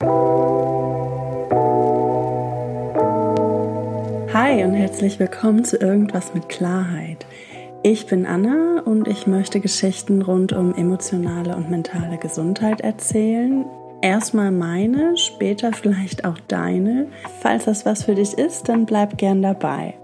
Hi 0.00 0.06
und 4.62 4.74
herzlich 4.74 5.18
willkommen 5.18 5.64
zu 5.64 5.76
Irgendwas 5.76 6.34
mit 6.34 6.48
Klarheit. 6.48 7.26
Ich 7.82 8.06
bin 8.06 8.24
Anna 8.24 8.80
und 8.84 9.08
ich 9.08 9.26
möchte 9.26 9.58
Geschichten 9.58 10.22
rund 10.22 10.52
um 10.52 10.72
emotionale 10.76 11.56
und 11.56 11.68
mentale 11.68 12.16
Gesundheit 12.18 12.80
erzählen. 12.80 13.64
Erstmal 14.00 14.52
meine, 14.52 15.16
später 15.16 15.72
vielleicht 15.72 16.24
auch 16.24 16.38
deine. 16.46 17.08
Falls 17.40 17.64
das 17.64 17.84
was 17.84 18.04
für 18.04 18.14
dich 18.14 18.38
ist, 18.38 18.68
dann 18.68 18.86
bleib 18.86 19.18
gern 19.18 19.42
dabei. 19.42 19.94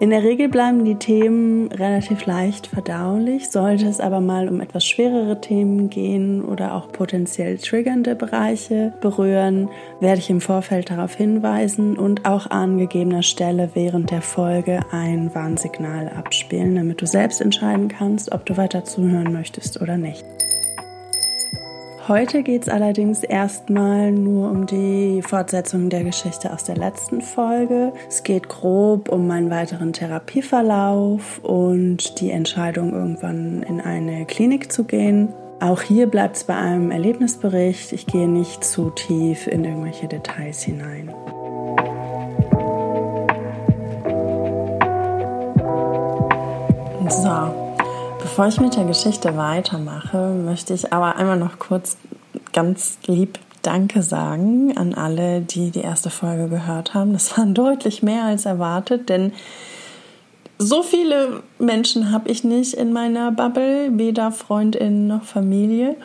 In 0.00 0.10
der 0.10 0.22
Regel 0.22 0.48
bleiben 0.48 0.84
die 0.84 0.94
Themen 0.94 1.72
relativ 1.72 2.24
leicht 2.24 2.68
verdaulich. 2.68 3.50
Sollte 3.50 3.86
es 3.86 3.98
aber 3.98 4.20
mal 4.20 4.48
um 4.48 4.60
etwas 4.60 4.86
schwerere 4.86 5.40
Themen 5.40 5.90
gehen 5.90 6.44
oder 6.44 6.74
auch 6.74 6.92
potenziell 6.92 7.58
triggernde 7.58 8.14
Bereiche 8.14 8.92
berühren, 9.00 9.68
werde 9.98 10.20
ich 10.20 10.30
im 10.30 10.40
Vorfeld 10.40 10.90
darauf 10.90 11.16
hinweisen 11.16 11.98
und 11.98 12.26
auch 12.26 12.48
an 12.48 12.78
gegebener 12.78 13.24
Stelle 13.24 13.70
während 13.74 14.12
der 14.12 14.22
Folge 14.22 14.82
ein 14.92 15.34
Warnsignal 15.34 16.08
abspielen, 16.16 16.76
damit 16.76 17.02
du 17.02 17.06
selbst 17.06 17.40
entscheiden 17.40 17.88
kannst, 17.88 18.30
ob 18.30 18.46
du 18.46 18.56
weiter 18.56 18.84
zuhören 18.84 19.32
möchtest 19.32 19.82
oder 19.82 19.96
nicht. 19.96 20.24
Heute 22.08 22.42
geht 22.42 22.62
es 22.62 22.68
allerdings 22.70 23.22
erstmal 23.22 24.10
nur 24.12 24.50
um 24.50 24.64
die 24.64 25.20
Fortsetzung 25.20 25.90
der 25.90 26.04
Geschichte 26.04 26.50
aus 26.50 26.64
der 26.64 26.74
letzten 26.74 27.20
Folge. 27.20 27.92
Es 28.08 28.22
geht 28.22 28.48
grob 28.48 29.10
um 29.10 29.26
meinen 29.26 29.50
weiteren 29.50 29.92
Therapieverlauf 29.92 31.38
und 31.42 32.18
die 32.18 32.30
Entscheidung, 32.30 32.94
irgendwann 32.94 33.62
in 33.62 33.82
eine 33.82 34.24
Klinik 34.24 34.72
zu 34.72 34.84
gehen. 34.84 35.28
Auch 35.60 35.82
hier 35.82 36.06
bleibt 36.06 36.36
es 36.36 36.44
bei 36.44 36.56
einem 36.56 36.90
Erlebnisbericht. 36.90 37.92
Ich 37.92 38.06
gehe 38.06 38.26
nicht 38.26 38.64
zu 38.64 38.88
tief 38.88 39.46
in 39.46 39.64
irgendwelche 39.64 40.08
Details 40.08 40.62
hinein. 40.62 41.10
So, 47.10 47.68
Bevor 48.28 48.46
ich 48.46 48.60
mit 48.60 48.76
der 48.76 48.84
Geschichte 48.84 49.36
weitermache, 49.36 50.28
möchte 50.28 50.74
ich 50.74 50.92
aber 50.92 51.16
einmal 51.16 51.38
noch 51.38 51.58
kurz 51.58 51.96
ganz 52.52 52.98
lieb 53.06 53.38
Danke 53.62 54.02
sagen 54.02 54.76
an 54.76 54.94
alle, 54.94 55.40
die 55.40 55.70
die 55.70 55.80
erste 55.80 56.10
Folge 56.10 56.48
gehört 56.48 56.94
haben. 56.94 57.12
Das 57.12 57.36
waren 57.36 57.54
deutlich 57.54 58.02
mehr 58.02 58.24
als 58.24 58.46
erwartet, 58.46 59.08
denn 59.08 59.32
so 60.58 60.82
viele 60.82 61.42
Menschen 61.58 62.10
habe 62.10 62.30
ich 62.30 62.44
nicht 62.44 62.74
in 62.74 62.92
meiner 62.92 63.30
Bubble, 63.30 63.90
weder 63.96 64.32
Freundinnen 64.32 65.06
noch 65.06 65.22
Familie. 65.24 65.96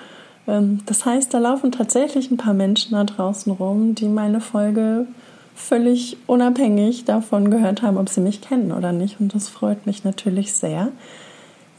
Ähm, 0.47 0.81
das 0.86 1.05
heißt, 1.05 1.33
da 1.33 1.39
laufen 1.39 1.71
tatsächlich 1.71 2.30
ein 2.31 2.38
paar 2.38 2.53
Menschen 2.53 2.91
da 2.91 3.03
draußen 3.03 3.52
rum, 3.52 3.95
die 3.95 4.08
meine 4.08 4.41
Folge 4.41 5.08
völlig 5.55 6.17
unabhängig 6.27 7.05
davon 7.05 7.52
gehört 7.52 7.81
haben, 7.81 7.97
ob 7.97 8.09
sie 8.09 8.21
mich 8.21 8.41
kennen 8.41 8.71
oder 8.71 8.91
nicht. 8.91 9.19
Und 9.19 9.33
das 9.33 9.49
freut 9.49 9.86
mich 9.86 10.03
natürlich 10.03 10.53
sehr. 10.53 10.89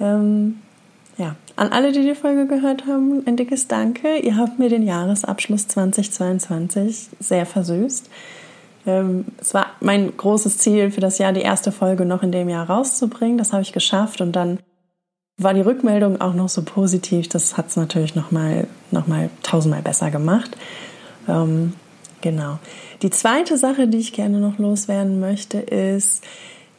Ähm, 0.01 0.61
ja, 1.17 1.37
an 1.57 1.69
alle, 1.69 1.93
die 1.93 2.03
die 2.03 2.15
Folge 2.15 2.47
gehört 2.47 2.87
haben, 2.87 3.23
ein 3.27 3.37
dickes 3.37 3.69
Danke. 3.69 4.19
Ihr 4.19 4.37
habt 4.37 4.59
mir 4.59 4.69
den 4.69 4.83
Jahresabschluss 4.83 5.69
2022 5.69 7.11
sehr 7.21 7.47
versüßt. 7.47 8.11
Ähm, 8.87 9.27
es 9.41 9.55
war 9.55 9.67
mein 9.81 10.17
großes 10.17 10.59
Ziel 10.59 10.91
für 10.91 11.01
das 11.01 11.19
Jahr, 11.19 11.33
die 11.33 11.43
erste 11.43 11.73
Folge 11.73 12.05
noch 12.05 12.23
in 12.23 12.33
dem 12.33 12.49
Jahr 12.49 12.69
rauszubringen. 12.69 13.39
Das 13.39 13.53
habe 13.53 13.63
ich 13.63 13.73
geschafft 13.73 14.21
und 14.21 14.33
dann 14.33 14.59
war 15.37 15.55
die 15.55 15.61
Rückmeldung 15.61 16.21
auch 16.21 16.35
noch 16.35 16.49
so 16.49 16.63
positiv. 16.63 17.29
Das 17.29 17.57
hat 17.57 17.69
es 17.69 17.77
natürlich 17.77 18.15
noch 18.15 18.31
mal, 18.31 18.67
noch 18.91 19.07
mal 19.07 19.31
tausendmal 19.43 19.83
besser 19.83 20.11
gemacht. 20.11 20.57
Ähm, 21.29 21.75
genau. 22.21 22.59
Die 23.03 23.11
zweite 23.11 23.57
Sache, 23.57 23.89
die 23.89 23.99
ich 23.99 24.13
gerne 24.13 24.39
noch 24.39 24.59
loswerden 24.59 25.21
möchte, 25.21 25.59
ist, 25.59 26.25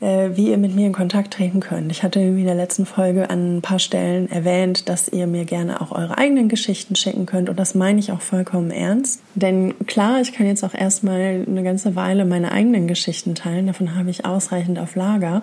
wie 0.05 0.49
ihr 0.49 0.57
mit 0.57 0.75
mir 0.75 0.87
in 0.87 0.93
Kontakt 0.93 1.33
treten 1.33 1.59
könnt. 1.59 1.91
Ich 1.91 2.03
hatte 2.03 2.19
in 2.19 2.45
der 2.45 2.55
letzten 2.55 2.85
Folge 2.85 3.29
an 3.29 3.57
ein 3.57 3.61
paar 3.61 3.79
Stellen 3.79 4.29
erwähnt, 4.29 4.87
dass 4.89 5.07
ihr 5.07 5.25
mir 5.25 5.45
gerne 5.45 5.81
auch 5.81 5.91
eure 5.91 6.17
eigenen 6.17 6.49
Geschichten 6.49 6.95
schicken 6.95 7.25
könnt 7.25 7.49
und 7.49 7.57
das 7.57 7.75
meine 7.75 7.99
ich 7.99 8.11
auch 8.11 8.21
vollkommen 8.21 8.71
ernst. 8.71 9.21
Denn 9.35 9.73
klar, 9.87 10.21
ich 10.21 10.33
kann 10.33 10.47
jetzt 10.47 10.63
auch 10.63 10.73
erstmal 10.73 11.45
eine 11.47 11.63
ganze 11.63 11.95
Weile 11.95 12.25
meine 12.25 12.51
eigenen 12.51 12.87
Geschichten 12.87 13.35
teilen, 13.35 13.67
davon 13.67 13.95
habe 13.95 14.09
ich 14.09 14.25
ausreichend 14.25 14.79
auf 14.79 14.95
Lager. 14.95 15.41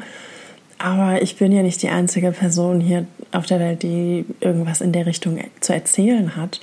Aber 0.78 1.22
ich 1.22 1.36
bin 1.36 1.52
ja 1.52 1.62
nicht 1.62 1.80
die 1.82 1.90
einzige 1.90 2.32
Person 2.32 2.80
hier 2.80 3.06
auf 3.30 3.46
der 3.46 3.60
Welt, 3.60 3.82
die 3.82 4.24
irgendwas 4.40 4.80
in 4.80 4.92
der 4.92 5.06
Richtung 5.06 5.38
zu 5.60 5.72
erzählen 5.72 6.36
hat. 6.36 6.60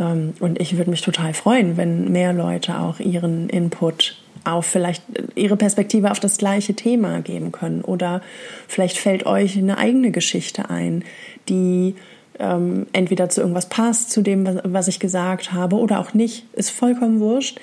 Ähm, 0.00 0.34
und 0.40 0.60
ich 0.60 0.76
würde 0.76 0.90
mich 0.90 1.02
total 1.02 1.32
freuen, 1.32 1.76
wenn 1.76 2.10
mehr 2.10 2.32
Leute 2.32 2.78
auch 2.80 2.98
ihren 2.98 3.48
Input 3.48 4.16
auf 4.46 4.66
vielleicht 4.66 5.02
ihre 5.34 5.56
Perspektive 5.56 6.10
auf 6.10 6.20
das 6.20 6.38
gleiche 6.38 6.74
Thema 6.74 7.20
geben 7.20 7.52
können. 7.52 7.82
Oder 7.82 8.22
vielleicht 8.68 8.98
fällt 8.98 9.26
euch 9.26 9.56
eine 9.56 9.78
eigene 9.78 10.10
Geschichte 10.10 10.70
ein, 10.70 11.04
die 11.48 11.94
ähm, 12.38 12.86
entweder 12.92 13.28
zu 13.28 13.40
irgendwas 13.40 13.68
passt, 13.68 14.10
zu 14.10 14.22
dem, 14.22 14.60
was 14.64 14.88
ich 14.88 15.00
gesagt 15.00 15.52
habe, 15.52 15.76
oder 15.76 16.00
auch 16.00 16.14
nicht. 16.14 16.44
Ist 16.54 16.70
vollkommen 16.70 17.20
wurscht. 17.20 17.60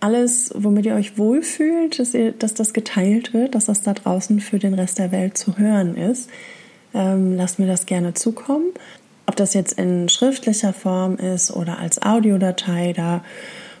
Alles, 0.00 0.52
womit 0.54 0.86
ihr 0.86 0.94
euch 0.94 1.18
wohlfühlt, 1.18 1.98
dass, 1.98 2.14
ihr, 2.14 2.32
dass 2.32 2.54
das 2.54 2.72
geteilt 2.72 3.34
wird, 3.34 3.54
dass 3.54 3.64
das 3.64 3.82
da 3.82 3.94
draußen 3.94 4.40
für 4.40 4.58
den 4.58 4.74
Rest 4.74 4.98
der 4.98 5.10
Welt 5.10 5.36
zu 5.36 5.58
hören 5.58 5.96
ist, 5.96 6.30
ähm, 6.94 7.36
lasst 7.36 7.58
mir 7.58 7.66
das 7.66 7.86
gerne 7.86 8.14
zukommen. 8.14 8.66
Ob 9.26 9.36
das 9.36 9.54
jetzt 9.54 9.72
in 9.72 10.08
schriftlicher 10.08 10.72
Form 10.72 11.16
ist 11.16 11.50
oder 11.50 11.78
als 11.78 12.00
Audiodatei, 12.00 12.92
da 12.96 13.22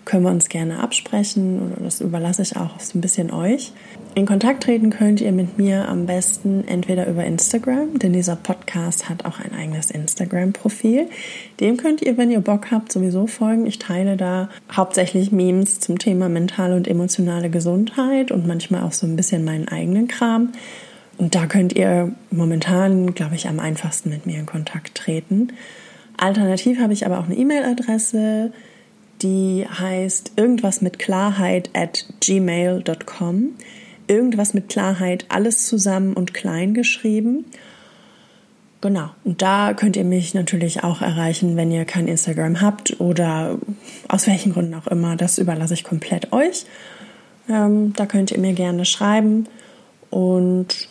können 0.08 0.22
wir 0.22 0.30
uns 0.30 0.48
gerne 0.48 0.80
absprechen 0.80 1.60
oder 1.60 1.84
das 1.84 2.00
überlasse 2.00 2.40
ich 2.40 2.56
auch 2.56 2.80
so 2.80 2.98
ein 2.98 3.02
bisschen 3.02 3.30
euch. 3.30 3.72
In 4.14 4.24
Kontakt 4.24 4.62
treten 4.62 4.88
könnt 4.88 5.20
ihr 5.20 5.32
mit 5.32 5.58
mir 5.58 5.86
am 5.86 6.06
besten 6.06 6.66
entweder 6.66 7.06
über 7.06 7.26
Instagram, 7.26 7.98
denn 7.98 8.14
dieser 8.14 8.34
Podcast 8.34 9.10
hat 9.10 9.26
auch 9.26 9.38
ein 9.38 9.52
eigenes 9.52 9.90
Instagram-Profil. 9.90 11.10
Dem 11.60 11.76
könnt 11.76 12.00
ihr, 12.00 12.16
wenn 12.16 12.30
ihr 12.30 12.40
Bock 12.40 12.70
habt, 12.70 12.90
sowieso 12.90 13.26
folgen. 13.26 13.66
Ich 13.66 13.78
teile 13.78 14.16
da 14.16 14.48
hauptsächlich 14.72 15.30
Memes 15.30 15.78
zum 15.78 15.98
Thema 15.98 16.30
mentale 16.30 16.74
und 16.74 16.88
emotionale 16.88 17.50
Gesundheit 17.50 18.32
und 18.32 18.46
manchmal 18.46 18.84
auch 18.84 18.92
so 18.92 19.06
ein 19.06 19.14
bisschen 19.14 19.44
meinen 19.44 19.68
eigenen 19.68 20.08
Kram. 20.08 20.52
Und 21.18 21.34
da 21.34 21.46
könnt 21.46 21.74
ihr 21.74 22.12
momentan, 22.30 23.14
glaube 23.14 23.34
ich, 23.34 23.46
am 23.46 23.60
einfachsten 23.60 24.08
mit 24.08 24.24
mir 24.24 24.38
in 24.38 24.46
Kontakt 24.46 24.94
treten. 24.94 25.52
Alternativ 26.16 26.80
habe 26.80 26.94
ich 26.94 27.04
aber 27.04 27.18
auch 27.18 27.26
eine 27.26 27.36
E-Mail-Adresse, 27.36 28.52
die 29.22 29.66
heißt 29.68 30.32
irgendwas 30.36 30.80
mit 30.80 30.98
Klarheit 30.98 31.70
at 31.74 32.06
gmail.com. 32.20 33.50
Irgendwas 34.06 34.54
mit 34.54 34.68
Klarheit, 34.68 35.26
alles 35.28 35.66
zusammen 35.66 36.14
und 36.14 36.32
klein 36.32 36.72
geschrieben. 36.72 37.44
Genau, 38.80 39.10
und 39.24 39.42
da 39.42 39.74
könnt 39.74 39.96
ihr 39.96 40.04
mich 40.04 40.34
natürlich 40.34 40.84
auch 40.84 41.02
erreichen, 41.02 41.56
wenn 41.56 41.72
ihr 41.72 41.84
kein 41.84 42.06
Instagram 42.06 42.60
habt 42.60 43.00
oder 43.00 43.58
aus 44.06 44.28
welchen 44.28 44.52
Gründen 44.52 44.74
auch 44.74 44.86
immer. 44.86 45.16
Das 45.16 45.38
überlasse 45.38 45.74
ich 45.74 45.82
komplett 45.82 46.32
euch. 46.32 46.64
Ähm, 47.48 47.92
da 47.94 48.06
könnt 48.06 48.30
ihr 48.30 48.38
mir 48.38 48.52
gerne 48.52 48.84
schreiben. 48.84 49.46
Und 50.10 50.88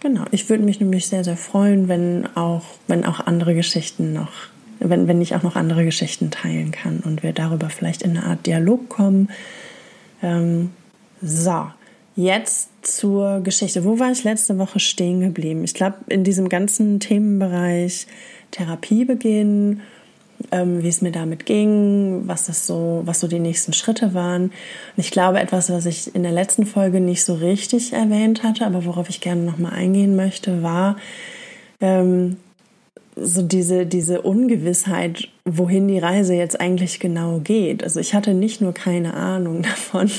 genau, 0.00 0.24
ich 0.30 0.50
würde 0.50 0.62
mich 0.62 0.78
nämlich 0.78 1.06
sehr, 1.08 1.24
sehr 1.24 1.38
freuen, 1.38 1.88
wenn 1.88 2.28
auch, 2.36 2.64
wenn 2.86 3.06
auch 3.06 3.20
andere 3.20 3.54
Geschichten 3.54 4.12
noch 4.12 4.32
wenn, 4.80 5.06
wenn 5.06 5.20
ich 5.20 5.34
auch 5.34 5.42
noch 5.42 5.56
andere 5.56 5.84
Geschichten 5.84 6.30
teilen 6.30 6.72
kann 6.72 7.00
und 7.00 7.22
wir 7.22 7.32
darüber 7.32 7.70
vielleicht 7.70 8.02
in 8.02 8.16
eine 8.16 8.26
Art 8.26 8.46
Dialog 8.46 8.88
kommen. 8.88 9.28
Ähm, 10.22 10.70
so, 11.22 11.66
jetzt 12.16 12.70
zur 12.82 13.40
Geschichte. 13.40 13.84
Wo 13.84 13.98
war 13.98 14.10
ich 14.10 14.24
letzte 14.24 14.58
Woche 14.58 14.80
stehen 14.80 15.20
geblieben? 15.20 15.64
Ich 15.64 15.74
glaube, 15.74 15.96
in 16.08 16.24
diesem 16.24 16.48
ganzen 16.48 16.98
Themenbereich 16.98 18.06
Therapiebeginn, 18.50 19.80
ähm, 20.50 20.82
wie 20.82 20.88
es 20.88 21.02
mir 21.02 21.12
damit 21.12 21.44
ging, 21.44 22.22
was 22.26 22.46
das 22.46 22.66
so, 22.66 23.02
was 23.04 23.20
so 23.20 23.28
die 23.28 23.38
nächsten 23.38 23.72
Schritte 23.72 24.14
waren. 24.14 24.44
Und 24.44 24.52
ich 24.96 25.10
glaube, 25.10 25.40
etwas, 25.40 25.70
was 25.70 25.86
ich 25.86 26.14
in 26.14 26.22
der 26.22 26.32
letzten 26.32 26.64
Folge 26.66 27.00
nicht 27.00 27.22
so 27.22 27.34
richtig 27.34 27.92
erwähnt 27.92 28.42
hatte, 28.42 28.66
aber 28.66 28.84
worauf 28.86 29.08
ich 29.10 29.20
gerne 29.20 29.42
nochmal 29.42 29.72
eingehen 29.72 30.16
möchte, 30.16 30.62
war, 30.62 30.96
ähm, 31.80 32.38
so 33.20 33.42
diese, 33.42 33.86
diese 33.86 34.22
Ungewissheit, 34.22 35.28
wohin 35.44 35.88
die 35.88 35.98
Reise 35.98 36.34
jetzt 36.34 36.60
eigentlich 36.60 37.00
genau 37.00 37.40
geht. 37.40 37.82
Also 37.82 38.00
ich 38.00 38.14
hatte 38.14 38.34
nicht 38.34 38.60
nur 38.60 38.72
keine 38.72 39.14
Ahnung 39.14 39.62
davon, 39.62 40.10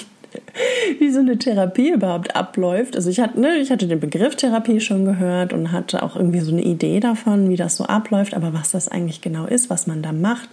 wie 0.99 1.09
so 1.09 1.19
eine 1.19 1.37
Therapie 1.37 1.91
überhaupt 1.91 2.35
abläuft. 2.35 2.95
Also 2.95 3.09
ich 3.09 3.19
hatte, 3.19 3.39
ne, 3.39 3.57
ich 3.57 3.71
hatte 3.71 3.87
den 3.87 3.99
Begriff 3.99 4.35
Therapie 4.35 4.79
schon 4.79 5.05
gehört 5.05 5.53
und 5.53 5.71
hatte 5.71 6.03
auch 6.03 6.15
irgendwie 6.15 6.39
so 6.39 6.51
eine 6.51 6.63
Idee 6.63 6.99
davon, 6.99 7.49
wie 7.49 7.57
das 7.57 7.75
so 7.75 7.85
abläuft, 7.85 8.33
aber 8.33 8.53
was 8.53 8.71
das 8.71 8.87
eigentlich 8.87 9.21
genau 9.21 9.45
ist, 9.45 9.69
was 9.69 9.87
man 9.87 10.01
da 10.01 10.13
macht, 10.13 10.49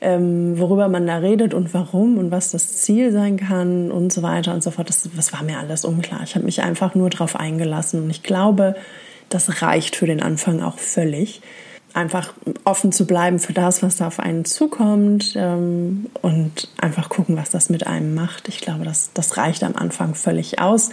ähm, 0.00 0.58
worüber 0.58 0.88
man 0.88 1.06
da 1.06 1.18
redet 1.18 1.54
und 1.54 1.72
warum 1.72 2.18
und 2.18 2.30
was 2.30 2.50
das 2.50 2.76
Ziel 2.78 3.12
sein 3.12 3.36
kann 3.36 3.90
und 3.90 4.12
so 4.12 4.22
weiter 4.22 4.52
und 4.52 4.62
so 4.62 4.70
fort, 4.70 4.88
das, 4.88 5.08
das 5.16 5.32
war 5.32 5.42
mir 5.42 5.58
alles 5.58 5.84
unklar. 5.84 6.20
Ich 6.24 6.34
habe 6.34 6.44
mich 6.44 6.62
einfach 6.62 6.94
nur 6.94 7.08
darauf 7.08 7.36
eingelassen 7.36 8.02
und 8.02 8.10
ich 8.10 8.22
glaube, 8.22 8.74
das 9.34 9.62
reicht 9.62 9.96
für 9.96 10.06
den 10.06 10.22
Anfang 10.22 10.62
auch 10.62 10.78
völlig. 10.78 11.40
einfach 11.94 12.32
offen 12.64 12.90
zu 12.90 13.06
bleiben 13.06 13.38
für 13.38 13.52
das, 13.52 13.82
was 13.82 13.96
da 13.96 14.06
auf 14.06 14.18
einen 14.18 14.46
zukommt 14.46 15.34
ähm, 15.36 16.06
und 16.22 16.68
einfach 16.80 17.10
gucken, 17.10 17.36
was 17.36 17.50
das 17.50 17.68
mit 17.68 17.86
einem 17.86 18.14
macht. 18.14 18.48
Ich 18.48 18.60
glaube, 18.60 18.84
das, 18.84 19.10
das 19.12 19.36
reicht 19.36 19.62
am 19.62 19.76
Anfang 19.76 20.14
völlig 20.14 20.58
aus. 20.58 20.90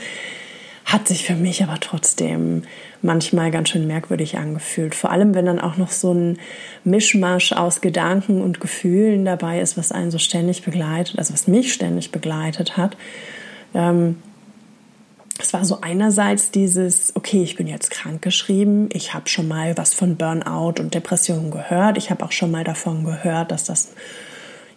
Hat 0.83 1.07
sich 1.07 1.23
für 1.23 1.35
mich 1.35 1.63
aber 1.63 1.79
trotzdem 1.79 2.63
manchmal 3.01 3.51
ganz 3.51 3.69
schön 3.69 3.87
merkwürdig 3.87 4.37
angefühlt. 4.37 4.95
Vor 4.95 5.11
allem, 5.11 5.35
wenn 5.35 5.45
dann 5.45 5.61
auch 5.61 5.77
noch 5.77 5.91
so 5.91 6.13
ein 6.13 6.37
Mischmasch 6.83 7.53
aus 7.53 7.79
Gedanken 7.79 8.41
und 8.41 8.59
Gefühlen 8.59 9.23
dabei 9.23 9.61
ist, 9.61 9.77
was 9.77 9.91
einen 9.91 10.11
so 10.11 10.17
ständig 10.17 10.63
begleitet, 10.63 11.17
also 11.17 11.33
was 11.33 11.47
mich 11.47 11.73
ständig 11.73 12.11
begleitet 12.11 12.75
hat. 12.75 12.97
Ähm, 13.73 14.17
es 15.39 15.53
war 15.53 15.63
so 15.63 15.79
einerseits 15.81 16.51
dieses, 16.51 17.15
okay, 17.15 17.41
ich 17.41 17.55
bin 17.55 17.67
jetzt 17.67 17.91
krankgeschrieben, 17.91 18.89
ich 18.91 19.13
habe 19.13 19.29
schon 19.29 19.47
mal 19.47 19.77
was 19.77 19.93
von 19.93 20.17
Burnout 20.17 20.75
und 20.79 20.93
Depressionen 20.93 21.49
gehört, 21.49 21.97
ich 21.97 22.11
habe 22.11 22.25
auch 22.25 22.31
schon 22.31 22.51
mal 22.51 22.63
davon 22.63 23.05
gehört, 23.05 23.51
dass 23.51 23.63
das 23.63 23.89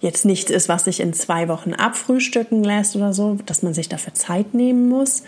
jetzt 0.00 0.24
nichts 0.24 0.50
ist, 0.50 0.68
was 0.68 0.84
sich 0.84 1.00
in 1.00 1.12
zwei 1.12 1.48
Wochen 1.48 1.74
abfrühstücken 1.74 2.62
lässt 2.62 2.96
oder 2.96 3.12
so, 3.12 3.38
dass 3.46 3.62
man 3.62 3.74
sich 3.74 3.88
dafür 3.88 4.14
Zeit 4.14 4.54
nehmen 4.54 4.88
muss, 4.88 5.24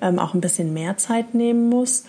ähm, 0.00 0.18
auch 0.18 0.34
ein 0.34 0.40
bisschen 0.40 0.72
mehr 0.72 0.96
Zeit 0.96 1.34
nehmen 1.34 1.68
muss. 1.68 2.04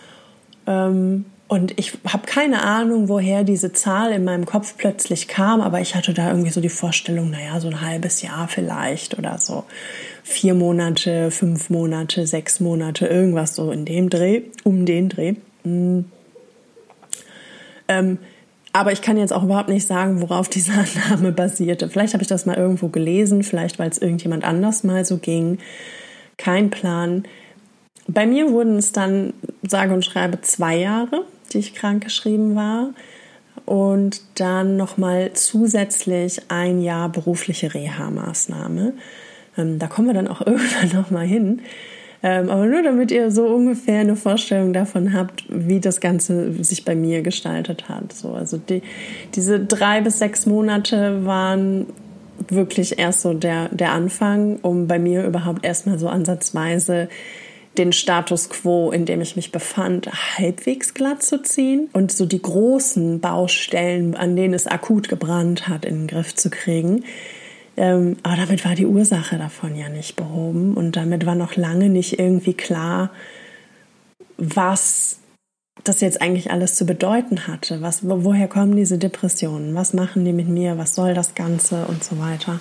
Ähm, 0.66 1.26
und 1.48 1.80
ich 1.80 1.94
habe 2.06 2.26
keine 2.26 2.64
Ahnung, 2.64 3.08
woher 3.08 3.46
diese 3.46 3.72
Zahl 3.72 4.12
in 4.12 4.26
meinem 4.26 4.46
Kopf 4.46 4.76
plötzlich 4.78 5.30
kam, 5.30 5.62
aber 5.62 5.80
ich 5.80 5.96
hatte 5.96 6.14
da 6.14 6.28
irgendwie 6.30 6.50
so 6.52 6.60
die 6.60 6.68
Vorstellung, 6.70 7.30
naja, 7.30 7.60
so 7.62 7.70
ein 7.70 7.82
halbes 7.82 8.22
Jahr 8.22 8.50
vielleicht 8.50 9.18
oder 9.18 9.38
so. 9.38 9.64
Vier 10.28 10.54
Monate, 10.54 11.32
fünf 11.32 11.70
Monate, 11.70 12.28
sechs 12.28 12.60
Monate, 12.60 13.08
irgendwas 13.08 13.56
so 13.56 13.72
in 13.72 13.86
dem 13.86 14.10
Dreh, 14.10 14.42
um 14.64 14.86
den 14.86 15.10
Dreh. 15.10 15.36
Mhm. 15.64 16.06
Ähm, 17.88 18.18
aber 18.74 18.92
ich 18.92 19.02
kann 19.02 19.18
jetzt 19.18 19.32
auch 19.32 19.44
überhaupt 19.44 19.70
nicht 19.70 19.88
sagen, 19.88 20.22
worauf 20.22 20.50
diese 20.50 20.74
Annahme 20.74 21.32
basierte. 21.34 21.90
Vielleicht 21.90 22.14
habe 22.14 22.24
ich 22.24 22.28
das 22.28 22.46
mal 22.46 22.58
irgendwo 22.58 22.90
gelesen, 22.90 23.44
vielleicht 23.44 23.80
weil 23.80 23.90
es 23.90 23.98
irgendjemand 23.98 24.44
anders 24.44 24.84
mal 24.84 25.06
so 25.06 25.18
ging. 25.18 25.60
Kein 26.38 26.70
Plan. 26.70 27.24
Bei 28.08 28.26
mir 28.26 28.52
wurden 28.52 28.78
es 28.78 28.92
dann, 28.92 29.34
sage 29.64 29.94
und 29.94 30.06
schreibe, 30.06 30.42
zwei 30.42 30.76
Jahre 30.78 31.26
die 31.54 31.60
ich 31.60 31.74
krank 31.74 32.04
geschrieben 32.04 32.56
war. 32.56 32.94
Und 33.66 34.22
dann 34.36 34.78
nochmal 34.78 35.34
zusätzlich 35.34 36.42
ein 36.48 36.82
Jahr 36.82 37.10
berufliche 37.10 37.74
Reha-Maßnahme. 37.74 38.94
Ähm, 39.58 39.80
da 39.80 39.88
kommen 39.88 40.08
wir 40.08 40.14
dann 40.14 40.28
auch 40.28 40.42
irgendwann 40.46 40.90
nochmal 40.94 41.26
hin. 41.26 41.62
Ähm, 42.24 42.50
aber 42.50 42.66
nur 42.66 42.82
damit 42.82 43.12
ihr 43.12 43.30
so 43.30 43.46
ungefähr 43.46 44.00
eine 44.00 44.16
Vorstellung 44.16 44.74
davon 44.74 45.14
habt, 45.14 45.44
wie 45.50 45.80
das 45.80 46.00
Ganze 46.00 46.52
sich 46.64 46.84
bei 46.84 46.96
mir 46.96 47.22
gestaltet 47.22 47.90
hat. 47.90 48.12
So, 48.14 48.32
also 48.32 48.58
die, 48.58 48.82
diese 49.36 49.60
drei 49.60 50.02
bis 50.02 50.18
sechs 50.18 50.46
Monate 50.48 51.26
waren 51.26 51.86
wirklich 52.50 52.98
erst 52.98 53.22
so 53.22 53.34
der, 53.34 53.70
der 53.70 53.92
Anfang, 53.92 54.58
um 54.62 54.88
bei 54.88 55.00
mir 55.00 55.26
überhaupt 55.26 55.66
erstmal 55.66 56.00
so 56.00 56.08
ansatzweise 56.08 57.10
den 57.78 57.94
Status 57.94 58.50
quo, 58.50 58.92
in 58.92 59.06
dem 59.06 59.22
ich 59.22 59.36
mich 59.36 59.52
befand, 59.52 60.10
halbwegs 60.38 60.94
glatt 60.94 61.22
zu 61.22 61.42
ziehen 61.42 61.90
und 61.94 62.12
so 62.12 62.26
die 62.26 62.42
großen 62.42 63.20
Baustellen, 63.20 64.16
an 64.16 64.36
denen 64.36 64.56
es 64.56 64.66
akut 64.66 65.10
gebrannt 65.10 65.68
hat, 65.68 65.86
in 65.86 66.00
den 66.02 66.08
Griff 66.08 66.34
zu 66.34 66.50
kriegen. 66.50 67.04
Ähm, 67.78 68.18
aber 68.24 68.36
damit 68.36 68.66
war 68.66 68.74
die 68.74 68.88
Ursache 68.88 69.38
davon 69.38 69.76
ja 69.76 69.88
nicht 69.88 70.16
behoben 70.16 70.74
und 70.74 70.96
damit 70.96 71.26
war 71.28 71.36
noch 71.36 71.56
lange 71.56 71.90
nicht 71.90 72.20
irgendwie 72.20 72.56
klar, 72.56 73.12
was 74.38 75.20
das 75.84 76.02
jetzt 76.02 76.22
eigentlich 76.22 76.52
alles 76.52 76.76
zu 76.76 76.86
bedeuten 76.86 77.48
hatte. 77.48 77.82
Was, 77.82 78.00
woher 78.04 78.48
kommen 78.48 78.76
diese 78.76 78.98
Depressionen? 78.98 79.76
Was 79.76 79.94
machen 79.94 80.26
die 80.26 80.34
mit 80.34 80.48
mir? 80.48 80.78
Was 80.80 80.96
soll 80.96 81.14
das 81.14 81.36
Ganze 81.36 81.86
und 81.86 82.04
so 82.04 82.20
weiter? 82.20 82.60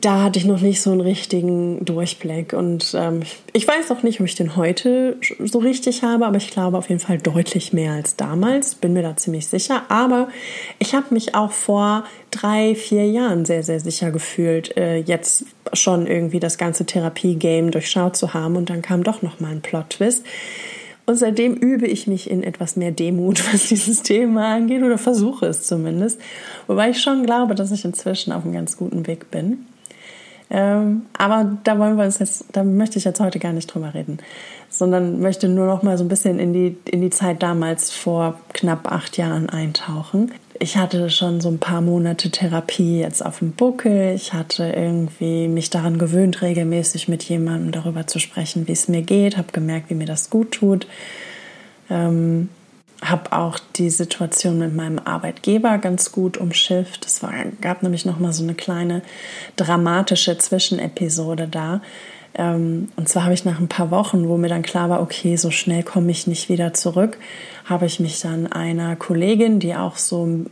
Da 0.00 0.22
hatte 0.22 0.38
ich 0.38 0.44
noch 0.44 0.60
nicht 0.60 0.80
so 0.80 0.90
einen 0.90 1.00
richtigen 1.00 1.84
Durchblick. 1.84 2.52
Und 2.52 2.94
ähm, 2.98 3.20
ich 3.52 3.66
weiß 3.66 3.90
auch 3.90 4.02
nicht, 4.02 4.20
ob 4.20 4.26
ich 4.26 4.34
den 4.34 4.56
heute 4.56 5.16
so 5.38 5.58
richtig 5.58 6.02
habe, 6.02 6.26
aber 6.26 6.36
ich 6.36 6.50
glaube 6.50 6.78
auf 6.78 6.88
jeden 6.88 7.00
Fall 7.00 7.18
deutlich 7.18 7.72
mehr 7.72 7.92
als 7.92 8.16
damals. 8.16 8.74
Bin 8.74 8.92
mir 8.92 9.02
da 9.02 9.16
ziemlich 9.16 9.46
sicher. 9.46 9.82
Aber 9.88 10.28
ich 10.78 10.94
habe 10.94 11.06
mich 11.10 11.34
auch 11.34 11.52
vor 11.52 12.04
drei, 12.30 12.74
vier 12.74 13.06
Jahren 13.06 13.44
sehr, 13.44 13.62
sehr 13.62 13.80
sicher 13.80 14.10
gefühlt, 14.10 14.76
äh, 14.76 14.98
jetzt 14.98 15.44
schon 15.72 16.06
irgendwie 16.06 16.40
das 16.40 16.58
ganze 16.58 16.86
Therapie-Game 16.86 17.70
durchschaut 17.70 18.16
zu 18.16 18.34
haben. 18.34 18.56
Und 18.56 18.70
dann 18.70 18.82
kam 18.82 19.04
doch 19.04 19.22
noch 19.22 19.40
mal 19.40 19.52
ein 19.52 19.62
Plot-Twist. 19.62 20.24
Und 21.04 21.16
seitdem 21.16 21.54
übe 21.54 21.86
ich 21.86 22.06
mich 22.06 22.30
in 22.30 22.42
etwas 22.44 22.76
mehr 22.76 22.92
Demut, 22.92 23.42
was 23.52 23.68
dieses 23.68 24.02
Thema 24.02 24.54
angeht, 24.54 24.82
oder 24.82 24.98
versuche 24.98 25.46
es 25.46 25.64
zumindest. 25.64 26.20
Wobei 26.66 26.90
ich 26.90 27.02
schon 27.02 27.24
glaube, 27.24 27.54
dass 27.54 27.72
ich 27.72 27.84
inzwischen 27.84 28.32
auf 28.32 28.44
einem 28.44 28.54
ganz 28.54 28.76
guten 28.76 29.06
Weg 29.06 29.30
bin. 29.30 29.66
Ähm, 30.54 31.06
aber 31.16 31.56
da 31.64 31.78
wollen 31.78 31.96
wir 31.96 32.04
uns 32.04 32.18
jetzt, 32.18 32.44
da 32.52 32.62
möchte 32.62 32.98
ich 32.98 33.04
jetzt 33.04 33.20
heute 33.20 33.38
gar 33.38 33.54
nicht 33.54 33.68
drüber 33.68 33.94
reden, 33.94 34.18
sondern 34.68 35.20
möchte 35.20 35.48
nur 35.48 35.66
noch 35.66 35.82
mal 35.82 35.96
so 35.96 36.04
ein 36.04 36.08
bisschen 36.08 36.38
in 36.38 36.52
die, 36.52 36.76
in 36.84 37.00
die 37.00 37.08
Zeit 37.08 37.42
damals 37.42 37.90
vor 37.90 38.38
knapp 38.52 38.92
acht 38.92 39.16
Jahren 39.16 39.48
eintauchen. 39.48 40.30
Ich 40.58 40.76
hatte 40.76 41.08
schon 41.08 41.40
so 41.40 41.48
ein 41.48 41.58
paar 41.58 41.80
Monate 41.80 42.30
Therapie 42.30 43.00
jetzt 43.00 43.24
auf 43.24 43.38
dem 43.38 43.52
Buckel. 43.52 44.14
Ich 44.14 44.34
hatte 44.34 44.64
irgendwie 44.76 45.48
mich 45.48 45.70
daran 45.70 45.96
gewöhnt, 45.96 46.42
regelmäßig 46.42 47.08
mit 47.08 47.22
jemandem 47.22 47.72
darüber 47.72 48.06
zu 48.06 48.18
sprechen, 48.18 48.68
wie 48.68 48.72
es 48.72 48.88
mir 48.88 49.02
geht, 49.02 49.38
habe 49.38 49.52
gemerkt, 49.52 49.88
wie 49.88 49.94
mir 49.94 50.06
das 50.06 50.28
gut 50.28 50.52
tut. 50.52 50.86
Ähm, 51.88 52.50
habe 53.02 53.32
auch 53.32 53.58
die 53.76 53.90
Situation 53.90 54.58
mit 54.58 54.74
meinem 54.74 55.00
Arbeitgeber 55.00 55.78
ganz 55.78 56.12
gut 56.12 56.36
umschifft. 56.36 57.04
Es 57.04 57.22
war, 57.22 57.32
gab 57.60 57.82
nämlich 57.82 58.06
noch 58.06 58.18
mal 58.18 58.32
so 58.32 58.44
eine 58.44 58.54
kleine 58.54 59.02
dramatische 59.56 60.38
Zwischenepisode 60.38 61.48
da. 61.48 61.82
Ähm, 62.34 62.88
und 62.96 63.08
zwar 63.08 63.24
habe 63.24 63.34
ich 63.34 63.44
nach 63.44 63.58
ein 63.58 63.68
paar 63.68 63.90
Wochen, 63.90 64.28
wo 64.28 64.36
mir 64.36 64.48
dann 64.48 64.62
klar 64.62 64.88
war, 64.88 65.02
okay, 65.02 65.36
so 65.36 65.50
schnell 65.50 65.82
komme 65.82 66.10
ich 66.12 66.26
nicht 66.26 66.48
wieder 66.48 66.72
zurück, 66.72 67.18
habe 67.64 67.86
ich 67.86 67.98
mich 68.00 68.20
dann 68.20 68.46
einer 68.46 68.94
Kollegin, 68.96 69.58
die 69.58 69.74
auch 69.74 69.96
so 69.96 70.46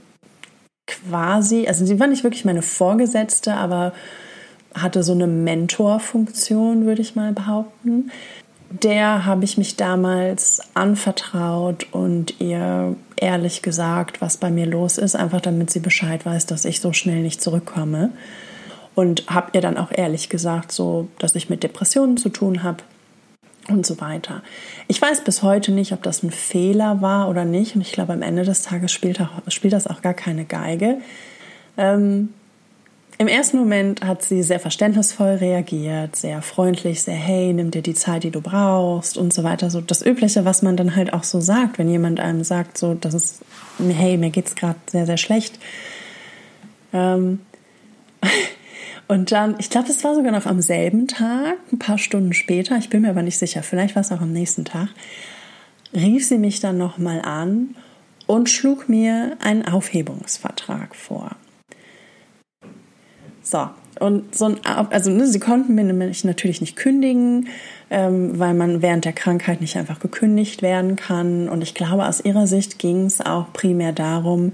quasi, 0.86 1.66
also 1.68 1.86
sie 1.86 2.00
war 2.00 2.08
nicht 2.08 2.24
wirklich 2.24 2.44
meine 2.44 2.62
Vorgesetzte, 2.62 3.54
aber 3.54 3.92
hatte 4.74 5.02
so 5.02 5.12
eine 5.12 5.26
Mentorfunktion, 5.26 6.84
würde 6.84 7.02
ich 7.02 7.16
mal 7.16 7.32
behaupten 7.32 8.10
der 8.70 9.26
habe 9.26 9.44
ich 9.44 9.58
mich 9.58 9.76
damals 9.76 10.60
anvertraut 10.74 11.88
und 11.90 12.40
ihr 12.40 12.94
ehrlich 13.16 13.62
gesagt, 13.62 14.20
was 14.20 14.36
bei 14.36 14.50
mir 14.50 14.66
los 14.66 14.96
ist, 14.96 15.16
einfach 15.16 15.40
damit 15.40 15.70
sie 15.70 15.80
Bescheid 15.80 16.24
weiß, 16.24 16.46
dass 16.46 16.64
ich 16.64 16.80
so 16.80 16.92
schnell 16.92 17.20
nicht 17.22 17.42
zurückkomme. 17.42 18.10
Und 18.94 19.24
habe 19.28 19.50
ihr 19.52 19.60
dann 19.60 19.76
auch 19.76 19.90
ehrlich 19.92 20.28
gesagt, 20.28 20.72
so, 20.72 21.08
dass 21.18 21.34
ich 21.34 21.48
mit 21.48 21.62
Depressionen 21.62 22.16
zu 22.16 22.28
tun 22.28 22.62
habe 22.62 22.82
und 23.68 23.86
so 23.86 24.00
weiter. 24.00 24.42
Ich 24.88 25.00
weiß 25.00 25.24
bis 25.24 25.42
heute 25.42 25.72
nicht, 25.72 25.92
ob 25.92 26.02
das 26.02 26.22
ein 26.22 26.30
Fehler 26.30 27.00
war 27.00 27.28
oder 27.28 27.44
nicht. 27.44 27.74
Und 27.74 27.82
ich 27.82 27.92
glaube, 27.92 28.12
am 28.12 28.22
Ende 28.22 28.44
des 28.44 28.62
Tages 28.62 28.92
spielt, 28.92 29.20
auch, 29.20 29.30
spielt 29.48 29.72
das 29.72 29.86
auch 29.86 30.02
gar 30.02 30.14
keine 30.14 30.44
Geige. 30.44 30.98
Ähm, 31.76 32.30
im 33.20 33.28
ersten 33.28 33.58
Moment 33.58 34.02
hat 34.02 34.22
sie 34.22 34.42
sehr 34.42 34.60
verständnisvoll 34.60 35.34
reagiert, 35.34 36.16
sehr 36.16 36.40
freundlich, 36.40 37.02
sehr 37.02 37.16
hey, 37.16 37.52
nimm 37.52 37.70
dir 37.70 37.82
die 37.82 37.92
Zeit, 37.92 38.24
die 38.24 38.30
du 38.30 38.40
brauchst 38.40 39.18
und 39.18 39.34
so 39.34 39.44
weiter. 39.44 39.68
So 39.68 39.82
das 39.82 40.00
Übliche, 40.00 40.46
was 40.46 40.62
man 40.62 40.78
dann 40.78 40.96
halt 40.96 41.12
auch 41.12 41.24
so 41.24 41.38
sagt, 41.38 41.76
wenn 41.76 41.90
jemand 41.90 42.18
einem 42.18 42.44
sagt, 42.44 42.78
so, 42.78 42.94
das 42.94 43.12
ist, 43.12 43.42
hey, 43.78 44.16
mir 44.16 44.30
geht's 44.30 44.54
gerade 44.54 44.78
sehr, 44.86 45.04
sehr 45.04 45.18
schlecht. 45.18 45.58
Ähm 46.94 47.40
und 49.08 49.30
dann, 49.32 49.56
ich 49.58 49.68
glaube, 49.68 49.90
es 49.90 50.02
war 50.02 50.14
sogar 50.14 50.32
noch 50.32 50.46
am 50.46 50.62
selben 50.62 51.06
Tag, 51.06 51.58
ein 51.74 51.78
paar 51.78 51.98
Stunden 51.98 52.32
später, 52.32 52.78
ich 52.78 52.88
bin 52.88 53.02
mir 53.02 53.10
aber 53.10 53.22
nicht 53.22 53.38
sicher, 53.38 53.62
vielleicht 53.62 53.96
war 53.96 54.00
es 54.00 54.12
auch 54.12 54.22
am 54.22 54.32
nächsten 54.32 54.64
Tag, 54.64 54.88
rief 55.92 56.26
sie 56.26 56.38
mich 56.38 56.60
dann 56.60 56.78
nochmal 56.78 57.20
an 57.20 57.76
und 58.26 58.48
schlug 58.48 58.88
mir 58.88 59.36
einen 59.40 59.66
Aufhebungsvertrag 59.66 60.96
vor. 60.96 61.36
So, 63.50 63.68
und 63.98 64.34
so 64.34 64.46
ein, 64.46 64.60
also 64.64 65.10
ne, 65.10 65.26
sie 65.26 65.40
konnten 65.40 65.74
nämlich 65.74 66.24
natürlich 66.24 66.60
nicht 66.60 66.76
kündigen, 66.76 67.48
ähm, 67.90 68.38
weil 68.38 68.54
man 68.54 68.80
während 68.80 69.04
der 69.04 69.12
Krankheit 69.12 69.60
nicht 69.60 69.76
einfach 69.76 69.98
gekündigt 69.98 70.62
werden 70.62 70.94
kann. 70.94 71.48
Und 71.48 71.62
ich 71.62 71.74
glaube, 71.74 72.06
aus 72.06 72.24
ihrer 72.24 72.46
Sicht 72.46 72.78
ging 72.78 73.06
es 73.06 73.20
auch 73.20 73.52
primär 73.52 73.92
darum, 73.92 74.52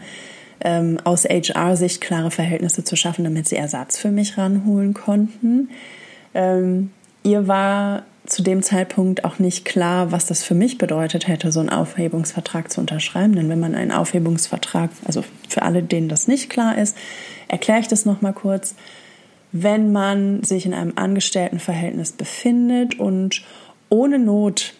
ähm, 0.60 0.98
aus 1.04 1.24
HR-Sicht 1.24 2.00
klare 2.00 2.30
Verhältnisse 2.30 2.84
zu 2.84 2.96
schaffen, 2.96 3.24
damit 3.24 3.46
sie 3.46 3.56
Ersatz 3.56 3.98
für 3.98 4.10
mich 4.10 4.38
ranholen 4.38 4.94
konnten. 4.94 5.68
Ähm, 6.34 6.90
ihr 7.22 7.46
war 7.46 8.04
zu 8.26 8.42
dem 8.42 8.62
Zeitpunkt 8.62 9.24
auch 9.24 9.38
nicht 9.38 9.64
klar, 9.64 10.12
was 10.12 10.26
das 10.26 10.42
für 10.42 10.54
mich 10.54 10.78
bedeutet 10.78 11.28
hätte, 11.28 11.52
so 11.52 11.60
einen 11.60 11.70
Aufhebungsvertrag 11.70 12.70
zu 12.70 12.80
unterschreiben. 12.80 13.34
Denn 13.34 13.48
wenn 13.48 13.60
man 13.60 13.74
einen 13.74 13.92
Aufhebungsvertrag, 13.92 14.90
also 15.04 15.24
für 15.48 15.62
alle, 15.62 15.82
denen 15.82 16.08
das 16.08 16.28
nicht 16.28 16.50
klar 16.50 16.76
ist, 16.78 16.96
erkläre 17.48 17.80
ich 17.80 17.88
das 17.88 18.04
nochmal 18.04 18.32
kurz. 18.32 18.74
Wenn 19.52 19.92
man 19.92 20.42
sich 20.42 20.66
in 20.66 20.74
einem 20.74 20.92
Angestelltenverhältnis 20.96 22.12
befindet 22.12 22.98
und 22.98 23.42
ohne 23.88 24.18
Not, 24.18 24.74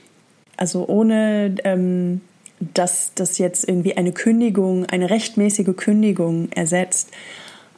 also 0.56 0.86
ohne 0.86 1.54
ähm, 1.64 2.20
dass 2.60 3.12
das 3.14 3.38
jetzt 3.38 3.68
irgendwie 3.68 3.96
eine 3.96 4.12
Kündigung, 4.12 4.86
eine 4.86 5.10
rechtmäßige 5.10 5.76
Kündigung 5.76 6.50
ersetzt, 6.52 7.10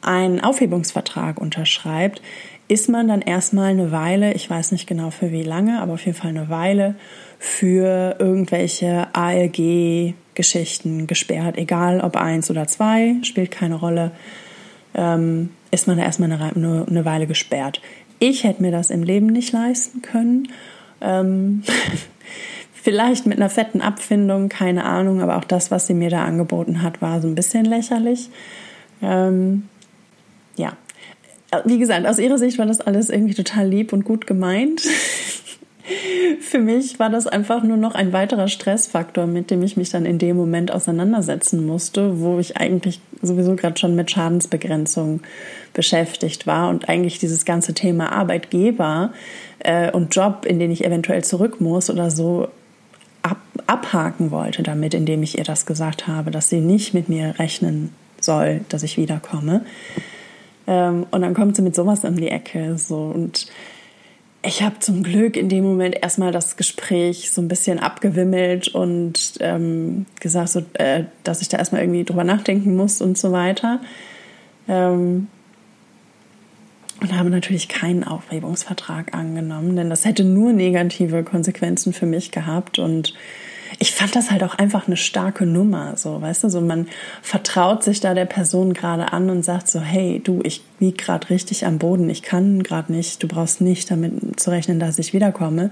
einen 0.01 0.39
Aufhebungsvertrag 0.39 1.39
unterschreibt, 1.39 2.21
ist 2.69 2.87
man 2.87 3.07
dann 3.07 3.21
erstmal 3.21 3.71
eine 3.71 3.91
Weile, 3.91 4.33
ich 4.33 4.47
weiß 4.49 4.71
nicht 4.71 4.87
genau 4.87 5.09
für 5.09 5.31
wie 5.31 5.41
lange, 5.41 5.81
aber 5.81 5.93
auf 5.93 6.05
jeden 6.05 6.17
Fall 6.17 6.29
eine 6.29 6.49
Weile 6.49 6.95
für 7.39 8.15
irgendwelche 8.19 9.07
ALG-Geschichten 9.13 11.07
gesperrt. 11.07 11.57
Egal 11.57 11.99
ob 11.99 12.15
eins 12.15 12.51
oder 12.51 12.67
zwei, 12.67 13.15
spielt 13.23 13.49
keine 13.49 13.73
Rolle, 13.75 14.11
ähm, 14.93 15.49
ist 15.71 15.87
man 15.87 15.97
da 15.97 16.03
erstmal 16.03 16.31
eine, 16.31 16.85
eine, 16.87 17.05
Weile 17.05 17.25
gesperrt. 17.25 17.81
Ich 18.19 18.43
hätte 18.43 18.61
mir 18.61 18.71
das 18.71 18.91
im 18.91 19.01
Leben 19.01 19.27
nicht 19.27 19.51
leisten 19.51 20.03
können. 20.03 20.49
Ähm, 21.01 21.63
vielleicht 22.73 23.25
mit 23.25 23.37
einer 23.37 23.49
fetten 23.49 23.81
Abfindung, 23.81 24.47
keine 24.47 24.85
Ahnung, 24.85 25.21
aber 25.21 25.37
auch 25.37 25.43
das, 25.43 25.71
was 25.71 25.87
sie 25.87 25.95
mir 25.95 26.11
da 26.11 26.23
angeboten 26.23 26.83
hat, 26.83 27.01
war 27.01 27.19
so 27.19 27.27
ein 27.27 27.35
bisschen 27.35 27.65
lächerlich. 27.65 28.29
Ähm, 29.01 29.67
ja, 30.55 30.73
wie 31.65 31.79
gesagt, 31.79 32.05
aus 32.05 32.19
ihrer 32.19 32.37
Sicht 32.37 32.57
war 32.57 32.65
das 32.65 32.81
alles 32.81 33.09
irgendwie 33.09 33.33
total 33.33 33.67
lieb 33.67 33.93
und 33.93 34.03
gut 34.03 34.27
gemeint. 34.27 34.81
Für 36.41 36.59
mich 36.59 36.99
war 36.99 37.09
das 37.09 37.25
einfach 37.25 37.63
nur 37.63 37.77
noch 37.77 37.95
ein 37.95 38.13
weiterer 38.13 38.47
Stressfaktor, 38.47 39.25
mit 39.25 39.49
dem 39.49 39.63
ich 39.63 39.75
mich 39.75 39.89
dann 39.89 40.05
in 40.05 40.19
dem 40.19 40.37
Moment 40.37 40.71
auseinandersetzen 40.71 41.65
musste, 41.65 42.19
wo 42.19 42.37
ich 42.37 42.57
eigentlich 42.57 43.01
sowieso 43.23 43.55
gerade 43.55 43.79
schon 43.79 43.95
mit 43.95 44.11
Schadensbegrenzung 44.11 45.21
beschäftigt 45.73 46.45
war 46.45 46.69
und 46.69 46.89
eigentlich 46.89 47.17
dieses 47.17 47.43
ganze 47.43 47.73
Thema 47.73 48.11
Arbeitgeber 48.11 49.13
äh, 49.59 49.91
und 49.91 50.15
Job, 50.15 50.45
in 50.45 50.59
den 50.59 50.69
ich 50.69 50.85
eventuell 50.85 51.23
zurück 51.23 51.59
muss 51.59 51.89
oder 51.89 52.11
so, 52.11 52.49
ab, 53.23 53.41
abhaken 53.65 54.29
wollte 54.29 54.61
damit, 54.61 54.93
indem 54.93 55.23
ich 55.23 55.39
ihr 55.39 55.43
das 55.43 55.65
gesagt 55.65 56.07
habe, 56.07 56.29
dass 56.29 56.49
sie 56.49 56.61
nicht 56.61 56.93
mit 56.93 57.09
mir 57.09 57.39
rechnen 57.39 57.93
soll, 58.21 58.61
dass 58.69 58.83
ich 58.83 58.97
wiederkomme. 58.97 59.65
Ähm, 60.69 61.07
und 61.09 61.21
dann 61.21 61.33
kommt 61.33 61.55
sie 61.55 61.63
mit 61.63 61.75
sowas 61.75 62.05
um 62.05 62.15
die 62.15 62.29
Ecke. 62.29 62.77
So. 62.77 62.95
Und 62.95 63.47
ich 64.43 64.61
habe 64.61 64.77
zum 64.79 65.01
Glück 65.01 65.35
in 65.35 65.49
dem 65.49 65.63
Moment 65.63 65.97
erstmal 66.01 66.31
das 66.31 66.57
Gespräch 66.57 67.31
so 67.31 67.41
ein 67.41 67.47
bisschen 67.47 67.79
abgewimmelt 67.79 68.67
und 68.69 69.33
ähm, 69.39 70.05
gesagt, 70.19 70.49
so, 70.49 70.61
äh, 70.73 71.05
dass 71.23 71.41
ich 71.41 71.49
da 71.49 71.57
erstmal 71.57 71.81
irgendwie 71.81 72.03
drüber 72.03 72.23
nachdenken 72.23 72.75
muss 72.75 73.01
und 73.01 73.17
so 73.17 73.31
weiter. 73.31 73.81
Ähm, 74.67 75.27
und 77.01 77.17
habe 77.17 77.31
natürlich 77.31 77.67
keinen 77.67 78.03
Aufhebungsvertrag 78.03 79.13
angenommen, 79.13 79.75
denn 79.75 79.89
das 79.89 80.05
hätte 80.05 80.23
nur 80.23 80.51
negative 80.51 81.23
Konsequenzen 81.23 81.93
für 81.93 82.05
mich 82.05 82.29
gehabt 82.29 82.77
und 82.77 83.13
ich 83.77 83.91
fand 83.91 84.15
das 84.15 84.31
halt 84.31 84.43
auch 84.43 84.55
einfach 84.55 84.87
eine 84.87 84.97
starke 84.97 85.45
Nummer, 85.45 85.95
so, 85.95 86.21
weißt 86.21 86.43
du, 86.43 86.49
so 86.49 86.61
man 86.61 86.87
vertraut 87.21 87.83
sich 87.83 87.99
da 87.99 88.13
der 88.13 88.25
Person 88.25 88.73
gerade 88.73 89.13
an 89.13 89.29
und 89.29 89.43
sagt 89.43 89.67
so, 89.67 89.79
hey, 89.79 90.21
du, 90.23 90.39
ich 90.43 90.63
lieg 90.79 90.97
gerade 90.97 91.29
richtig 91.29 91.65
am 91.65 91.77
Boden, 91.77 92.09
ich 92.09 92.23
kann 92.23 92.63
gerade 92.63 92.91
nicht, 92.91 93.21
du 93.21 93.27
brauchst 93.27 93.61
nicht 93.61 93.91
damit 93.91 94.39
zu 94.39 94.49
rechnen, 94.49 94.79
dass 94.79 94.97
ich 94.97 95.13
wiederkomme. 95.13 95.71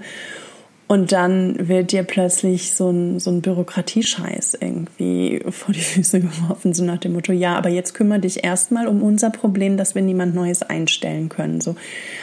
Und 0.88 1.12
dann 1.12 1.68
wird 1.68 1.92
dir 1.92 2.02
plötzlich 2.02 2.72
so 2.72 2.88
ein, 2.88 3.20
so 3.20 3.30
ein 3.30 3.42
Bürokratiescheiß 3.42 4.56
irgendwie 4.58 5.44
vor 5.50 5.74
die 5.74 5.80
Füße 5.80 6.20
geworfen, 6.20 6.72
so 6.72 6.82
nach 6.82 6.96
dem 6.96 7.12
Motto, 7.12 7.32
ja, 7.32 7.56
aber 7.56 7.68
jetzt 7.68 7.92
kümmere 7.92 8.20
dich 8.20 8.42
erstmal 8.42 8.86
um 8.86 9.02
unser 9.02 9.28
Problem, 9.28 9.76
dass 9.76 9.94
wir 9.94 10.00
niemand 10.00 10.34
Neues 10.34 10.62
einstellen 10.62 11.28
können. 11.28 11.60
So 11.60 11.76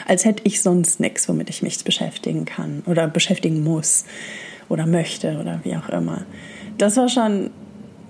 als 0.06 0.24
hätte 0.24 0.42
ich 0.44 0.62
sonst 0.62 0.98
nichts, 0.98 1.28
womit 1.28 1.48
ich 1.48 1.62
mich 1.62 1.84
beschäftigen 1.84 2.44
kann 2.44 2.82
oder 2.86 3.06
beschäftigen 3.06 3.62
muss 3.62 4.04
oder 4.68 4.86
möchte 4.86 5.38
oder 5.40 5.60
wie 5.64 5.76
auch 5.76 5.88
immer. 5.88 6.22
Das 6.78 6.96
war 6.96 7.08
schon, 7.08 7.50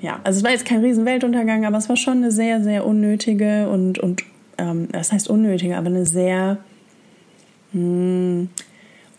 ja, 0.00 0.20
also 0.24 0.38
es 0.38 0.44
war 0.44 0.50
jetzt 0.50 0.64
kein 0.64 0.80
Riesenweltuntergang, 0.80 1.64
aber 1.64 1.78
es 1.78 1.88
war 1.88 1.96
schon 1.96 2.18
eine 2.18 2.30
sehr, 2.30 2.62
sehr 2.62 2.86
unnötige 2.86 3.68
und, 3.68 3.98
und 3.98 4.22
ähm, 4.58 4.88
das 4.92 5.12
heißt 5.12 5.28
unnötige, 5.28 5.76
aber 5.76 5.86
eine 5.86 6.06
sehr 6.06 6.58
mh, 7.72 7.80
hm, 7.80 8.48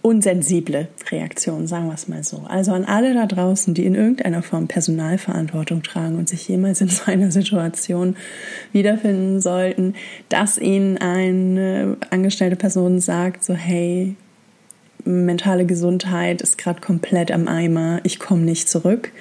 unsensible 0.08 0.88
Reaktion, 1.12 1.68
sagen 1.68 1.88
wir 1.88 1.94
es 1.94 2.08
mal 2.08 2.24
so. 2.24 2.44
Also 2.48 2.72
an 2.72 2.86
alle 2.86 3.14
da 3.14 3.26
draußen, 3.26 3.74
die 3.74 3.86
in 3.86 3.96
irgendeiner 3.96 4.42
Form 4.42 4.68
Personalverantwortung 4.68 5.84
tragen 5.84 6.18
und 6.18 6.30
sich 6.30 6.48
jemals 6.48 6.82
in 6.82 6.88
so 6.90 7.12
einer 7.12 7.32
Situation 7.32 8.16
wiederfinden 8.72 9.42
sollten, 9.42 9.96
dass 10.30 10.58
ihnen 10.58 10.98
eine 10.98 11.98
angestellte 12.10 12.56
Person 12.56 13.00
sagt, 13.00 13.44
so 13.44 13.54
hey, 13.54 14.16
mentale 15.08 15.66
Gesundheit 15.66 16.42
ist 16.42 16.58
gerade 16.58 16.82
komplett 16.82 17.32
am 17.32 17.48
Eimer, 17.48 18.00
ich 18.04 18.20
komme 18.20 18.42
nicht 18.42 18.70
zurück. 18.70 19.12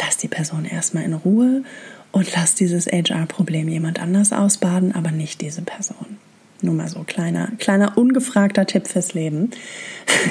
Lass 0.00 0.16
die 0.16 0.28
Person 0.28 0.64
erstmal 0.64 1.04
in 1.04 1.14
Ruhe 1.14 1.64
und 2.12 2.34
lass 2.34 2.54
dieses 2.54 2.86
HR-Problem 2.86 3.68
jemand 3.68 4.00
anders 4.00 4.32
ausbaden, 4.32 4.94
aber 4.94 5.10
nicht 5.10 5.40
diese 5.40 5.62
Person. 5.62 6.18
Nur 6.60 6.74
mal 6.74 6.88
so 6.88 7.00
kleiner, 7.00 7.50
kleiner 7.58 7.98
ungefragter 7.98 8.66
Tipp 8.66 8.86
fürs 8.86 9.14
Leben. 9.14 9.50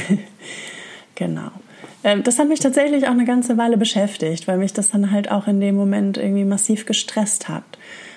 genau. 1.15 1.51
Ähm, 2.03 2.23
das 2.23 2.39
hat 2.39 2.47
mich 2.47 2.59
tatsächlich 2.59 3.05
auch 3.05 3.11
eine 3.11 3.25
ganze 3.25 3.57
Weile 3.57 3.77
beschäftigt, 3.77 4.47
weil 4.47 4.57
mich 4.57 4.73
das 4.73 4.89
dann 4.89 5.11
halt 5.11 5.29
auch 5.29 5.47
in 5.47 5.59
dem 5.59 5.75
Moment 5.75 6.17
irgendwie 6.17 6.45
massiv 6.45 6.85
gestresst 6.85 7.49
hat. 7.49 7.70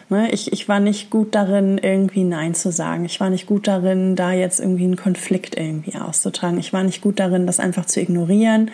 Ne? 0.09 0.31
Ich, 0.33 0.53
ich 0.53 0.69
war 0.69 0.81
nicht 0.81 1.11
gut 1.11 1.35
darin, 1.35 1.79
irgendwie 1.79 2.25
Nein 2.25 2.55
zu 2.55 2.71
sagen. 2.71 3.05
Ich 3.05 3.21
war 3.21 3.31
nicht 3.31 3.47
gut 3.47 3.67
darin, 3.67 4.17
da 4.17 4.33
jetzt 4.33 4.61
irgendwie 4.61 4.85
einen 4.85 4.97
Konflikt 4.97 5.57
irgendwie 5.57 5.97
auszutragen. 5.97 6.59
Ich 6.59 6.73
war 6.73 6.83
nicht 6.83 7.01
gut 7.01 7.19
darin, 7.19 7.47
das 7.47 7.61
einfach 7.61 7.87
zu 7.87 8.01
ignorieren. 8.01 8.71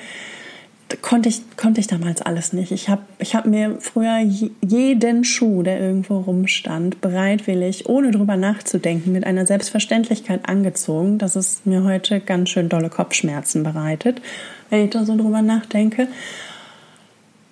Konnte 1.03 1.29
ich, 1.29 1.43
konnte 1.57 1.81
ich 1.81 1.87
damals 1.87 2.21
alles 2.21 2.53
nicht. 2.53 2.73
Ich 2.73 2.89
habe 2.89 3.03
ich 3.21 3.37
hab 3.37 3.47
mir 3.47 3.77
früher 3.79 4.19
jeden 4.61 5.23
Schuh, 5.23 5.63
der 5.63 5.79
irgendwo 5.79 6.19
rumstand, 6.19 7.01
bereitwillig, 7.01 7.89
ohne 7.89 8.11
drüber 8.11 8.37
nachzudenken, 8.37 9.13
mit 9.13 9.25
einer 9.25 9.47
Selbstverständlichkeit 9.47 10.49
angezogen, 10.49 11.19
dass 11.19 11.37
es 11.37 11.63
mir 11.65 11.85
heute 11.85 12.19
ganz 12.19 12.51
schön 12.51 12.69
dolle 12.69 12.91
Kopfschmerzen 12.91 13.63
bereitet, 13.63 14.21
wenn 14.69 14.85
ich 14.85 14.91
da 14.91 15.05
so 15.05 15.17
drüber 15.17 15.43
nachdenke. 15.43 16.09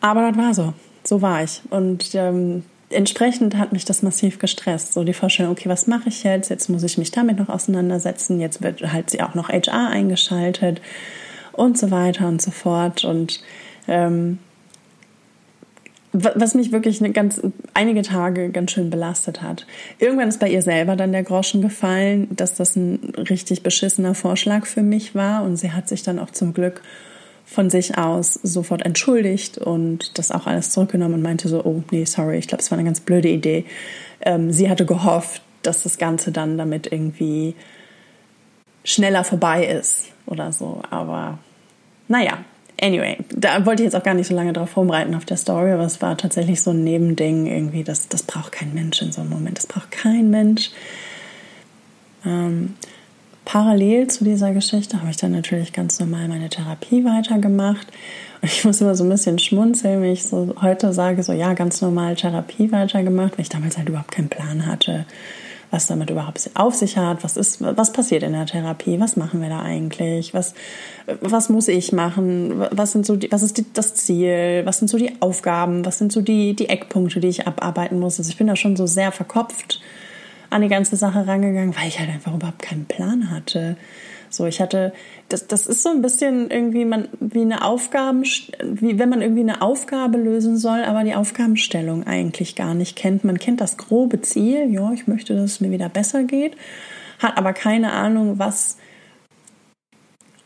Aber 0.00 0.28
das 0.28 0.37
war 0.37 0.54
so. 0.54 0.75
So 1.04 1.23
war 1.23 1.44
ich. 1.44 1.62
Und 1.70 2.11
ähm, 2.14 2.64
entsprechend 2.90 3.57
hat 3.57 3.73
mich 3.73 3.85
das 3.85 4.02
massiv 4.02 4.38
gestresst. 4.38 4.92
So 4.95 5.04
die 5.04 5.12
Vorstellung, 5.12 5.52
okay, 5.52 5.68
was 5.68 5.87
mache 5.87 6.09
ich 6.09 6.25
jetzt? 6.25 6.49
Jetzt 6.49 6.68
muss 6.68 6.83
ich 6.83 6.99
mich 6.99 7.11
damit 7.11 7.38
noch 7.38 7.49
auseinandersetzen. 7.49 8.40
Jetzt 8.40 8.62
wird 8.62 8.92
halt 8.92 9.11
sie 9.11 9.23
auch 9.23 9.35
noch 9.35 9.49
HR 9.49 9.88
eingeschaltet 9.90 10.80
und 11.52 11.76
so 11.78 11.90
weiter 11.90 12.28
und 12.28 12.40
so 12.40 12.50
fort. 12.50 13.04
Und 13.04 13.42
ähm, 13.87 14.38
was 16.12 16.54
mich 16.54 16.73
wirklich 16.73 17.00
eine 17.00 17.12
ganz, 17.12 17.40
einige 17.75 18.02
Tage 18.02 18.50
ganz 18.50 18.73
schön 18.73 18.90
belastet 18.90 19.42
hat. 19.42 19.66
Irgendwann 19.99 20.28
ist 20.28 20.40
bei 20.40 20.49
ihr 20.49 20.62
selber 20.62 20.97
dann 20.97 21.12
der 21.12 21.23
Groschen 21.23 21.61
gefallen, 21.61 22.28
dass 22.35 22.54
das 22.54 22.76
ein 22.76 23.12
richtig 23.16 23.62
beschissener 23.62 24.14
Vorschlag 24.14 24.66
für 24.66 24.83
mich 24.83 25.14
war. 25.14 25.42
Und 25.42 25.57
sie 25.57 25.73
hat 25.73 25.88
sich 25.88 26.02
dann 26.02 26.18
auch 26.18 26.30
zum 26.30 26.54
Glück 26.54 26.83
von 27.49 27.71
sich 27.71 27.97
aus 27.97 28.35
sofort 28.35 28.85
entschuldigt 28.85 29.57
und 29.57 30.19
das 30.19 30.31
auch 30.31 30.47
alles 30.47 30.71
zurückgenommen 30.71 31.14
und 31.14 31.23
meinte 31.23 31.49
so, 31.49 31.64
oh 31.64 31.83
nee, 31.90 32.05
sorry, 32.05 32.38
ich 32.38 32.47
glaube, 32.47 32.62
es 32.62 32.71
war 32.71 32.78
eine 32.78 32.87
ganz 32.87 33.00
blöde 33.00 33.28
Idee. 33.28 33.64
Ähm, 34.21 34.52
sie 34.52 34.69
hatte 34.69 34.85
gehofft, 34.85 35.43
dass 35.62 35.83
das 35.83 35.97
Ganze 35.97 36.31
dann 36.31 36.59
damit 36.59 36.93
irgendwie 36.93 37.55
schneller 38.85 39.25
vorbei 39.25 39.67
ist 39.67 40.07
oder 40.26 40.52
so. 40.52 40.83
Aber 40.90 41.38
naja, 42.07 42.38
anyway, 42.81 43.17
da 43.31 43.64
wollte 43.64 43.83
ich 43.83 43.87
jetzt 43.87 43.97
auch 43.97 44.05
gar 44.05 44.14
nicht 44.14 44.28
so 44.28 44.35
lange 44.35 44.52
drauf 44.52 44.76
rumreiten 44.76 45.14
auf 45.14 45.25
der 45.25 45.38
Story, 45.38 45.73
aber 45.73 45.85
es 45.85 46.02
war 46.02 46.19
tatsächlich 46.19 46.61
so 46.61 46.73
ein 46.73 46.85
Nebending 46.85 47.47
irgendwie, 47.47 47.83
das, 47.83 48.09
das 48.09 48.23
braucht 48.23 48.52
kein 48.52 48.75
Mensch 48.75 49.00
in 49.00 49.11
so 49.11 49.23
einem 49.23 49.31
Moment. 49.31 49.57
Das 49.57 49.67
braucht 49.67 49.90
kein 49.90 50.28
Mensch. 50.28 50.71
Ähm, 52.26 52.75
Parallel 53.49 54.09
zu 54.09 54.25
dieser 54.25 54.52
Geschichte 54.52 55.00
habe 55.00 55.09
ich 55.09 55.17
dann 55.17 55.33
natürlich 55.33 55.73
ganz 55.73 55.99
normal 55.99 56.28
meine 56.28 56.50
Therapie 56.50 57.02
weitergemacht. 57.07 57.87
Und 58.43 58.52
ich 58.52 58.62
muss 58.67 58.83
immer 58.83 58.95
so 58.95 59.05
ein 59.05 59.09
bisschen 59.09 59.38
schmunzeln, 59.38 60.02
wenn 60.02 60.12
ich 60.12 60.26
so 60.26 60.55
heute 60.61 60.93
sage, 60.93 61.23
so 61.23 61.33
ja, 61.33 61.55
ganz 61.55 61.81
normal 61.81 62.14
Therapie 62.14 62.71
weitergemacht, 62.71 63.38
weil 63.38 63.40
ich 63.40 63.49
damals 63.49 63.78
halt 63.78 63.88
überhaupt 63.88 64.11
keinen 64.11 64.28
Plan 64.28 64.67
hatte, 64.67 65.07
was 65.71 65.87
damit 65.87 66.11
überhaupt 66.11 66.50
auf 66.52 66.75
sich 66.75 66.99
hat, 66.99 67.25
was 67.25 67.38
ist, 67.38 67.62
was 67.62 67.90
passiert 67.95 68.23
in 68.23 68.35
der 68.35 68.45
Therapie, 68.45 69.00
was 69.00 69.17
machen 69.17 69.40
wir 69.40 69.49
da 69.49 69.62
eigentlich, 69.62 70.35
was, 70.35 70.52
was 71.23 71.49
muss 71.49 71.69
ich 71.69 71.90
machen, 71.90 72.67
was 72.71 72.93
sind 72.93 73.07
so 73.07 73.17
die, 73.17 73.33
was 73.33 73.43
ist 73.43 73.57
die, 73.57 73.64
das 73.73 73.95
Ziel, 73.95 74.61
was 74.67 74.78
sind 74.78 74.88
so 74.88 74.99
die 74.99 75.23
Aufgaben, 75.23 75.87
was 75.87 75.97
sind 75.97 76.12
so 76.12 76.21
die, 76.21 76.55
die 76.55 76.69
Eckpunkte, 76.69 77.19
die 77.19 77.28
ich 77.28 77.47
abarbeiten 77.47 77.99
muss. 77.99 78.19
Also 78.19 78.28
ich 78.28 78.37
bin 78.37 78.47
da 78.47 78.57
schon 78.57 78.76
so 78.76 78.87
sehr 78.87 79.11
verkopft 79.11 79.81
an 80.50 80.62
die 80.62 80.69
ganze 80.69 80.97
Sache 80.97 81.26
rangegangen, 81.26 81.76
weil 81.76 81.88
ich 81.88 81.99
halt 81.99 82.11
einfach 82.11 82.35
überhaupt 82.35 82.62
keinen 82.62 82.87
Plan 82.87 83.31
hatte. 83.31 83.76
So, 84.31 84.47
ich 84.47 84.61
hatte, 84.61 84.93
das, 85.28 85.47
das 85.47 85.67
ist 85.67 85.83
so 85.83 85.88
ein 85.88 86.02
bisschen 86.02 86.50
irgendwie 86.50 86.85
man, 86.85 87.09
wie 87.21 87.40
eine 87.40 87.64
Aufgaben, 87.64 88.25
wie 88.62 88.99
wenn 88.99 89.09
man 89.09 89.23
irgendwie 89.23 89.40
eine 89.40 89.62
Aufgabe 89.62 90.19
lösen 90.19 90.59
soll, 90.59 90.85
aber 90.85 91.05
die 91.05 91.14
Aufgabenstellung 91.14 92.07
eigentlich 92.07 92.55
gar 92.55 92.75
nicht 92.75 92.97
kennt. 92.97 93.25
Man 93.25 93.38
kennt 93.38 93.61
das 93.61 93.76
grobe 93.76 94.21
Ziel, 94.21 94.71
ja, 94.71 94.93
ich 94.93 95.07
möchte, 95.07 95.35
dass 95.35 95.52
es 95.52 95.61
mir 95.61 95.71
wieder 95.71 95.88
besser 95.88 96.25
geht, 96.25 96.57
hat 97.19 97.37
aber 97.38 97.52
keine 97.52 97.93
Ahnung, 97.93 98.38
was, 98.38 98.76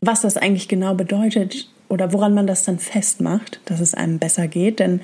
was 0.00 0.20
das 0.20 0.36
eigentlich 0.36 0.68
genau 0.68 0.94
bedeutet 0.94 1.68
oder 1.88 2.12
woran 2.12 2.34
man 2.34 2.46
das 2.46 2.64
dann 2.64 2.78
festmacht, 2.78 3.60
dass 3.64 3.80
es 3.80 3.94
einem 3.94 4.18
besser 4.18 4.48
geht. 4.48 4.78
Denn 4.80 5.00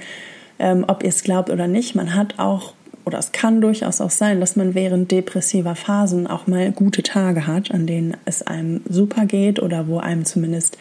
ähm, 0.58 0.84
ob 0.88 1.02
ihr 1.02 1.10
es 1.10 1.22
glaubt 1.22 1.50
oder 1.50 1.66
nicht, 1.66 1.94
man 1.94 2.14
hat 2.14 2.38
auch, 2.38 2.74
oder 3.08 3.18
es 3.18 3.32
kann 3.32 3.62
durchaus 3.62 4.02
auch 4.02 4.10
sein, 4.10 4.38
dass 4.38 4.54
man 4.54 4.74
während 4.74 5.10
depressiver 5.10 5.74
Phasen 5.74 6.26
auch 6.26 6.46
mal 6.46 6.70
gute 6.72 7.02
Tage 7.02 7.46
hat, 7.46 7.70
an 7.70 7.86
denen 7.86 8.18
es 8.26 8.42
einem 8.42 8.82
super 8.86 9.24
geht 9.24 9.60
oder 9.62 9.88
wo 9.88 9.98
einem 9.98 10.26
zumindest, 10.26 10.76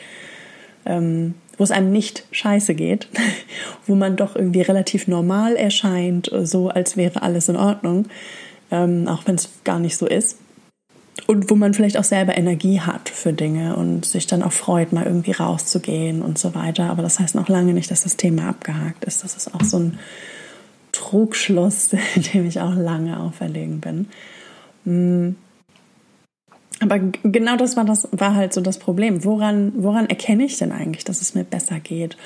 ähm, 0.86 1.36
wo 1.58 1.64
es 1.64 1.72
einem 1.72 1.90
nicht 1.90 2.26
scheiße 2.32 2.76
geht, 2.76 3.08
wo 3.88 3.96
man 3.96 4.18
doch 4.18 4.36
irgendwie 4.36 4.62
relativ 4.62 5.08
normal 5.08 5.56
erscheint, 5.56 6.30
so 6.44 6.68
als 6.68 6.98
wäre 6.98 7.22
alles 7.22 7.48
in 7.48 7.56
Ordnung, 7.56 8.08
ähm, 8.72 9.08
auch 9.08 9.26
wenn 9.26 9.36
es 9.36 9.50
gar 9.64 9.80
nicht 9.80 9.96
so 9.96 10.06
ist 10.06 10.38
und 11.28 11.50
wo 11.50 11.56
man 11.56 11.74
vielleicht 11.74 11.98
auch 11.98 12.04
selber 12.04 12.38
Energie 12.38 12.82
hat 12.82 13.08
für 13.08 13.32
Dinge 13.32 13.78
und 13.78 14.06
sich 14.06 14.28
dann 14.28 14.44
auch 14.44 14.52
freut, 14.52 14.92
mal 14.92 15.06
irgendwie 15.06 15.32
rauszugehen 15.32 16.22
und 16.22 16.38
so 16.38 16.54
weiter. 16.56 16.90
Aber 16.90 17.04
das 17.04 17.22
heißt 17.22 17.36
noch 17.36 17.48
lange 17.48 17.74
nicht, 17.74 17.90
dass 17.90 18.04
das 18.04 18.18
Thema 18.18 18.50
abgehakt 18.50 19.06
ist. 19.06 19.24
Das 19.24 19.38
ist 19.38 19.56
auch 19.56 19.64
so 19.64 19.80
ein 19.80 20.00
Trugschluss, 20.98 21.90
dem 22.34 22.48
ich 22.48 22.60
auch 22.60 22.74
lange 22.76 23.20
auferlegen 23.20 23.80
bin. 23.80 24.08
Mm. 24.86 25.36
Aber 26.80 27.00
genau 27.24 27.58
das 27.58 27.76
war 27.76 27.86
das 27.86 28.08
war 28.12 28.36
halt 28.36 28.54
so 28.54 28.62
das 28.62 28.78
Problem. 28.78 29.24
Woran 29.24 29.72
woran 29.76 30.08
erkenne 30.08 30.44
ich 30.44 30.58
denn 30.58 30.72
eigentlich, 30.72 31.04
dass 31.04 31.22
es 31.22 31.34
mir 31.34 31.44
besser 31.44 31.80
geht? 31.80 32.18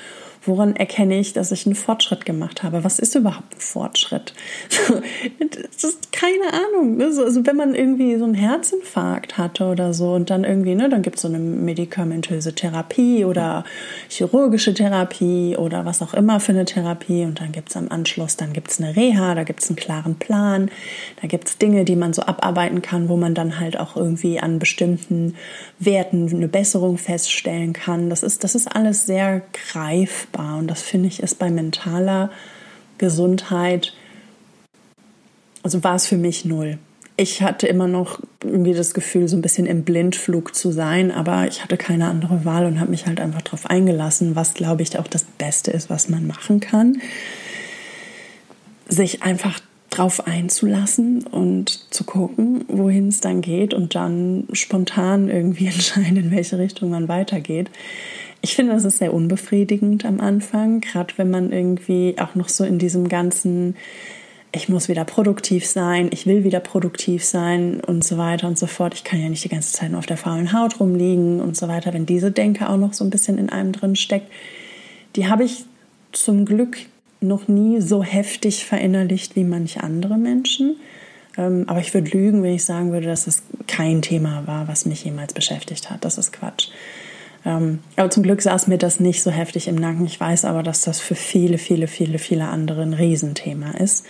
Woran 0.44 0.74
erkenne 0.74 1.20
ich, 1.20 1.32
dass 1.32 1.52
ich 1.52 1.66
einen 1.66 1.76
Fortschritt 1.76 2.24
gemacht 2.24 2.64
habe? 2.64 2.82
Was 2.82 2.98
ist 2.98 3.14
überhaupt 3.14 3.54
ein 3.54 3.60
Fortschritt? 3.60 4.34
das 5.38 5.84
ist 5.84 6.10
keine 6.10 6.52
Ahnung. 6.52 6.96
Ne? 6.96 7.04
Also 7.04 7.46
wenn 7.46 7.56
man 7.56 7.76
irgendwie 7.76 8.16
so 8.16 8.24
einen 8.24 8.34
Herzinfarkt 8.34 9.38
hatte 9.38 9.66
oder 9.66 9.94
so 9.94 10.14
und 10.14 10.30
dann 10.30 10.42
irgendwie, 10.42 10.74
ne, 10.74 10.88
dann 10.88 11.02
gibt 11.02 11.16
es 11.16 11.22
so 11.22 11.28
eine 11.28 11.38
medikamentöse 11.38 12.56
Therapie 12.56 13.24
oder 13.24 13.64
chirurgische 14.08 14.74
Therapie 14.74 15.56
oder 15.56 15.84
was 15.84 16.02
auch 16.02 16.12
immer 16.12 16.40
für 16.40 16.52
eine 16.52 16.64
Therapie 16.64 17.24
und 17.24 17.40
dann 17.40 17.52
gibt 17.52 17.70
es 17.70 17.76
am 17.76 17.88
Anschluss, 17.88 18.36
dann 18.36 18.52
gibt 18.52 18.72
es 18.72 18.80
eine 18.80 18.96
Reha, 18.96 19.36
da 19.36 19.44
gibt 19.44 19.62
es 19.62 19.68
einen 19.68 19.76
klaren 19.76 20.16
Plan, 20.16 20.72
da 21.20 21.28
gibt 21.28 21.48
es 21.48 21.58
Dinge, 21.58 21.84
die 21.84 21.96
man 21.96 22.12
so 22.14 22.22
abarbeiten 22.22 22.82
kann, 22.82 23.08
wo 23.08 23.16
man 23.16 23.36
dann 23.36 23.60
halt 23.60 23.78
auch 23.78 23.96
irgendwie 23.96 24.40
an 24.40 24.58
bestimmten 24.58 25.36
Werten 25.78 26.28
eine 26.30 26.48
Besserung 26.48 26.98
feststellen 26.98 27.72
kann. 27.72 28.10
Das 28.10 28.24
ist, 28.24 28.42
das 28.42 28.56
ist 28.56 28.66
alles 28.66 29.06
sehr 29.06 29.42
greifbar 29.52 30.31
greifbar. 30.32 30.58
Und 30.58 30.68
das 30.68 30.82
finde 30.82 31.08
ich 31.08 31.22
ist 31.22 31.38
bei 31.38 31.50
mentaler 31.50 32.30
Gesundheit, 32.98 33.92
also 35.62 35.82
war 35.84 35.94
es 35.94 36.06
für 36.06 36.16
mich 36.16 36.44
null. 36.44 36.78
Ich 37.16 37.42
hatte 37.42 37.66
immer 37.66 37.86
noch 37.86 38.20
irgendwie 38.42 38.72
das 38.72 38.94
Gefühl, 38.94 39.28
so 39.28 39.36
ein 39.36 39.42
bisschen 39.42 39.66
im 39.66 39.84
Blindflug 39.84 40.54
zu 40.54 40.72
sein, 40.72 41.10
aber 41.12 41.46
ich 41.46 41.62
hatte 41.62 41.76
keine 41.76 42.08
andere 42.08 42.44
Wahl 42.44 42.64
und 42.66 42.80
habe 42.80 42.90
mich 42.90 43.06
halt 43.06 43.20
einfach 43.20 43.42
darauf 43.42 43.66
eingelassen, 43.66 44.34
was, 44.34 44.54
glaube 44.54 44.82
ich, 44.82 44.98
auch 44.98 45.06
das 45.06 45.24
Beste 45.24 45.70
ist, 45.70 45.90
was 45.90 46.08
man 46.08 46.26
machen 46.26 46.60
kann. 46.60 47.00
Sich 48.88 49.22
einfach 49.22 49.60
drauf 49.90 50.26
einzulassen 50.26 51.24
und 51.26 51.92
zu 51.92 52.04
gucken, 52.04 52.64
wohin 52.68 53.08
es 53.08 53.20
dann 53.20 53.42
geht 53.42 53.74
und 53.74 53.94
dann 53.94 54.48
spontan 54.52 55.28
irgendwie 55.28 55.66
entscheiden, 55.72 56.16
in 56.16 56.30
welche 56.30 56.58
Richtung 56.58 56.90
man 56.90 57.08
weitergeht. 57.08 57.70
Ich 58.44 58.56
finde, 58.56 58.72
das 58.72 58.84
ist 58.84 58.98
sehr 58.98 59.14
unbefriedigend 59.14 60.04
am 60.04 60.20
Anfang, 60.20 60.80
gerade 60.80 61.14
wenn 61.16 61.30
man 61.30 61.52
irgendwie 61.52 62.16
auch 62.18 62.34
noch 62.34 62.48
so 62.48 62.64
in 62.64 62.80
diesem 62.80 63.08
ganzen, 63.08 63.76
ich 64.50 64.68
muss 64.68 64.88
wieder 64.88 65.04
produktiv 65.04 65.64
sein, 65.64 66.10
ich 66.12 66.26
will 66.26 66.42
wieder 66.42 66.58
produktiv 66.58 67.24
sein 67.24 67.80
und 67.80 68.02
so 68.02 68.18
weiter 68.18 68.48
und 68.48 68.58
so 68.58 68.66
fort. 68.66 68.94
Ich 68.94 69.04
kann 69.04 69.20
ja 69.20 69.28
nicht 69.28 69.44
die 69.44 69.48
ganze 69.48 69.72
Zeit 69.72 69.90
nur 69.90 70.00
auf 70.00 70.06
der 70.06 70.16
faulen 70.16 70.52
Haut 70.52 70.80
rumliegen 70.80 71.40
und 71.40 71.56
so 71.56 71.68
weiter. 71.68 71.94
Wenn 71.94 72.04
diese 72.04 72.32
Denke 72.32 72.68
auch 72.68 72.76
noch 72.76 72.94
so 72.94 73.04
ein 73.04 73.10
bisschen 73.10 73.38
in 73.38 73.48
einem 73.48 73.70
drin 73.70 73.94
steckt, 73.94 74.26
die 75.14 75.28
habe 75.28 75.44
ich 75.44 75.64
zum 76.10 76.44
Glück 76.44 76.78
noch 77.20 77.46
nie 77.46 77.80
so 77.80 78.02
heftig 78.02 78.64
verinnerlicht 78.64 79.36
wie 79.36 79.44
manche 79.44 79.84
andere 79.84 80.18
Menschen. 80.18 80.76
Ähm, 81.38 81.64
aber 81.68 81.78
ich 81.78 81.94
würde 81.94 82.10
lügen, 82.10 82.42
wenn 82.42 82.54
ich 82.54 82.64
sagen 82.64 82.92
würde, 82.92 83.06
dass 83.06 83.28
es 83.28 83.44
kein 83.68 84.02
Thema 84.02 84.48
war, 84.48 84.66
was 84.66 84.84
mich 84.84 85.04
jemals 85.04 85.32
beschäftigt 85.32 85.90
hat. 85.90 86.04
Das 86.04 86.18
ist 86.18 86.32
Quatsch. 86.32 86.68
Ähm, 87.44 87.80
aber 87.96 88.10
zum 88.10 88.22
Glück 88.22 88.40
saß 88.42 88.68
mir 88.68 88.78
das 88.78 89.00
nicht 89.00 89.22
so 89.22 89.30
heftig 89.30 89.68
im 89.68 89.74
Nacken. 89.74 90.06
Ich 90.06 90.18
weiß 90.18 90.44
aber, 90.44 90.62
dass 90.62 90.82
das 90.82 91.00
für 91.00 91.14
viele, 91.14 91.58
viele, 91.58 91.88
viele, 91.88 92.18
viele 92.18 92.48
andere 92.48 92.82
ein 92.82 92.94
Riesenthema 92.94 93.72
ist. 93.72 94.06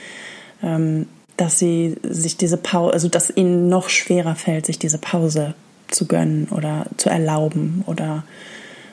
Ähm, 0.62 1.07
dass 1.37 1.59
sie 1.59 1.97
sich 2.03 2.37
diese 2.37 2.59
Pause, 2.59 2.92
also 2.92 3.09
dass 3.09 3.35
ihnen 3.35 3.68
noch 3.68 3.88
schwerer 3.88 4.35
fällt, 4.35 4.66
sich 4.66 4.79
diese 4.79 4.99
Pause 4.99 5.55
zu 5.88 6.07
gönnen 6.07 6.49
oder 6.51 6.87
zu 6.99 7.09
erlauben 7.09 7.85
oder 7.87 8.25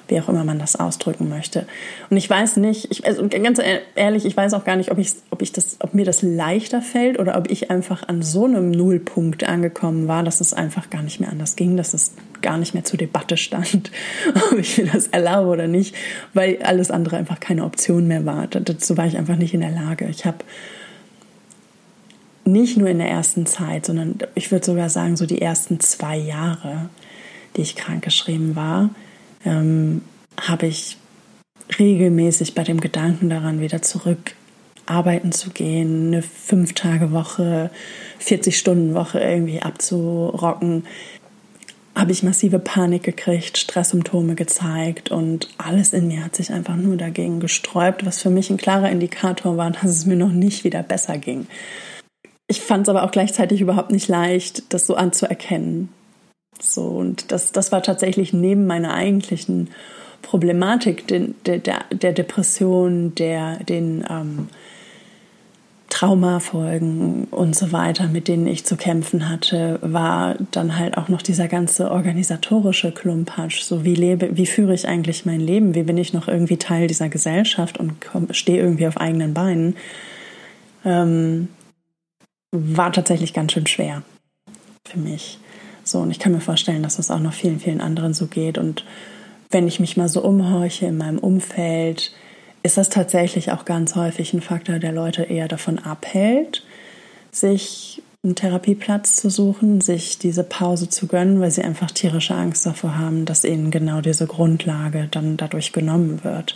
wie 0.09 0.19
auch 0.19 0.29
immer 0.29 0.43
man 0.43 0.59
das 0.59 0.75
ausdrücken 0.75 1.29
möchte. 1.29 1.65
Und 2.09 2.17
ich 2.17 2.29
weiß 2.29 2.57
nicht, 2.57 2.91
ich, 2.91 3.05
also 3.05 3.27
ganz 3.27 3.59
ehrlich, 3.95 4.25
ich 4.25 4.35
weiß 4.35 4.53
auch 4.53 4.65
gar 4.65 4.75
nicht, 4.75 4.91
ob, 4.91 4.97
ich, 4.97 5.11
ob, 5.29 5.41
ich 5.41 5.51
das, 5.51 5.77
ob 5.79 5.93
mir 5.93 6.05
das 6.05 6.21
leichter 6.21 6.81
fällt 6.81 7.19
oder 7.19 7.37
ob 7.37 7.49
ich 7.49 7.71
einfach 7.71 8.07
an 8.07 8.21
so 8.21 8.45
einem 8.45 8.71
Nullpunkt 8.71 9.43
angekommen 9.43 10.07
war, 10.07 10.23
dass 10.23 10.41
es 10.41 10.53
einfach 10.53 10.89
gar 10.89 11.01
nicht 11.01 11.19
mehr 11.19 11.29
anders 11.29 11.55
ging, 11.55 11.77
dass 11.77 11.93
es 11.93 12.13
gar 12.41 12.57
nicht 12.57 12.73
mehr 12.73 12.83
zur 12.83 12.97
Debatte 12.97 13.37
stand, 13.37 13.91
ob 14.51 14.57
ich 14.57 14.77
mir 14.77 14.87
das 14.87 15.07
erlaube 15.07 15.49
oder 15.49 15.67
nicht, 15.67 15.95
weil 16.33 16.59
alles 16.63 16.91
andere 16.91 17.17
einfach 17.17 17.39
keine 17.39 17.65
Option 17.65 18.07
mehr 18.07 18.25
war. 18.25 18.47
Dazu 18.47 18.97
war 18.97 19.05
ich 19.05 19.17
einfach 19.17 19.35
nicht 19.35 19.53
in 19.53 19.61
der 19.61 19.71
Lage. 19.71 20.07
Ich 20.09 20.25
habe 20.25 20.39
nicht 22.45 22.77
nur 22.77 22.89
in 22.89 22.97
der 22.97 23.09
ersten 23.09 23.45
Zeit, 23.45 23.85
sondern 23.85 24.17
ich 24.35 24.51
würde 24.51 24.65
sogar 24.65 24.89
sagen, 24.89 25.15
so 25.15 25.25
die 25.25 25.41
ersten 25.41 25.79
zwei 25.79 26.17
Jahre, 26.17 26.89
die 27.55 27.61
ich 27.61 27.75
krankgeschrieben 27.75 28.55
war, 28.55 28.89
ähm, 29.45 30.01
habe 30.39 30.67
ich 30.67 30.97
regelmäßig 31.77 32.55
bei 32.55 32.63
dem 32.63 32.79
Gedanken 32.79 33.29
daran, 33.29 33.61
wieder 33.61 33.81
zurück 33.81 34.35
arbeiten 34.85 35.31
zu 35.31 35.51
gehen, 35.51 36.07
eine 36.07 36.23
Fünf-Tage-Woche, 36.23 37.69
40-Stunden-Woche 38.21 39.19
irgendwie 39.19 39.61
abzurocken, 39.61 40.85
habe 41.95 42.11
ich 42.11 42.23
massive 42.23 42.59
Panik 42.59 43.03
gekriegt, 43.03 43.57
Stresssymptome 43.57 44.35
gezeigt 44.35 45.11
und 45.11 45.49
alles 45.57 45.93
in 45.93 46.07
mir 46.07 46.23
hat 46.23 46.35
sich 46.35 46.51
einfach 46.51 46.75
nur 46.75 46.97
dagegen 46.97 47.39
gesträubt, 47.39 48.05
was 48.05 48.21
für 48.21 48.29
mich 48.29 48.49
ein 48.49 48.57
klarer 48.57 48.89
Indikator 48.89 49.57
war, 49.57 49.71
dass 49.81 49.83
es 49.83 50.05
mir 50.05 50.15
noch 50.15 50.31
nicht 50.31 50.63
wieder 50.63 50.81
besser 50.81 51.17
ging. 51.17 51.47
Ich 52.47 52.61
fand 52.61 52.87
es 52.87 52.89
aber 52.89 53.03
auch 53.03 53.11
gleichzeitig 53.11 53.61
überhaupt 53.61 53.91
nicht 53.91 54.07
leicht, 54.07 54.73
das 54.73 54.87
so 54.87 54.95
anzuerkennen. 54.95 55.89
So, 56.59 56.85
und 56.85 57.31
das, 57.31 57.51
das 57.51 57.71
war 57.71 57.83
tatsächlich 57.83 58.33
neben 58.33 58.65
meiner 58.65 58.93
eigentlichen 58.93 59.69
Problematik 60.21 61.07
der, 61.07 61.59
der, 61.59 61.85
der 61.91 62.13
Depression, 62.13 63.15
der, 63.15 63.57
den 63.63 64.03
ähm, 64.09 64.49
Traumafolgen 65.89 67.25
und 67.25 67.55
so 67.55 67.71
weiter, 67.71 68.07
mit 68.07 68.27
denen 68.27 68.45
ich 68.47 68.63
zu 68.63 68.77
kämpfen 68.77 69.27
hatte, 69.27 69.79
war 69.81 70.35
dann 70.51 70.77
halt 70.77 70.97
auch 70.97 71.09
noch 71.09 71.21
dieser 71.21 71.47
ganze 71.47 71.89
organisatorische 71.89 72.91
Klumpatsch. 72.91 73.61
So 73.61 73.83
wie 73.83 73.95
lebe, 73.95 74.37
wie 74.37 74.45
führe 74.45 74.73
ich 74.73 74.87
eigentlich 74.87 75.25
mein 75.25 75.39
Leben? 75.39 75.73
Wie 75.73 75.83
bin 75.83 75.97
ich 75.97 76.13
noch 76.13 76.27
irgendwie 76.27 76.57
Teil 76.57 76.87
dieser 76.87 77.09
Gesellschaft 77.09 77.79
und 77.79 78.05
stehe 78.31 78.61
irgendwie 78.61 78.87
auf 78.87 78.97
eigenen 78.97 79.33
Beinen? 79.33 79.75
Ähm, 80.85 81.47
war 82.51 82.93
tatsächlich 82.93 83.33
ganz 83.33 83.53
schön 83.53 83.67
schwer 83.67 84.03
für 84.87 84.99
mich. 84.99 85.39
So, 85.89 85.99
und 85.99 86.11
ich 86.11 86.19
kann 86.19 86.31
mir 86.31 86.41
vorstellen, 86.41 86.83
dass 86.83 86.97
das 86.97 87.11
auch 87.11 87.19
noch 87.19 87.33
vielen, 87.33 87.59
vielen 87.59 87.81
anderen 87.81 88.13
so 88.13 88.27
geht. 88.27 88.57
Und 88.57 88.85
wenn 89.49 89.67
ich 89.67 89.79
mich 89.79 89.97
mal 89.97 90.09
so 90.09 90.21
umhorche 90.21 90.85
in 90.85 90.97
meinem 90.97 91.19
Umfeld, 91.19 92.13
ist 92.61 92.77
das 92.77 92.89
tatsächlich 92.89 93.51
auch 93.51 93.65
ganz 93.65 93.95
häufig 93.95 94.33
ein 94.33 94.41
Faktor, 94.41 94.79
der 94.79 94.91
Leute 94.91 95.23
eher 95.23 95.47
davon 95.47 95.79
abhält, 95.79 96.63
sich 97.31 98.01
einen 98.23 98.35
Therapieplatz 98.35 99.15
zu 99.15 99.29
suchen, 99.29 99.79
sich 99.79 100.19
diese 100.19 100.43
Pause 100.43 100.89
zu 100.89 101.07
gönnen, 101.07 101.39
weil 101.39 101.51
sie 101.51 101.63
einfach 101.63 101.89
tierische 101.89 102.35
Angst 102.35 102.65
davor 102.65 102.97
haben, 102.97 103.25
dass 103.25 103.45
ihnen 103.45 103.71
genau 103.71 104.01
diese 104.01 104.27
Grundlage 104.27 105.07
dann 105.09 105.37
dadurch 105.37 105.71
genommen 105.71 106.23
wird. 106.23 106.55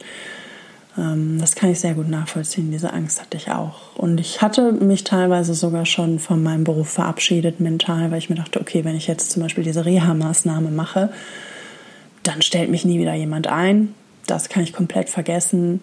Ähm, 0.97 1.37
das 1.39 1.55
kann 1.55 1.71
ich 1.71 1.79
sehr 1.79 1.93
gut 1.93 2.09
nachvollziehen. 2.09 2.71
Diese 2.71 2.93
Angst 2.93 3.21
hatte 3.21 3.37
ich 3.37 3.49
auch. 3.49 3.95
Und 3.95 4.19
ich 4.19 4.41
hatte 4.41 4.71
mich 4.71 5.03
teilweise 5.03 5.53
sogar 5.53 5.85
schon 5.85 6.19
von 6.19 6.41
meinem 6.43 6.63
Beruf 6.63 6.89
verabschiedet 6.89 7.59
mental, 7.59 8.11
weil 8.11 8.19
ich 8.19 8.29
mir 8.29 8.35
dachte, 8.35 8.59
okay, 8.59 8.83
wenn 8.83 8.95
ich 8.95 9.07
jetzt 9.07 9.31
zum 9.31 9.41
Beispiel 9.41 9.63
diese 9.63 9.85
Reha-Maßnahme 9.85 10.71
mache, 10.71 11.09
dann 12.23 12.41
stellt 12.41 12.69
mich 12.69 12.85
nie 12.85 12.99
wieder 12.99 13.13
jemand 13.13 13.47
ein. 13.47 13.93
Das 14.27 14.49
kann 14.49 14.63
ich 14.63 14.73
komplett 14.73 15.09
vergessen. 15.09 15.81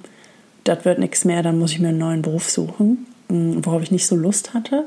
Das 0.65 0.85
wird 0.85 0.99
nichts 0.99 1.25
mehr, 1.25 1.43
dann 1.43 1.59
muss 1.59 1.73
ich 1.73 1.81
mir 1.81 1.89
einen 1.89 1.99
neuen 1.99 2.23
Beruf 2.23 2.49
suchen, 2.51 3.07
hm, 3.29 3.65
worauf 3.65 3.83
ich 3.83 3.91
nicht 3.91 4.07
so 4.07 4.17
Lust 4.17 4.55
hatte. 4.55 4.85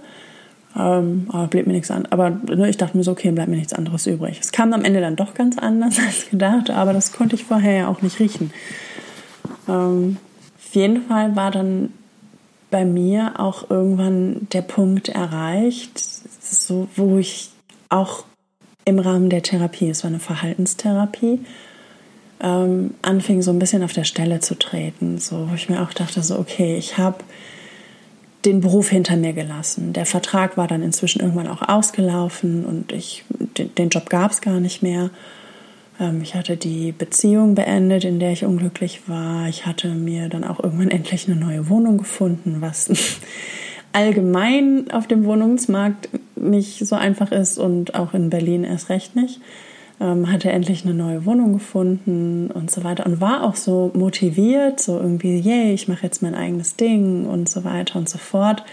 Ähm, 0.76 1.28
aber 1.30 1.48
blieb 1.48 1.68
mir 1.68 1.74
nichts 1.74 1.92
an. 1.92 2.08
Aber 2.08 2.32
ne, 2.32 2.70
ich 2.70 2.78
dachte 2.78 2.98
mir 2.98 3.04
so, 3.04 3.12
okay, 3.12 3.30
bleibt 3.32 3.50
mir 3.50 3.58
nichts 3.58 3.74
anderes 3.74 4.08
übrig. 4.08 4.40
Es 4.42 4.52
kam 4.52 4.74
am 4.74 4.84
Ende 4.84 5.02
dann 5.02 5.16
doch 5.16 5.34
ganz 5.36 5.58
anders 5.58 6.00
als 6.06 6.30
gedacht, 6.30 6.70
aber 6.72 6.94
das 6.94 7.12
konnte 7.12 7.36
ich 7.36 7.44
vorher 7.44 7.74
ja 7.74 7.88
auch 7.88 8.02
nicht 8.02 8.20
riechen. 8.20 8.52
Ähm, 9.68 10.18
auf 10.58 10.76
jeden 10.76 11.08
Fall 11.08 11.36
war 11.36 11.52
dann 11.52 11.94
bei 12.72 12.86
mir 12.86 13.40
auch 13.40 13.70
irgendwann 13.70 14.48
der 14.52 14.64
Punkt 14.64 15.10
erreicht, 15.10 16.00
so, 16.00 16.88
wo 16.96 17.18
ich 17.18 17.52
auch 17.90 18.26
im 18.86 19.00
Rahmen 19.00 19.30
der 19.30 19.44
Therapie, 19.44 19.90
es 19.90 20.04
war 20.04 20.10
eine 20.10 20.20
Verhaltenstherapie, 20.20 21.40
ähm, 22.42 22.94
anfing 23.02 23.42
so 23.42 23.52
ein 23.52 23.60
bisschen 23.60 23.84
auf 23.84 23.94
der 23.94 24.04
Stelle 24.04 24.40
zu 24.40 24.56
treten. 24.56 25.18
So, 25.20 25.50
wo 25.50 25.56
ich 25.56 25.70
mir 25.70 25.82
auch 25.82 25.94
dachte, 25.94 26.22
so, 26.22 26.38
okay, 26.38 26.76
ich 26.76 26.98
habe 26.98 27.24
den 28.46 28.60
Beruf 28.60 28.90
hinter 28.90 29.16
mir 29.16 29.34
gelassen. 29.34 29.94
Der 29.94 30.06
Vertrag 30.06 30.58
war 30.58 30.68
dann 30.68 30.84
inzwischen 30.84 31.22
irgendwann 31.22 31.48
auch 31.48 31.62
ausgelaufen 31.62 32.66
und 32.66 32.92
ich, 32.92 33.24
den, 33.58 33.74
den 33.76 33.90
Job 33.90 34.10
gab 34.10 34.32
es 34.32 34.42
gar 34.42 34.60
nicht 34.60 34.84
mehr. 34.84 35.12
Ähm, 36.04 36.22
ich 36.22 36.36
hatte 36.36 36.58
die 36.58 36.92
Beziehung 36.92 37.56
beendet, 37.56 38.04
in 38.04 38.20
der 38.20 38.32
ich 38.32 38.46
unglücklich 38.46 39.02
war. 39.08 39.48
Ich 39.48 39.66
hatte 39.66 39.90
mir 39.90 40.30
dann 40.30 40.44
auch 40.44 40.62
irgendwann 40.62 40.92
endlich 40.92 41.28
eine 41.28 41.40
neue 41.40 41.70
Wohnung 41.70 41.98
gefunden, 41.98 42.58
was 42.60 42.90
allgemein 43.94 44.92
auf 44.92 45.08
dem 45.08 45.26
Wohnungsmarkt 45.26 46.10
nicht 46.36 46.86
so 46.86 46.96
einfach 46.96 47.32
ist 47.32 47.58
und 47.58 47.96
auch 47.96 48.14
in 48.14 48.30
Berlin 48.30 48.64
erst 48.64 48.90
recht 48.90 49.16
nicht. 49.16 49.40
Ähm, 50.02 50.32
hatte 50.32 50.52
endlich 50.52 50.84
eine 50.84 50.96
neue 50.96 51.26
Wohnung 51.26 51.54
gefunden 51.54 52.50
und 52.52 52.72
so 52.72 52.84
weiter 52.84 53.06
und 53.06 53.22
war 53.22 53.44
auch 53.44 53.56
so 53.56 53.92
motiviert, 53.94 54.80
so 54.80 54.98
irgendwie, 54.98 55.38
yay, 55.38 55.74
ich 55.74 55.88
mache 55.88 56.04
jetzt 56.04 56.24
mein 56.24 56.34
eigenes 56.34 56.76
Ding 56.76 57.28
und 57.28 57.48
so 57.48 57.64
weiter 57.64 58.00
und 58.00 58.10
so 58.10 58.18
fort. 58.18 58.64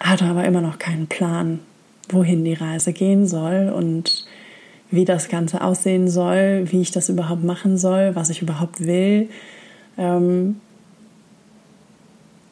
Hatte 0.00 0.24
aber 0.24 0.44
immer 0.44 0.62
noch 0.62 0.78
keinen 0.78 1.06
Plan, 1.06 1.60
wohin 2.08 2.44
die 2.44 2.54
Reise 2.54 2.94
gehen 2.94 3.26
soll 3.28 3.70
und 3.76 4.24
wie 4.92 5.06
das 5.06 5.28
Ganze 5.28 5.62
aussehen 5.62 6.08
soll, 6.08 6.70
wie 6.70 6.82
ich 6.82 6.92
das 6.92 7.08
überhaupt 7.08 7.42
machen 7.42 7.78
soll, 7.78 8.14
was 8.14 8.28
ich 8.28 8.42
überhaupt 8.42 8.86
will. 8.86 9.28
Ähm, 9.96 10.56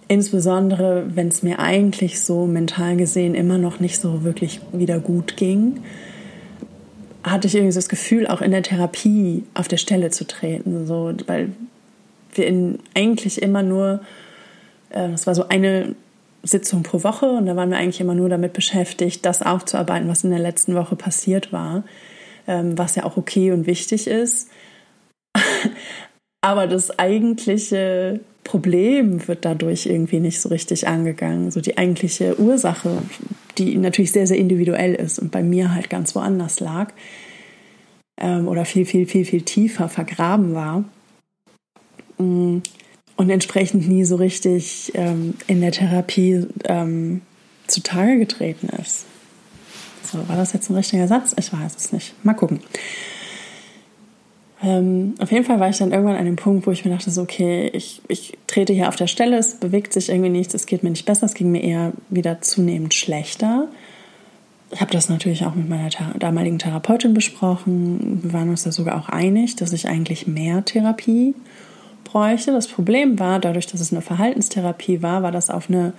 insbesondere, 0.09 1.05
wenn 1.15 1.29
es 1.29 1.43
mir 1.43 1.59
eigentlich 1.61 2.21
so 2.21 2.47
mental 2.47 2.97
gesehen 2.97 3.35
immer 3.35 3.59
noch 3.59 3.79
nicht 3.79 4.01
so 4.01 4.25
wirklich 4.25 4.61
wieder 4.73 4.99
gut 4.99 5.37
ging, 5.37 5.81
hatte 7.23 7.47
ich 7.47 7.55
irgendwie 7.55 7.73
so 7.73 7.79
das 7.79 7.91
Gefühl, 7.91 8.27
auch 8.27 8.41
in 8.41 8.53
der 8.53 8.63
Therapie 8.63 9.45
auf 9.53 9.69
der 9.69 9.77
Stelle 9.77 10.11
zu 10.11 10.27
treten, 10.27 10.87
so, 10.87 11.13
weil 11.27 11.53
wir 12.35 12.47
in, 12.47 12.79
eigentlich 12.95 13.43
immer 13.43 13.63
nur, 13.63 14.01
äh, 14.89 15.11
das 15.11 15.27
war 15.27 15.35
so 15.35 15.49
eine 15.49 15.95
Sitzung 16.43 16.85
pro 16.85 17.05
Woche 17.05 17.27
und 17.27 17.45
da 17.45 17.55
waren 17.55 17.69
wir 17.69 17.77
eigentlich 17.77 18.01
immer 18.01 18.15
nur 18.15 18.31
damit 18.31 18.55
beschäftigt, 18.55 19.27
das 19.27 19.43
aufzuarbeiten, 19.43 20.09
was 20.09 20.25
in 20.25 20.31
der 20.31 20.39
letzten 20.39 20.75
Woche 20.75 20.97
passiert 20.97 21.53
war 21.53 21.85
was 22.77 22.97
ja 22.97 23.05
auch 23.05 23.17
okay 23.17 23.53
und 23.53 23.67
wichtig 23.67 24.07
ist. 24.07 24.49
Aber 26.43 26.67
das 26.67 26.99
eigentliche 26.99 28.21
Problem 28.45 29.27
wird 29.29 29.45
dadurch 29.45 29.87
irgendwie 29.87 30.21
nicht 30.21 30.41
so 30.41 30.49
richtig 30.49 30.89
angegangen. 30.89 31.51
So 31.51 31.61
die 31.61 31.77
eigentliche 31.77 32.41
Ursache, 32.41 33.03
die 33.59 33.77
natürlich 33.77 34.13
sehr, 34.13 34.27
sehr 34.27 34.39
individuell 34.39 34.95
ist 34.95 35.19
und 35.19 35.31
bei 35.31 35.43
mir 35.43 35.75
halt 35.75 35.91
ganz 35.91 36.15
woanders 36.15 36.61
lag 36.61 36.93
ähm, 38.21 38.49
oder 38.49 38.65
viel, 38.65 38.87
viel, 38.87 39.07
viel, 39.07 39.25
viel 39.25 39.43
tiefer 39.43 39.89
vergraben 39.89 40.55
war 40.55 40.85
mm, 42.19 42.59
und 43.17 43.31
entsprechend 43.31 43.89
nie 43.89 44.05
so 44.05 44.17
richtig 44.17 44.93
ähm, 44.95 45.35
in 45.47 45.61
der 45.61 45.73
Therapie 45.73 46.47
ähm, 46.65 47.21
zutage 47.67 48.19
getreten 48.19 48.69
ist. 48.81 49.07
So, 50.13 50.29
war 50.29 50.37
das 50.37 50.53
jetzt 50.53 50.71
ein 50.71 50.77
richtiger 50.77 51.07
Satz? 51.07 51.35
Ich 51.39 51.53
weiß 51.53 51.77
es 51.77 51.93
nicht. 51.93 52.15
Mal 52.25 52.35
gucken. 52.35 52.61
Ähm, 54.63 55.15
auf 55.21 55.33
jeden 55.33 55.45
Fall 55.45 55.59
war 55.59 55.71
ich 55.71 55.79
dann 55.79 55.93
irgendwann 55.93 56.17
an 56.17 56.27
dem 56.27 56.37
Punkt, 56.37 56.67
wo 56.67 56.71
ich 56.71 56.85
mir 56.85 56.91
dachte, 56.91 57.11
so, 57.11 57.23
okay, 57.23 57.71
ich, 57.73 58.03
ich 58.09 58.37
trete 58.47 58.73
hier 58.73 58.89
auf 58.89 58.97
der 58.97 59.07
Stelle, 59.07 59.39
es 59.39 59.55
bewegt 59.55 59.93
sich 59.93 60.11
irgendwie 60.11 60.29
nichts, 60.29 60.53
es 60.53 60.67
geht 60.67 60.83
mir 60.83 60.91
nicht 60.91 61.07
besser, 61.07 61.27
es 61.27 61.35
ging 61.35 61.51
mir 61.51 61.63
eher 61.63 61.93
wieder 62.11 62.43
zunehmend 62.43 62.93
schlechter. 62.93 63.69
Ich 64.71 64.81
habe 64.81 64.93
das 64.93 65.09
natürlich 65.09 65.47
auch 65.47 65.55
mit 65.55 65.69
meiner 65.69 65.89
damaligen 66.19 66.59
Therapeutin 66.59 67.15
besprochen. 67.15 68.21
Wir 68.23 68.33
waren 68.33 68.51
uns 68.51 68.63
da 68.63 68.71
sogar 68.71 69.01
auch 69.01 69.09
einig, 69.09 69.57
dass 69.57 69.73
ich 69.73 69.89
eigentlich 69.89 70.27
mehr 70.27 70.65
Therapie 70.65 71.35
bräuchte. 72.05 72.53
Das 72.53 72.69
Problem 72.69 73.19
war, 73.19 73.41
dadurch, 73.41 73.67
dass 73.67 73.81
es 73.81 73.93
eine 73.93 74.03
Verhaltenstherapie 74.03 75.03
war, 75.03 75.23
war 75.23 75.33
das 75.33 75.51
auf 75.51 75.69
eine 75.69 75.93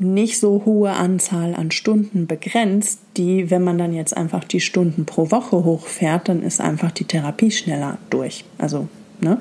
nicht 0.00 0.40
so 0.40 0.62
hohe 0.64 0.90
Anzahl 0.90 1.54
an 1.54 1.70
Stunden 1.70 2.26
begrenzt, 2.26 3.00
die, 3.16 3.50
wenn 3.50 3.62
man 3.62 3.76
dann 3.76 3.92
jetzt 3.92 4.16
einfach 4.16 4.44
die 4.44 4.60
Stunden 4.60 5.04
pro 5.04 5.30
Woche 5.30 5.64
hochfährt, 5.64 6.28
dann 6.28 6.42
ist 6.42 6.60
einfach 6.60 6.90
die 6.90 7.04
Therapie 7.04 7.50
schneller 7.50 7.98
durch. 8.08 8.44
Also, 8.58 8.88
ne? 9.20 9.38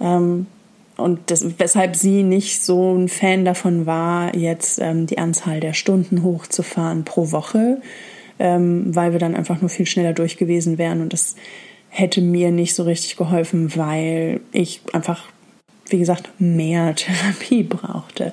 Ähm, 0.00 0.46
und 0.96 1.30
das, 1.30 1.58
weshalb 1.58 1.96
sie 1.96 2.22
nicht 2.22 2.62
so 2.62 2.94
ein 2.94 3.08
Fan 3.08 3.44
davon 3.44 3.86
war, 3.86 4.36
jetzt 4.36 4.78
ähm, 4.80 5.06
die 5.06 5.18
Anzahl 5.18 5.58
der 5.58 5.72
Stunden 5.72 6.22
hochzufahren 6.22 7.04
pro 7.04 7.32
Woche, 7.32 7.80
ähm, 8.38 8.94
weil 8.94 9.12
wir 9.12 9.18
dann 9.18 9.34
einfach 9.34 9.60
nur 9.60 9.70
viel 9.70 9.86
schneller 9.86 10.12
durch 10.12 10.36
gewesen 10.36 10.78
wären 10.78 11.00
und 11.00 11.12
das 11.12 11.34
hätte 11.88 12.20
mir 12.20 12.52
nicht 12.52 12.74
so 12.74 12.84
richtig 12.84 13.16
geholfen, 13.16 13.76
weil 13.76 14.40
ich 14.52 14.80
einfach, 14.92 15.24
wie 15.88 15.98
gesagt, 15.98 16.30
mehr 16.38 16.94
Therapie 16.96 17.64
brauchte. 17.64 18.32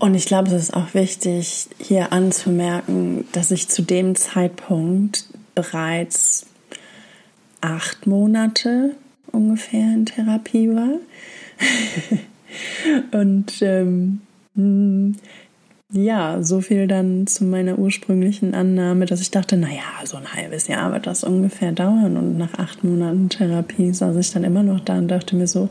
Und 0.00 0.14
ich 0.14 0.24
glaube, 0.24 0.48
es 0.48 0.54
ist 0.54 0.74
auch 0.74 0.94
wichtig, 0.94 1.68
hier 1.78 2.10
anzumerken, 2.10 3.26
dass 3.32 3.50
ich 3.50 3.68
zu 3.68 3.82
dem 3.82 4.16
Zeitpunkt 4.16 5.26
bereits 5.54 6.46
acht 7.60 8.06
Monate 8.06 8.96
ungefähr 9.30 9.94
in 9.94 10.06
Therapie 10.06 10.70
war. 10.70 10.94
Und 13.20 13.60
ähm, 13.60 14.22
hm, 14.56 15.16
ja, 15.92 16.42
so 16.42 16.62
viel 16.62 16.86
dann 16.86 17.26
zu 17.26 17.44
meiner 17.44 17.78
ursprünglichen 17.78 18.54
Annahme, 18.54 19.04
dass 19.04 19.20
ich 19.20 19.30
dachte, 19.30 19.58
naja, 19.58 19.82
so 20.04 20.16
ein 20.16 20.32
halbes 20.32 20.66
Jahr 20.66 20.92
wird 20.92 21.06
das 21.06 21.24
ungefähr 21.24 21.72
dauern. 21.72 22.16
Und 22.16 22.38
nach 22.38 22.54
acht 22.54 22.84
Monaten 22.84 23.28
Therapie 23.28 23.92
saß 23.92 24.16
ich 24.16 24.32
dann 24.32 24.44
immer 24.44 24.62
noch 24.62 24.80
da 24.80 24.96
und 24.96 25.08
dachte 25.08 25.36
mir 25.36 25.46
so, 25.46 25.68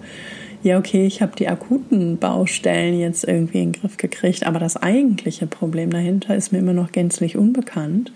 ja, 0.61 0.77
okay, 0.77 1.05
ich 1.05 1.21
habe 1.21 1.35
die 1.37 1.47
akuten 1.47 2.17
Baustellen 2.17 2.99
jetzt 2.99 3.23
irgendwie 3.23 3.61
in 3.61 3.71
den 3.71 3.81
Griff 3.81 3.97
gekriegt, 3.97 4.45
aber 4.45 4.59
das 4.59 4.77
eigentliche 4.77 5.47
Problem 5.47 5.89
dahinter 5.89 6.35
ist 6.35 6.51
mir 6.51 6.59
immer 6.59 6.73
noch 6.73 6.91
gänzlich 6.91 7.37
unbekannt. 7.37 8.11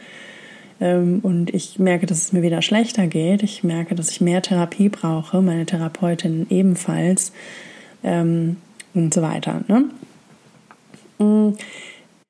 Ähm, 0.82 1.20
und 1.24 1.54
ich 1.54 1.80
merke, 1.80 2.06
dass 2.06 2.18
es 2.18 2.34
mir 2.34 2.42
wieder 2.42 2.62
schlechter 2.62 3.08
geht. 3.08 3.44
Ich 3.44 3.64
merke, 3.64 3.96
dass 3.96 4.12
ich 4.12 4.20
mehr 4.20 4.42
Therapie 4.42 4.90
brauche, 4.90 5.42
meine 5.42 5.66
Therapeutin 5.66 6.48
ebenfalls 6.50 7.32
ähm, 8.04 8.58
und 8.94 9.14
so 9.14 9.22
weiter. 9.22 9.64
Ne? 9.70 9.86
Mm, 11.20 11.54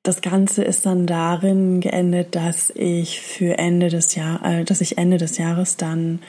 das 0.04 0.20
Ganze 0.20 0.62
ist 0.62 0.86
dann 0.86 1.06
darin 1.06 1.80
geendet, 1.80 2.36
dass 2.36 2.70
ich 2.70 3.20
für 3.20 3.58
Ende 3.58 3.88
des 3.88 4.14
Jahr, 4.14 4.44
äh, 4.44 4.64
dass 4.64 4.80
ich 4.80 4.98
Ende 4.98 5.16
des 5.16 5.38
Jahres 5.38 5.76
dann 5.76 6.20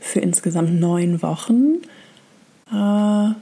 für 0.00 0.20
insgesamt 0.20 0.80
neun 0.80 1.20
Wochen 1.20 1.80
äh, 2.74 3.34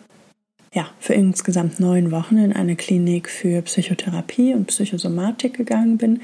ja, 0.75 0.89
für 1.01 1.15
insgesamt 1.15 1.81
neun 1.81 2.11
Wochen 2.11 2.39
in 2.39 2.53
eine 2.53 2.77
Klinik 2.77 3.29
für 3.29 3.63
Psychotherapie 3.63 4.55
und 4.55 4.67
Psychosomatik 4.67 5.55
gegangen 5.55 5.99
bin. 5.99 6.21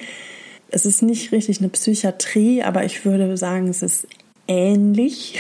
Es 0.70 0.86
ist 0.86 1.02
nicht 1.02 1.32
richtig 1.32 1.60
eine 1.60 1.68
Psychiatrie, 1.68 2.62
aber 2.62 2.84
ich 2.84 3.04
würde 3.04 3.36
sagen, 3.36 3.68
es 3.68 3.82
ist 3.82 4.06
ähnlich. 4.46 5.38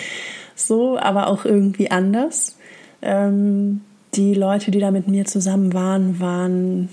so, 0.54 0.98
aber 0.98 1.28
auch 1.28 1.44
irgendwie 1.44 1.90
anders. 1.90 2.56
Ähm, 3.02 3.82
die 4.14 4.34
Leute, 4.34 4.70
die 4.70 4.80
da 4.80 4.90
mit 4.90 5.06
mir 5.06 5.24
zusammen 5.24 5.72
waren, 5.72 6.20
waren 6.20 6.88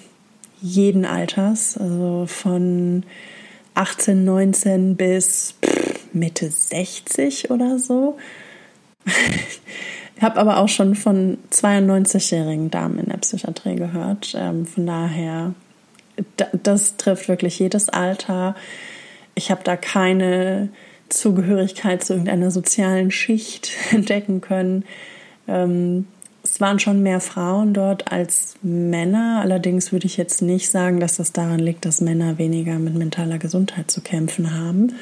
jeden 0.62 1.06
Alters, 1.06 1.77
also 1.77 2.25
von 2.27 3.03
18, 3.73 4.23
19 4.25 4.95
bis 4.95 5.56
Mitte 6.13 6.49
60 6.49 7.51
oder 7.51 7.80
so. 7.80 8.17
Ich 10.17 10.23
habe 10.23 10.39
aber 10.39 10.58
auch 10.58 10.67
schon 10.67 10.95
von 10.95 11.38
92-jährigen 11.51 12.71
Damen 12.71 12.97
in 12.97 13.06
der 13.06 13.17
Psychiatrie 13.17 13.75
gehört. 13.75 14.36
Ähm, 14.36 14.65
von 14.65 14.88
daher, 14.88 15.53
das 16.63 16.97
trifft 16.97 17.30
wirklich 17.30 17.60
jedes 17.60 17.88
Alter. 17.89 18.56
Ich 19.36 19.51
habe 19.51 19.62
da 19.63 19.77
keine 19.77 20.69
Zugehörigkeit 21.10 22.03
zu 22.03 22.13
irgendeiner 22.13 22.49
sozialen 22.49 23.12
Schicht 23.12 23.69
entdecken 23.91 24.41
können. 24.41 24.86
Ähm, 25.47 26.08
es 26.43 26.60
waren 26.60 26.80
schon 26.80 27.03
mehr 27.03 27.19
Frauen 27.19 27.75
dort 27.75 28.12
als 28.12 28.56
Männer. 28.63 29.41
Allerdings 29.43 29.91
würde 29.91 30.08
ich 30.08 30.17
jetzt 30.17 30.41
nicht 30.41 30.71
sagen, 30.71 30.99
dass 30.99 31.17
das 31.17 31.32
daran 31.32 31.60
liegt, 31.60 31.86
dass 31.86 32.01
Männer 32.01 32.39
weniger 32.39 32.80
mit 32.80 32.95
mentaler 32.95 33.38
Gesundheit 33.38 33.91
zu 33.91 34.01
kämpfen 34.01 34.58
haben 34.58 34.93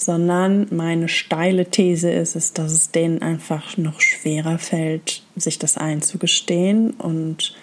sondern 0.00 0.66
meine 0.70 1.08
steile 1.08 1.66
These 1.66 2.10
ist, 2.10 2.34
ist, 2.34 2.58
dass 2.58 2.72
es 2.72 2.90
denen 2.90 3.20
einfach 3.20 3.76
noch 3.76 4.00
schwerer 4.00 4.58
fällt, 4.58 5.22
sich 5.36 5.58
das 5.58 5.76
einzugestehen 5.76 6.92
und 6.92 7.54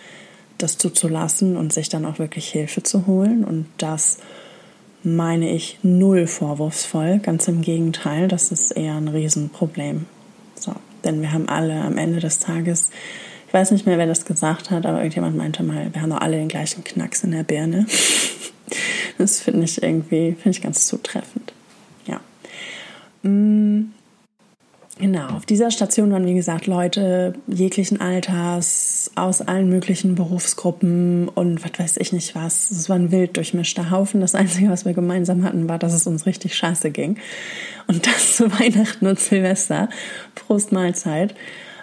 das 0.59 0.77
zuzulassen 0.77 1.57
und 1.57 1.73
sich 1.73 1.89
dann 1.89 2.05
auch 2.05 2.19
wirklich 2.19 2.47
Hilfe 2.49 2.83
zu 2.83 3.07
holen. 3.07 3.43
Und 3.43 3.65
das 3.79 4.19
meine 5.03 5.51
ich 5.51 5.79
null 5.81 6.27
vorwurfsvoll, 6.27 7.19
ganz 7.19 7.47
im 7.47 7.61
Gegenteil, 7.61 8.27
das 8.27 8.51
ist 8.51 8.71
eher 8.71 8.95
ein 8.95 9.07
Riesenproblem. 9.07 10.05
So, 10.55 10.73
denn 11.03 11.21
wir 11.21 11.31
haben 11.31 11.49
alle 11.49 11.81
am 11.81 11.97
Ende 11.97 12.19
des 12.19 12.37
Tages, 12.37 12.91
ich 13.47 13.53
weiß 13.53 13.71
nicht 13.71 13.87
mehr, 13.87 13.97
wer 13.97 14.07
das 14.07 14.25
gesagt 14.25 14.69
hat, 14.69 14.85
aber 14.85 14.97
irgendjemand 14.97 15.37
meinte 15.37 15.63
mal, 15.63 15.89
wir 15.91 16.01
haben 16.01 16.09
doch 16.11 16.21
alle 16.21 16.37
den 16.37 16.49
gleichen 16.49 16.83
Knacks 16.83 17.23
in 17.23 17.31
der 17.31 17.43
Birne. 17.43 17.87
Das 19.17 19.39
finde 19.39 19.63
ich 19.63 19.81
irgendwie, 19.81 20.33
finde 20.33 20.51
ich 20.51 20.61
ganz 20.61 20.85
zutreffend. 20.85 21.53
Mm. 23.27 23.93
Genau, 24.99 25.27
auf 25.27 25.45
dieser 25.45 25.69
Station 25.69 26.11
waren, 26.11 26.25
wie 26.25 26.33
gesagt, 26.33 26.65
Leute 26.65 27.35
jeglichen 27.45 28.01
Alters, 28.01 29.11
aus 29.13 29.41
allen 29.41 29.69
möglichen 29.69 30.15
Berufsgruppen 30.15 31.27
und 31.27 31.63
was 31.63 31.77
weiß 31.77 31.97
ich 31.97 32.13
nicht 32.13 32.33
was. 32.33 32.71
Es 32.71 32.89
war 32.89 32.95
ein 32.95 33.11
wild 33.11 33.37
durchmischter 33.37 33.91
Haufen. 33.91 34.21
Das 34.21 34.33
Einzige, 34.33 34.69
was 34.71 34.85
wir 34.85 34.93
gemeinsam 34.93 35.43
hatten, 35.43 35.69
war, 35.69 35.77
dass 35.77 35.93
es 35.93 36.07
uns 36.07 36.25
richtig 36.25 36.55
scheiße 36.55 36.89
ging. 36.89 37.17
Und 37.85 38.07
das 38.07 38.37
zu 38.37 38.51
Weihnachten 38.59 39.05
und 39.05 39.19
Silvester. 39.19 39.89
Prost 40.33 40.71
Mahlzeit. 40.71 41.35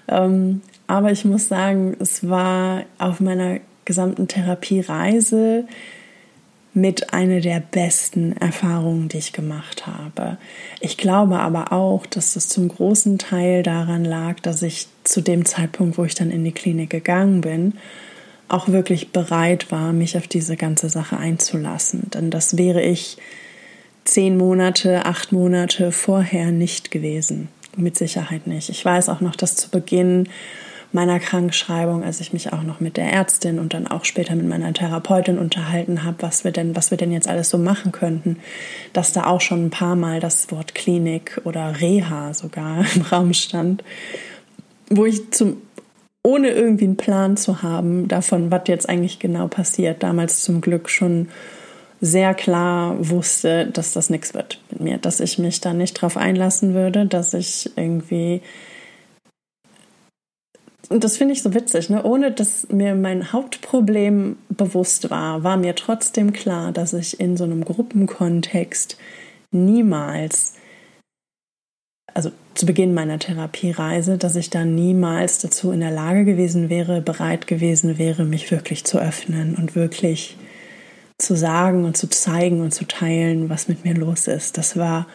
Ähm, 0.08 0.62
aber 0.88 1.12
ich 1.12 1.24
muss 1.24 1.46
sagen, 1.46 1.96
es 2.00 2.28
war 2.28 2.82
auf 2.98 3.20
meiner 3.20 3.60
gesamten 3.84 4.26
Therapiereise 4.26 5.66
mit 6.74 7.14
einer 7.14 7.40
der 7.40 7.60
besten 7.60 8.36
Erfahrungen, 8.36 9.08
die 9.08 9.18
ich 9.18 9.32
gemacht 9.32 9.86
habe. 9.86 10.38
Ich 10.80 10.96
glaube 10.96 11.38
aber 11.38 11.72
auch, 11.72 12.04
dass 12.04 12.34
das 12.34 12.48
zum 12.48 12.68
großen 12.68 13.18
Teil 13.18 13.62
daran 13.62 14.04
lag, 14.04 14.40
dass 14.40 14.60
ich 14.62 14.88
zu 15.04 15.20
dem 15.20 15.44
Zeitpunkt, 15.44 15.96
wo 15.96 16.04
ich 16.04 16.16
dann 16.16 16.32
in 16.32 16.44
die 16.44 16.52
Klinik 16.52 16.90
gegangen 16.90 17.40
bin, 17.42 17.74
auch 18.48 18.68
wirklich 18.68 19.12
bereit 19.12 19.70
war, 19.70 19.92
mich 19.92 20.16
auf 20.16 20.26
diese 20.26 20.56
ganze 20.56 20.90
Sache 20.90 21.16
einzulassen. 21.16 22.10
Denn 22.12 22.30
das 22.30 22.58
wäre 22.58 22.82
ich 22.82 23.18
zehn 24.04 24.36
Monate, 24.36 25.06
acht 25.06 25.30
Monate 25.30 25.92
vorher 25.92 26.50
nicht 26.50 26.90
gewesen. 26.90 27.48
Mit 27.76 27.96
Sicherheit 27.96 28.46
nicht. 28.46 28.68
Ich 28.68 28.84
weiß 28.84 29.08
auch 29.08 29.20
noch, 29.20 29.36
dass 29.36 29.56
zu 29.56 29.70
Beginn 29.70 30.28
meiner 30.94 31.18
Krankschreibung, 31.18 32.04
als 32.04 32.20
ich 32.20 32.32
mich 32.32 32.52
auch 32.52 32.62
noch 32.62 32.80
mit 32.80 32.96
der 32.96 33.12
Ärztin 33.12 33.58
und 33.58 33.74
dann 33.74 33.86
auch 33.86 34.04
später 34.04 34.34
mit 34.36 34.48
meiner 34.48 34.72
Therapeutin 34.72 35.38
unterhalten 35.38 36.04
habe, 36.04 36.18
was 36.20 36.44
wir 36.44 36.52
denn, 36.52 36.76
was 36.76 36.90
wir 36.90 36.98
denn 36.98 37.12
jetzt 37.12 37.28
alles 37.28 37.50
so 37.50 37.58
machen 37.58 37.92
könnten, 37.92 38.38
dass 38.92 39.12
da 39.12 39.26
auch 39.26 39.40
schon 39.40 39.66
ein 39.66 39.70
paar 39.70 39.96
Mal 39.96 40.20
das 40.20 40.50
Wort 40.50 40.74
Klinik 40.74 41.40
oder 41.44 41.80
Reha 41.80 42.32
sogar 42.32 42.84
im 42.94 43.02
Raum 43.02 43.34
stand, 43.34 43.82
wo 44.88 45.04
ich 45.04 45.30
zum 45.32 45.56
ohne 46.26 46.48
irgendwie 46.48 46.84
einen 46.84 46.96
Plan 46.96 47.36
zu 47.36 47.62
haben 47.62 48.08
davon, 48.08 48.50
was 48.50 48.62
jetzt 48.66 48.88
eigentlich 48.88 49.18
genau 49.18 49.46
passiert, 49.46 50.02
damals 50.02 50.40
zum 50.40 50.62
Glück 50.62 50.88
schon 50.88 51.28
sehr 52.00 52.34
klar 52.34 52.96
wusste, 52.98 53.66
dass 53.66 53.92
das 53.92 54.08
nichts 54.10 54.32
wird 54.32 54.58
mit 54.70 54.80
mir, 54.80 54.98
dass 54.98 55.20
ich 55.20 55.38
mich 55.38 55.60
da 55.60 55.74
nicht 55.74 55.94
drauf 55.94 56.16
einlassen 56.16 56.72
würde, 56.72 57.04
dass 57.04 57.34
ich 57.34 57.70
irgendwie 57.76 58.40
und 60.88 61.04
das 61.04 61.16
finde 61.16 61.32
ich 61.34 61.42
so 61.42 61.54
witzig, 61.54 61.90
ne? 61.90 62.02
ohne 62.02 62.30
dass 62.30 62.68
mir 62.68 62.94
mein 62.94 63.32
Hauptproblem 63.32 64.36
bewusst 64.48 65.10
war, 65.10 65.42
war 65.42 65.56
mir 65.56 65.74
trotzdem 65.74 66.32
klar, 66.32 66.72
dass 66.72 66.92
ich 66.92 67.20
in 67.20 67.36
so 67.36 67.44
einem 67.44 67.64
Gruppenkontext 67.64 68.98
niemals, 69.50 70.54
also 72.12 72.30
zu 72.54 72.66
Beginn 72.66 72.94
meiner 72.94 73.18
Therapiereise, 73.18 74.18
dass 74.18 74.36
ich 74.36 74.50
da 74.50 74.64
niemals 74.64 75.40
dazu 75.40 75.72
in 75.72 75.80
der 75.80 75.90
Lage 75.90 76.24
gewesen 76.24 76.68
wäre, 76.68 77.00
bereit 77.00 77.46
gewesen 77.46 77.98
wäre, 77.98 78.24
mich 78.24 78.50
wirklich 78.50 78.84
zu 78.84 78.98
öffnen 78.98 79.56
und 79.56 79.74
wirklich 79.74 80.36
zu 81.18 81.36
sagen 81.36 81.84
und 81.84 81.96
zu 81.96 82.08
zeigen 82.08 82.60
und 82.60 82.72
zu 82.72 82.84
teilen, 82.86 83.48
was 83.48 83.68
mit 83.68 83.84
mir 83.84 83.94
los 83.94 84.26
ist. 84.26 84.58
Das 84.58 84.76
war 84.76 85.06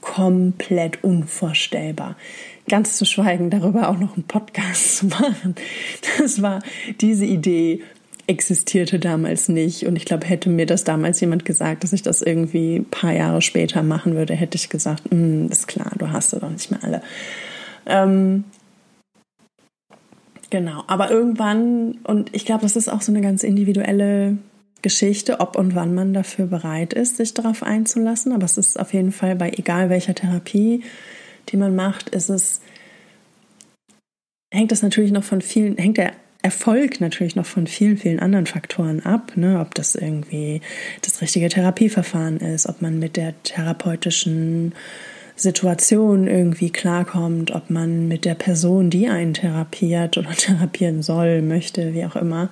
komplett 0.00 1.04
unvorstellbar 1.04 2.16
ganz 2.68 2.96
zu 2.96 3.04
schweigen, 3.04 3.50
darüber 3.50 3.88
auch 3.88 3.98
noch 3.98 4.14
einen 4.14 4.24
Podcast 4.24 4.98
zu 4.98 5.06
machen. 5.06 5.54
Das 6.18 6.42
war 6.42 6.60
diese 7.00 7.24
Idee 7.24 7.82
existierte 8.26 8.98
damals 8.98 9.48
nicht. 9.48 9.86
Und 9.86 9.96
ich 9.96 10.04
glaube, 10.04 10.26
hätte 10.26 10.50
mir 10.50 10.66
das 10.66 10.84
damals 10.84 11.20
jemand 11.20 11.44
gesagt, 11.44 11.84
dass 11.84 11.92
ich 11.92 12.02
das 12.02 12.22
irgendwie 12.22 12.76
ein 12.76 12.84
paar 12.84 13.12
Jahre 13.12 13.42
später 13.42 13.82
machen 13.82 14.16
würde, 14.16 14.34
hätte 14.34 14.56
ich 14.56 14.68
gesagt, 14.68 15.12
mm, 15.12 15.46
ist 15.46 15.68
klar, 15.68 15.92
du 15.98 16.10
hast 16.10 16.30
sie 16.30 16.40
doch 16.40 16.50
nicht 16.50 16.70
mehr 16.70 16.82
alle. 16.82 17.02
Ähm, 17.86 18.44
genau, 20.50 20.82
aber 20.88 21.10
irgendwann, 21.10 21.98
und 22.04 22.34
ich 22.34 22.44
glaube, 22.44 22.62
das 22.62 22.74
ist 22.74 22.88
auch 22.88 23.02
so 23.02 23.12
eine 23.12 23.20
ganz 23.20 23.44
individuelle 23.44 24.38
Geschichte, 24.82 25.40
ob 25.40 25.56
und 25.56 25.74
wann 25.74 25.94
man 25.94 26.12
dafür 26.12 26.46
bereit 26.46 26.92
ist, 26.92 27.16
sich 27.16 27.32
darauf 27.32 27.62
einzulassen. 27.62 28.32
Aber 28.32 28.44
es 28.44 28.58
ist 28.58 28.78
auf 28.78 28.92
jeden 28.92 29.12
Fall 29.12 29.36
bei 29.36 29.50
egal 29.50 29.88
welcher 29.88 30.14
Therapie 30.14 30.82
die 31.48 31.56
man 31.56 31.74
macht, 31.74 32.10
ist 32.10 32.28
es, 32.28 32.60
hängt 34.52 34.72
das 34.72 34.82
natürlich 34.82 35.12
noch 35.12 35.24
von 35.24 35.40
vielen, 35.40 35.76
hängt 35.76 35.98
der 35.98 36.12
Erfolg 36.42 37.00
natürlich 37.00 37.34
noch 37.34 37.46
von 37.46 37.66
vielen, 37.66 37.96
vielen 37.96 38.20
anderen 38.20 38.46
Faktoren 38.46 39.04
ab, 39.04 39.32
ne? 39.34 39.58
ob 39.60 39.74
das 39.74 39.96
irgendwie 39.96 40.60
das 41.02 41.20
richtige 41.20 41.48
Therapieverfahren 41.48 42.36
ist, 42.36 42.68
ob 42.68 42.82
man 42.82 43.00
mit 43.00 43.16
der 43.16 43.34
therapeutischen 43.42 44.72
Situation 45.34 46.28
irgendwie 46.28 46.70
klarkommt, 46.70 47.50
ob 47.50 47.68
man 47.68 48.08
mit 48.08 48.24
der 48.24 48.34
Person, 48.34 48.90
die 48.90 49.08
einen 49.08 49.34
therapiert 49.34 50.16
oder 50.16 50.30
therapieren 50.36 51.02
soll, 51.02 51.42
möchte, 51.42 51.94
wie 51.94 52.04
auch 52.06 52.16
immer, 52.16 52.48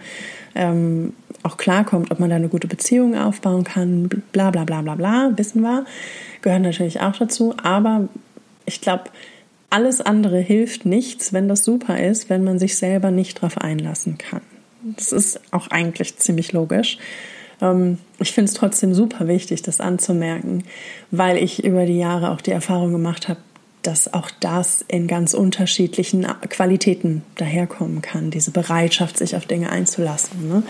ähm, 0.54 1.14
auch 1.42 1.56
klarkommt, 1.56 2.10
ob 2.10 2.20
man 2.20 2.30
da 2.30 2.36
eine 2.36 2.48
gute 2.48 2.68
Beziehung 2.68 3.16
aufbauen 3.16 3.64
kann, 3.64 4.08
bla 4.32 4.50
bla 4.50 4.64
bla 4.64 4.82
bla 4.82 4.94
bla, 4.96 5.32
wissen 5.36 5.62
wir, 5.62 5.84
gehört 6.42 6.62
natürlich 6.62 7.00
auch 7.00 7.16
dazu. 7.16 7.54
Aber 7.62 8.08
ich 8.66 8.80
glaube, 8.80 9.04
alles 9.70 10.00
andere 10.00 10.38
hilft 10.38 10.86
nichts, 10.86 11.32
wenn 11.32 11.48
das 11.48 11.64
super 11.64 11.98
ist, 11.98 12.30
wenn 12.30 12.44
man 12.44 12.58
sich 12.58 12.76
selber 12.76 13.10
nicht 13.10 13.38
darauf 13.38 13.58
einlassen 13.58 14.18
kann. 14.18 14.42
Das 14.82 15.12
ist 15.12 15.40
auch 15.50 15.68
eigentlich 15.68 16.16
ziemlich 16.18 16.52
logisch. 16.52 16.98
Ähm, 17.60 17.98
ich 18.18 18.32
finde 18.32 18.50
es 18.50 18.54
trotzdem 18.54 18.94
super 18.94 19.26
wichtig, 19.26 19.62
das 19.62 19.80
anzumerken, 19.80 20.64
weil 21.10 21.38
ich 21.38 21.64
über 21.64 21.86
die 21.86 21.98
Jahre 21.98 22.30
auch 22.30 22.40
die 22.40 22.52
Erfahrung 22.52 22.92
gemacht 22.92 23.28
habe, 23.28 23.40
dass 23.82 24.12
auch 24.14 24.30
das 24.40 24.82
in 24.88 25.06
ganz 25.06 25.34
unterschiedlichen 25.34 26.26
Qualitäten 26.48 27.22
daherkommen 27.36 28.00
kann, 28.00 28.30
diese 28.30 28.50
Bereitschaft, 28.50 29.18
sich 29.18 29.36
auf 29.36 29.46
Dinge 29.46 29.70
einzulassen. 29.70 30.48
Ne? 30.48 30.62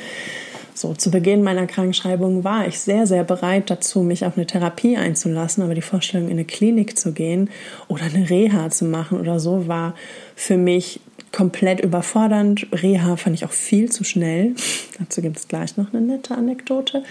So, 0.77 0.93
zu 0.93 1.13
Beginn 1.13 1.45
meiner 1.45 1.69
Krankschreibung 1.69 2.43
war 2.43 2.67
ich 2.67 2.81
sehr, 2.81 3.07
sehr 3.07 3.23
bereit 3.23 3.71
dazu, 3.71 4.03
mich 4.03 4.27
auf 4.27 4.37
eine 4.37 4.45
Therapie 4.45 4.97
einzulassen, 4.97 5.63
aber 5.63 5.75
die 5.75 5.83
Vorstellung, 5.83 6.27
in 6.27 6.33
eine 6.33 6.45
Klinik 6.45 6.99
zu 6.99 7.13
gehen 7.13 7.49
oder 7.87 8.05
eine 8.05 8.29
Reha 8.29 8.71
zu 8.71 8.85
machen 8.85 9.21
oder 9.21 9.39
so, 9.39 9.69
war 9.69 9.95
für 10.35 10.57
mich 10.57 11.01
komplett 11.31 11.81
überfordernd. 11.81 12.67
Reha 12.73 13.17
fand 13.17 13.37
ich 13.37 13.45
auch 13.45 13.53
viel 13.53 13.91
zu 13.91 14.03
schnell. 14.03 14.55
Dazu 14.99 15.23
gibt 15.23 15.37
es 15.37 15.47
gleich 15.47 15.77
noch 15.77 15.95
eine 15.95 16.03
nette 16.03 16.35
Anekdote. 16.35 17.05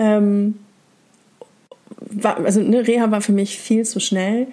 Ähm, 0.00 0.58
war, 2.00 2.38
also 2.44 2.58
eine 2.58 2.84
Reha 2.84 3.12
war 3.12 3.20
für 3.20 3.32
mich 3.32 3.56
viel 3.56 3.84
zu 3.84 4.00
schnell. 4.00 4.48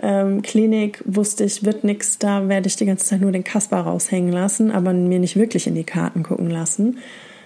Ähm, 0.00 0.42
Klinik 0.42 1.02
wusste 1.06 1.42
ich, 1.42 1.64
wird 1.64 1.82
nichts, 1.82 2.18
da 2.18 2.48
werde 2.48 2.68
ich 2.68 2.76
die 2.76 2.86
ganze 2.86 3.06
Zeit 3.06 3.20
nur 3.20 3.32
den 3.32 3.44
Kasper 3.44 3.80
raushängen 3.80 4.32
lassen, 4.32 4.70
aber 4.70 4.92
mir 4.92 5.18
nicht 5.18 5.36
wirklich 5.36 5.66
in 5.66 5.74
die 5.74 5.84
Karten 5.84 6.22
gucken 6.22 6.50
lassen. 6.50 6.98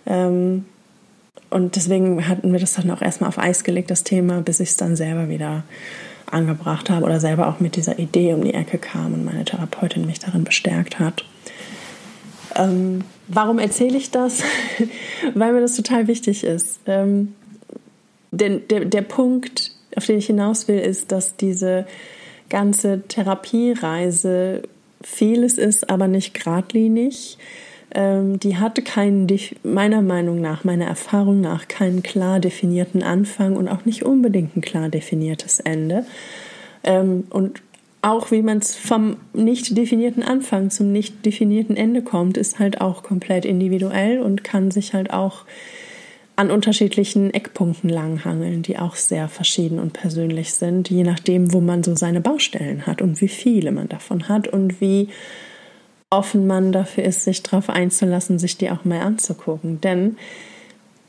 Ähm, 0.09 0.65
und 1.51 1.77
deswegen 1.77 2.29
hatten 2.29 2.53
wir 2.53 2.59
das 2.59 2.75
dann 2.75 2.91
auch 2.91 3.01
erstmal 3.03 3.29
auf 3.29 3.39
Eis 3.39 3.65
gelegt, 3.65 3.91
das 3.91 4.05
Thema, 4.05 4.41
bis 4.41 4.61
ich 4.61 4.71
es 4.71 4.77
dann 4.77 4.97
selber 4.97 5.29
wieder 5.29 5.65
angebracht 6.31 6.91
habe 6.91 7.07
oder 7.07 7.21
selber 7.21 7.49
auch 7.49 7.61
mit 7.61 7.77
dieser 7.77 7.99
Idee 7.99 8.35
um 8.35 8.45
die 8.45 8.53
Ecke 8.53 8.79
kam 8.79 9.15
und 9.15 9.25
meine 9.25 9.45
Therapeutin 9.45 10.05
mich 10.05 10.19
darin 10.19 10.45
bestärkt 10.45 10.99
hat. 10.99 11.25
Ähm, 12.55 13.05
warum 13.29 13.59
erzähle 13.59 13.97
ich 13.97 14.11
das? 14.11 14.43
Weil 15.35 15.53
mir 15.53 15.61
das 15.61 15.77
total 15.77 16.07
wichtig 16.07 16.45
ist. 16.45 16.81
Ähm, 16.87 17.35
denn 18.31 18.69
der, 18.69 18.85
der 18.85 19.03
Punkt, 19.03 19.73
auf 19.97 20.05
den 20.05 20.19
ich 20.19 20.27
hinaus 20.27 20.69
will, 20.69 20.79
ist, 20.79 21.13
dass 21.13 21.37
diese 21.37 21.87
ganze 22.51 23.03
Therapiereise 23.09 24.63
vieles 25.03 25.57
ist, 25.57 25.89
aber 25.89 26.09
nicht 26.09 26.35
geradlinig 26.35 27.39
ähm, 27.95 28.39
die 28.39 28.57
hatte 28.57 28.83
keinen, 28.83 29.27
meiner 29.63 30.03
Meinung 30.03 30.41
nach, 30.41 30.65
meiner 30.65 30.87
Erfahrung 30.87 31.41
nach, 31.41 31.69
keinen 31.69 32.03
klar 32.03 32.41
definierten 32.41 33.03
Anfang 33.03 33.57
und 33.57 33.69
auch 33.69 33.85
nicht 33.85 34.03
unbedingt 34.03 34.57
ein 34.57 34.61
klar 34.61 34.89
definiertes 34.89 35.61
Ende. 35.61 36.05
Ähm, 36.85 37.25
und 37.31 37.63
auch 38.03 38.31
wie 38.31 38.43
man 38.43 38.63
vom 38.63 39.17
nicht 39.33 39.77
definierten 39.77 40.23
Anfang 40.23 40.71
zum 40.71 40.93
nicht 40.93 41.27
definierten 41.27 41.77
Ende 41.77 42.03
kommt, 42.03 42.37
ist 42.37 42.59
halt 42.59 42.81
auch 42.81 43.03
komplett 43.03 43.45
individuell 43.45 44.21
und 44.21 44.45
kann 44.45 44.71
sich 44.71 44.95
halt 44.95 45.13
auch 45.13 45.45
an 46.37 46.53
unterschiedlichen 46.53 47.35
Eckpunkten 47.35 47.91
langhangeln, 47.91 48.63
die 48.63 48.79
auch 48.79 48.95
sehr 48.95 49.29
verschieden 49.29 49.81
und 49.81 49.93
persönlich 49.93 50.55
sind, 50.55 50.89
je 50.89 51.03
nachdem, 51.03 51.53
wo 51.53 51.61
man 51.61 51.83
so 51.83 51.97
seine 51.97 52.21
Baustellen 52.21 52.87
hat 52.87 53.03
und 53.03 53.21
wie 53.21 53.29
viele 53.29 53.73
man 53.73 53.89
davon 53.89 54.29
hat 54.29 54.47
und 54.47 54.81
wie 54.81 55.09
offen 56.11 56.47
man 56.47 56.73
dafür 56.73 57.05
ist, 57.05 57.25
sich 57.25 57.43
darauf 57.43 57.69
einzulassen, 57.69 58.39
sich 58.39 58.57
die 58.57 58.71
auch 58.71 58.85
mal 58.85 59.01
anzugucken. 59.01 59.81
Denn 59.81 60.17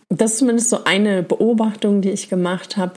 das 0.09 0.33
ist 0.33 0.37
zumindest 0.39 0.69
so 0.69 0.83
eine 0.83 1.23
Beobachtung, 1.23 2.01
die 2.01 2.09
ich 2.09 2.29
gemacht 2.29 2.77
habe, 2.77 2.93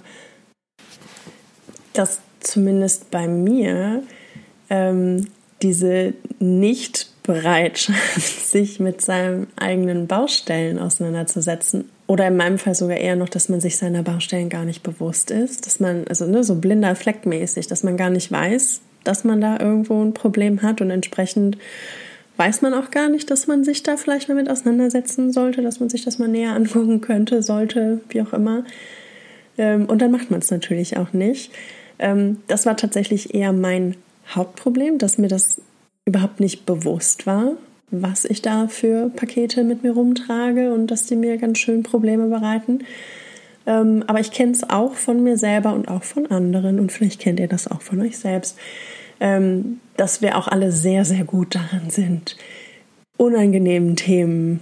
dass 1.93 2.21
zumindest 2.41 3.11
bei 3.11 3.29
mir 3.29 4.03
ähm, 4.71 5.29
diese 5.61 6.15
Nicht-Bereitschaft, 6.41 8.21
sich 8.51 8.81
mit 8.81 9.01
seinen 9.01 9.47
eigenen 9.57 10.07
Baustellen 10.07 10.79
auseinanderzusetzen, 10.79 11.89
oder 12.09 12.27
in 12.27 12.37
meinem 12.37 12.59
Fall 12.59 12.75
sogar 12.75 12.99
eher 12.99 13.17
noch, 13.17 13.31
dass 13.31 13.49
man 13.49 13.63
sich 13.63 13.79
seiner 13.79 14.03
Baustellen 14.03 14.51
gar 14.51 14.67
nicht 14.67 14.83
bewusst 14.83 15.31
ist, 15.31 15.65
dass 15.65 15.81
man, 15.81 16.05
also 16.09 16.27
ne, 16.27 16.45
so 16.45 16.57
blinder 16.57 16.95
Fleck 16.95 17.25
mäßig, 17.25 17.69
dass 17.69 17.85
man 17.85 17.97
gar 17.97 18.11
nicht 18.11 18.31
weiß, 18.31 18.83
dass 19.05 19.25
man 19.25 19.41
da 19.41 19.59
irgendwo 19.59 20.03
ein 20.03 20.15
Problem 20.15 20.63
hat 20.63 20.81
und 20.81 20.91
entsprechend 20.91 21.57
weiß 22.37 22.63
man 22.63 22.75
auch 22.75 22.91
gar 22.91 23.09
nicht, 23.09 23.31
dass 23.31 23.47
man 23.47 23.65
sich 23.65 23.83
da 23.83 23.97
vielleicht 23.97 24.29
mal 24.29 24.35
mit 24.35 24.51
auseinandersetzen 24.51 25.33
sollte, 25.33 25.63
dass 25.63 25.81
man 25.81 25.89
sich 25.89 26.05
das 26.05 26.19
mal 26.19 26.29
näher 26.29 26.55
angucken 26.55 27.01
könnte, 27.01 27.43
sollte, 27.43 28.01
wie 28.09 28.23
auch 28.23 28.33
immer. 28.33 28.65
Ähm, 29.59 29.87
und 29.87 30.01
dann 30.01 30.11
macht 30.11 30.31
man 30.31 30.41
es 30.41 30.51
natürlich 30.51 30.97
auch 30.97 31.13
nicht. 31.13 31.53
Ähm, 31.99 32.39
das 32.49 32.67
war 32.67 32.77
tatsächlich 32.77 33.35
eher 33.35 33.53
mein 33.53 33.97
Hauptproblem, 34.29 34.99
dass 34.99 35.19
mir 35.19 35.29
das 35.29 35.61
überhaupt 36.05 36.41
nicht 36.41 36.67
bewusst 36.67 37.27
war, 37.27 37.53
was 37.91 38.25
ich 38.25 38.43
da 38.43 38.67
für 38.69 39.11
Pakete 39.11 39.63
mit 39.65 39.83
mir 39.83 39.93
rumtrage 39.93 40.73
und 40.73 40.91
dass 40.91 41.07
die 41.07 41.17
mir 41.17 41.37
ganz 41.37 41.59
schön 41.59 41.83
Probleme 41.83 42.27
bereiten. 42.29 42.81
Ähm, 43.67 44.05
aber 44.07 44.21
ich 44.21 44.33
kenne 44.33 44.53
es 44.53 44.69
auch 44.69 44.95
von 44.95 45.23
mir 45.23 45.37
selber 45.37 45.73
und 45.73 45.89
auch 45.89 46.03
von 46.03 46.31
anderen 46.31 46.81
und 46.81 46.91
vielleicht 46.91 47.21
kennt 47.21 47.41
ihr 47.41 47.49
das 47.49 47.69
auch 47.69 47.83
von 47.83 48.01
euch 48.01 48.19
selbst, 48.19 48.59
ähm, 49.21 49.81
dass 49.97 50.23
wir 50.23 50.37
auch 50.37 50.49
alle 50.49 50.73
sehr, 50.73 51.05
sehr 51.05 51.25
gut 51.25 51.55
darin 51.55 51.91
sind, 51.91 52.37
unangenehmen 53.17 53.95
Themen 53.95 54.61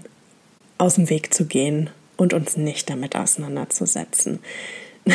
aus 0.77 0.97
dem 0.97 1.09
Weg 1.09 1.33
zu 1.33 1.47
gehen 1.47 1.91
und 2.17 2.35
uns 2.35 2.57
nicht 2.57 2.91
damit 2.91 3.17
auseinanderzusetzen. 3.17 4.41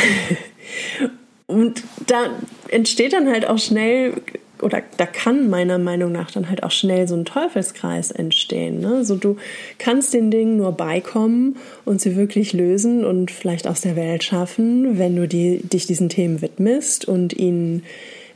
und 1.48 1.84
da 2.08 2.32
entsteht 2.70 3.14
dann 3.14 3.30
halt 3.30 3.48
auch 3.48 3.60
schnell 3.60 4.22
oder 4.62 4.82
da 4.98 5.06
kann 5.06 5.50
meiner 5.50 5.78
Meinung 5.78 6.12
nach 6.12 6.32
dann 6.32 6.50
halt 6.50 6.64
auch 6.64 6.72
schnell 6.72 7.08
so 7.08 7.16
ein 7.16 7.26
Teufelskreis 7.26 8.12
entstehen. 8.12 8.80
Ne? 8.80 9.04
So 9.04 9.16
du 9.16 9.38
kannst 9.78 10.14
den 10.14 10.32
Dingen 10.32 10.58
nur 10.58 10.72
beikommen 10.72 11.58
und 11.84 12.02
sie 12.02 12.16
wirklich 12.16 12.54
lösen 12.54 13.04
und 13.06 13.32
vielleicht 13.32 13.68
aus 13.68 13.82
der 13.82 13.96
Welt 13.96 14.24
schaffen, 14.24 14.98
wenn 14.98 15.16
du 15.16 15.28
die, 15.28 15.60
dich 15.60 15.88
diesen 15.88 16.10
Themen 16.10 16.42
widmest 16.42 17.06
und 17.06 17.34
ihnen 17.34 17.84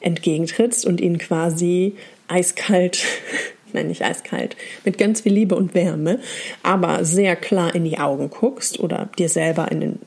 entgegentrittst 0.01 0.85
und 0.85 1.01
ihnen 1.01 1.17
quasi 1.17 1.95
eiskalt, 2.27 3.03
nein 3.73 3.87
nicht 3.87 4.03
eiskalt, 4.03 4.55
mit 4.83 4.97
ganz 4.97 5.21
viel 5.21 5.33
Liebe 5.33 5.55
und 5.55 5.73
Wärme, 5.73 6.19
aber 6.63 7.05
sehr 7.05 7.35
klar 7.35 7.73
in 7.75 7.85
die 7.85 7.97
Augen 7.97 8.29
guckst 8.29 8.79
oder 8.79 9.09
dir 9.17 9.29
selber 9.29 9.71
in 9.71 9.81
den 9.81 9.99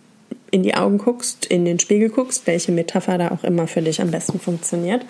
in 0.50 0.62
die 0.62 0.74
Augen 0.74 0.98
guckst, 0.98 1.46
in 1.46 1.64
den 1.64 1.78
Spiegel 1.78 2.10
guckst, 2.10 2.46
welche 2.46 2.72
Metapher 2.72 3.16
da 3.16 3.30
auch 3.30 3.42
immer 3.42 3.66
für 3.66 3.80
dich 3.80 4.02
am 4.02 4.10
besten 4.10 4.38
funktioniert 4.38 5.02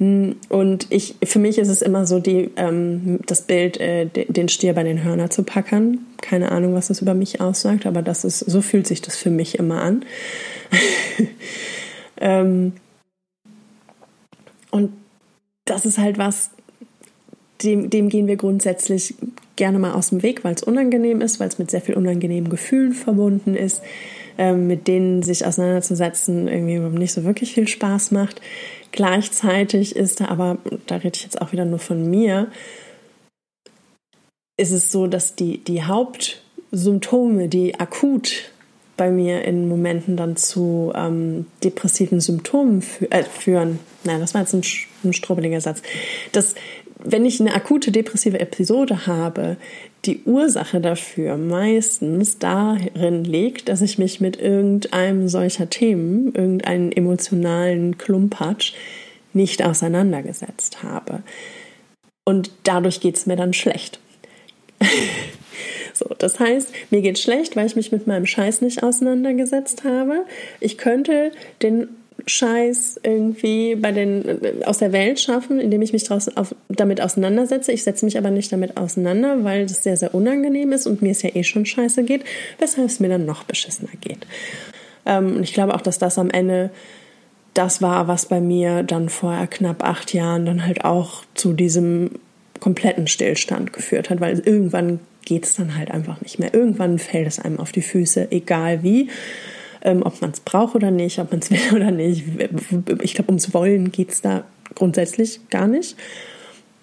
und 0.00 0.86
ich, 0.90 1.16
für 1.24 1.40
mich 1.40 1.58
ist 1.58 1.68
es 1.68 1.82
immer 1.82 2.06
so, 2.06 2.20
die, 2.20 2.50
ähm, 2.54 3.18
das 3.26 3.42
Bild, 3.42 3.80
äh, 3.80 4.06
den 4.06 4.48
Stier 4.48 4.72
bei 4.74 4.84
den 4.84 5.02
Hörner 5.02 5.28
zu 5.28 5.42
packern. 5.42 5.98
Keine 6.20 6.52
Ahnung, 6.52 6.74
was 6.74 6.86
das 6.86 7.02
über 7.02 7.14
mich 7.14 7.40
aussagt, 7.40 7.84
aber 7.84 8.02
das 8.02 8.24
ist, 8.24 8.38
so 8.38 8.60
fühlt 8.60 8.86
sich 8.86 9.02
das 9.02 9.16
für 9.16 9.30
mich 9.30 9.58
immer 9.58 9.82
an. 9.82 10.04
ähm, 12.20 12.74
und 14.70 14.92
das 15.64 15.84
ist 15.84 15.98
halt 15.98 16.16
was, 16.16 16.50
dem, 17.62 17.90
dem 17.90 18.08
gehen 18.08 18.28
wir 18.28 18.36
grundsätzlich 18.36 19.14
gerne 19.56 19.80
mal 19.80 19.94
aus 19.94 20.10
dem 20.10 20.22
Weg, 20.22 20.44
weil 20.44 20.54
es 20.54 20.62
unangenehm 20.62 21.20
ist, 21.20 21.40
weil 21.40 21.48
es 21.48 21.58
mit 21.58 21.72
sehr 21.72 21.80
viel 21.80 21.96
unangenehmen 21.96 22.50
Gefühlen 22.50 22.92
verbunden 22.92 23.56
ist, 23.56 23.82
ähm, 24.38 24.68
mit 24.68 24.86
denen 24.86 25.22
sich 25.22 25.44
auseinanderzusetzen 25.44 26.46
irgendwie 26.46 26.78
nicht 26.78 27.12
so 27.12 27.24
wirklich 27.24 27.54
viel 27.54 27.66
Spaß 27.66 28.12
macht. 28.12 28.40
Gleichzeitig 28.92 29.96
ist 29.96 30.20
da 30.20 30.26
aber, 30.26 30.58
da 30.86 30.96
rede 30.96 31.16
ich 31.16 31.22
jetzt 31.22 31.40
auch 31.40 31.52
wieder 31.52 31.64
nur 31.64 31.78
von 31.78 32.08
mir, 32.08 32.48
ist 34.56 34.72
es 34.72 34.90
so, 34.90 35.06
dass 35.06 35.34
die, 35.34 35.58
die 35.58 35.84
Hauptsymptome, 35.84 37.48
die 37.48 37.78
akut 37.78 38.50
bei 38.96 39.10
mir 39.10 39.44
in 39.44 39.68
Momenten 39.68 40.16
dann 40.16 40.36
zu 40.36 40.92
ähm, 40.94 41.46
depressiven 41.62 42.20
Symptomen 42.20 42.82
fü 42.82 43.06
äh, 43.10 43.22
führen. 43.22 43.78
Nein, 44.04 44.20
das 44.20 44.34
war 44.34 44.42
jetzt 44.42 44.52
ein, 44.52 44.62
ein 45.04 45.12
strubbeliger 45.12 45.60
Satz. 45.60 45.82
Dass, 46.32 46.54
wenn 46.98 47.24
ich 47.24 47.40
eine 47.40 47.54
akute 47.54 47.92
depressive 47.92 48.40
Episode 48.40 49.06
habe, 49.06 49.56
die 50.04 50.22
Ursache 50.24 50.80
dafür 50.80 51.36
meistens 51.36 52.38
darin 52.38 53.24
liegt, 53.24 53.68
dass 53.68 53.82
ich 53.82 53.98
mich 53.98 54.20
mit 54.20 54.40
irgendeinem 54.40 55.28
solcher 55.28 55.68
Themen, 55.68 56.34
irgendeinen 56.34 56.92
emotionalen 56.92 57.98
Klumpatsch 57.98 58.74
nicht 59.32 59.64
auseinandergesetzt 59.64 60.82
habe. 60.82 61.22
Und 62.24 62.50
dadurch 62.64 63.00
geht 63.00 63.16
es 63.16 63.26
mir 63.26 63.36
dann 63.36 63.52
schlecht. 63.52 63.98
so, 65.94 66.14
das 66.18 66.38
heißt, 66.38 66.72
mir 66.90 67.00
geht 67.00 67.18
schlecht, 67.18 67.56
weil 67.56 67.66
ich 67.66 67.76
mich 67.76 67.90
mit 67.90 68.06
meinem 68.06 68.26
Scheiß 68.26 68.60
nicht 68.60 68.82
auseinandergesetzt 68.82 69.84
habe. 69.84 70.24
Ich 70.60 70.78
könnte 70.78 71.32
den 71.62 71.88
Scheiß 72.28 73.00
irgendwie 73.02 73.74
bei 73.74 73.92
den, 73.92 74.64
aus 74.64 74.78
der 74.78 74.92
Welt 74.92 75.18
schaffen, 75.20 75.60
indem 75.60 75.82
ich 75.82 75.92
mich 75.92 76.04
draußen 76.04 76.36
auf, 76.36 76.54
damit 76.68 77.00
auseinandersetze. 77.00 77.72
Ich 77.72 77.82
setze 77.82 78.04
mich 78.04 78.18
aber 78.18 78.30
nicht 78.30 78.52
damit 78.52 78.76
auseinander, 78.76 79.44
weil 79.44 79.66
das 79.66 79.82
sehr, 79.82 79.96
sehr 79.96 80.14
unangenehm 80.14 80.72
ist 80.72 80.86
und 80.86 81.02
mir 81.02 81.12
es 81.12 81.22
ja 81.22 81.30
eh 81.34 81.44
schon 81.44 81.66
scheiße 81.66 82.04
geht, 82.04 82.24
weshalb 82.58 82.88
es 82.88 83.00
mir 83.00 83.08
dann 83.08 83.24
noch 83.24 83.44
beschissener 83.44 83.92
geht. 84.00 84.26
Ähm, 85.06 85.36
und 85.36 85.42
ich 85.42 85.54
glaube 85.54 85.74
auch, 85.74 85.80
dass 85.80 85.98
das 85.98 86.18
am 86.18 86.30
Ende 86.30 86.70
das 87.54 87.82
war, 87.82 88.06
was 88.06 88.26
bei 88.26 88.40
mir 88.40 88.82
dann 88.82 89.08
vor 89.08 89.46
knapp 89.50 89.82
acht 89.82 90.14
Jahren 90.14 90.46
dann 90.46 90.64
halt 90.64 90.84
auch 90.84 91.24
zu 91.34 91.52
diesem 91.52 92.10
kompletten 92.60 93.06
Stillstand 93.06 93.72
geführt 93.72 94.10
hat, 94.10 94.20
weil 94.20 94.38
irgendwann 94.38 95.00
geht 95.24 95.44
es 95.44 95.56
dann 95.56 95.76
halt 95.76 95.90
einfach 95.90 96.20
nicht 96.20 96.38
mehr. 96.38 96.54
Irgendwann 96.54 96.98
fällt 96.98 97.26
es 97.26 97.38
einem 97.38 97.60
auf 97.60 97.72
die 97.72 97.82
Füße, 97.82 98.28
egal 98.30 98.82
wie 98.82 99.08
ähm, 99.82 100.02
ob 100.02 100.20
man 100.20 100.30
es 100.30 100.40
braucht 100.40 100.74
oder 100.74 100.90
nicht, 100.90 101.18
ob 101.18 101.30
man 101.30 101.40
es 101.40 101.50
will 101.50 101.74
oder 101.74 101.90
nicht. 101.90 102.24
Ich 103.02 103.14
glaube, 103.14 103.30
ums 103.30 103.52
Wollen 103.54 103.92
geht 103.92 104.10
es 104.10 104.20
da 104.20 104.44
grundsätzlich 104.74 105.40
gar 105.50 105.66
nicht. 105.66 105.96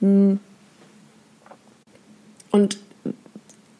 Hm. 0.01 0.39
Und 2.51 2.77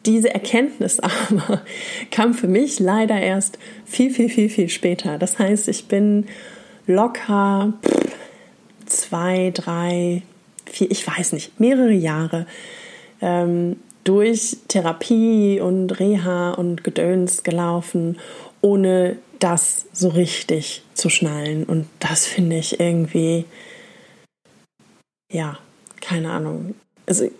diese 0.06 0.32
Erkenntnis 0.32 1.00
aber 1.00 1.62
kam 2.10 2.34
für 2.34 2.48
mich 2.48 2.78
leider 2.78 3.20
erst 3.20 3.58
viel, 3.84 4.10
viel, 4.10 4.28
viel, 4.28 4.48
viel 4.48 4.68
später. 4.68 5.18
Das 5.18 5.38
heißt, 5.38 5.68
ich 5.68 5.86
bin 5.86 6.26
locker 6.86 7.72
zwei, 8.86 9.50
drei, 9.52 10.22
vier, 10.66 10.90
ich 10.90 11.06
weiß 11.06 11.32
nicht, 11.32 11.58
mehrere 11.58 11.92
Jahre 11.92 12.46
ähm, 13.20 13.76
durch 14.04 14.58
Therapie 14.68 15.60
und 15.60 15.98
Reha 15.98 16.52
und 16.52 16.84
Gedöns 16.84 17.42
gelaufen 17.42 18.18
ohne 18.60 19.18
das 19.38 19.86
so 19.92 20.08
richtig 20.08 20.82
zu 20.94 21.08
schnallen. 21.08 21.64
Und 21.64 21.86
das 21.98 22.26
finde 22.26 22.56
ich 22.56 22.80
irgendwie, 22.80 23.44
ja, 25.32 25.58
keine 26.00 26.30
Ahnung. 26.30 26.74
Also 27.06 27.30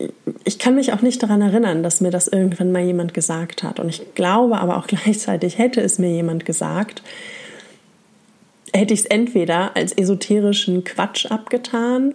ich 0.45 0.59
kann 0.59 0.77
mich 0.77 0.93
auch 0.93 1.03
nicht 1.03 1.23
daran 1.23 1.43
erinnern, 1.43 1.83
dass 1.83 2.01
mir 2.01 2.11
das 2.11 2.29
irgendwann 2.29 2.71
mal 2.71 2.83
jemand 2.83 3.15
gesagt 3.15 3.63
hat. 3.63 3.81
Und 3.81 3.89
ich 3.89 4.15
glaube 4.15 4.59
aber 4.59 4.77
auch 4.77 4.87
gleichzeitig, 4.87 5.59
hätte 5.59 5.81
es 5.81 5.99
mir 5.99 6.11
jemand 6.11 6.45
gesagt, 6.45 7.03
hätte 8.73 8.95
ich 8.95 9.01
es 9.01 9.07
entweder 9.07 9.77
als 9.77 9.93
esoterischen 9.93 10.85
Quatsch 10.85 11.27
abgetan 11.27 12.15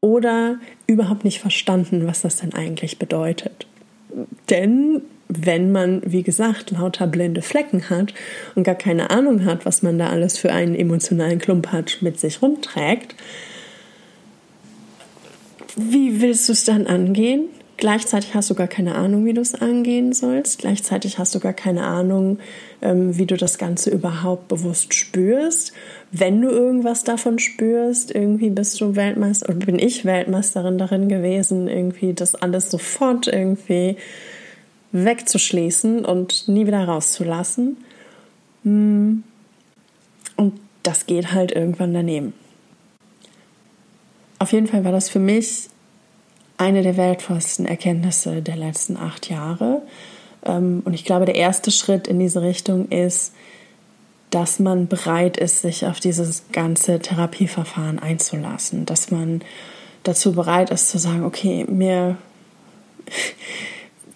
oder 0.00 0.58
überhaupt 0.86 1.24
nicht 1.24 1.40
verstanden, 1.40 2.06
was 2.06 2.20
das 2.20 2.36
denn 2.36 2.52
eigentlich 2.52 2.98
bedeutet. 2.98 3.66
Denn 4.50 5.02
wenn 5.28 5.72
man, 5.72 6.02
wie 6.04 6.22
gesagt, 6.22 6.70
lauter 6.72 7.06
blinde 7.06 7.42
Flecken 7.42 7.88
hat 7.90 8.14
und 8.54 8.64
gar 8.64 8.74
keine 8.74 9.10
Ahnung 9.10 9.44
hat, 9.44 9.64
was 9.64 9.82
man 9.82 9.98
da 9.98 10.08
alles 10.08 10.38
für 10.38 10.52
einen 10.52 10.74
emotionalen 10.74 11.38
Klumpatsch 11.38 12.02
mit 12.02 12.20
sich 12.20 12.42
rumträgt, 12.42 13.14
wie 15.76 16.20
willst 16.20 16.48
du 16.48 16.52
es 16.52 16.64
dann 16.64 16.86
angehen? 16.86 17.48
Gleichzeitig 17.76 18.34
hast 18.34 18.48
du 18.50 18.54
gar 18.54 18.68
keine 18.68 18.94
Ahnung, 18.94 19.24
wie 19.24 19.32
du 19.32 19.40
es 19.40 19.54
angehen 19.56 20.12
sollst. 20.12 20.60
Gleichzeitig 20.60 21.18
hast 21.18 21.34
du 21.34 21.40
gar 21.40 21.52
keine 21.52 21.84
Ahnung, 21.84 22.38
ähm, 22.80 23.18
wie 23.18 23.26
du 23.26 23.36
das 23.36 23.58
Ganze 23.58 23.90
überhaupt 23.90 24.46
bewusst 24.46 24.94
spürst. 24.94 25.72
Wenn 26.12 26.40
du 26.40 26.50
irgendwas 26.50 27.02
davon 27.02 27.40
spürst, 27.40 28.14
irgendwie 28.14 28.50
bist 28.50 28.80
du 28.80 28.94
Weltmeister 28.94 29.48
oder 29.48 29.66
bin 29.66 29.80
ich 29.80 30.04
Weltmeisterin 30.04 30.78
darin 30.78 31.08
gewesen, 31.08 31.66
irgendwie 31.66 32.14
das 32.14 32.36
alles 32.36 32.70
sofort 32.70 33.26
irgendwie 33.26 33.96
wegzuschließen 34.94 36.04
und 36.04 36.48
nie 36.48 36.66
wieder 36.66 36.84
rauszulassen. 36.84 37.76
Hm. 38.62 39.24
Und 40.36 40.60
das 40.82 41.06
geht 41.06 41.32
halt 41.32 41.52
irgendwann 41.52 41.92
daneben. 41.92 42.32
Auf 44.38 44.52
jeden 44.52 44.66
Fall 44.66 44.84
war 44.84 44.92
das 44.92 45.08
für 45.08 45.18
mich 45.18 45.68
eine 46.56 46.82
der 46.82 46.96
wertvollsten 46.96 47.66
Erkenntnisse 47.66 48.40
der 48.40 48.56
letzten 48.56 48.96
acht 48.96 49.28
Jahre. 49.28 49.82
Ähm, 50.44 50.82
und 50.84 50.94
ich 50.94 51.04
glaube, 51.04 51.24
der 51.24 51.34
erste 51.34 51.70
Schritt 51.70 52.06
in 52.06 52.20
diese 52.20 52.42
Richtung 52.42 52.88
ist, 52.88 53.32
dass 54.30 54.58
man 54.60 54.86
bereit 54.86 55.36
ist, 55.36 55.62
sich 55.62 55.86
auf 55.86 55.98
dieses 55.98 56.44
ganze 56.52 57.00
Therapieverfahren 57.00 57.98
einzulassen. 57.98 58.86
Dass 58.86 59.10
man 59.10 59.42
dazu 60.04 60.32
bereit 60.32 60.70
ist 60.70 60.88
zu 60.88 60.98
sagen, 60.98 61.24
okay, 61.24 61.64
mir 61.68 62.16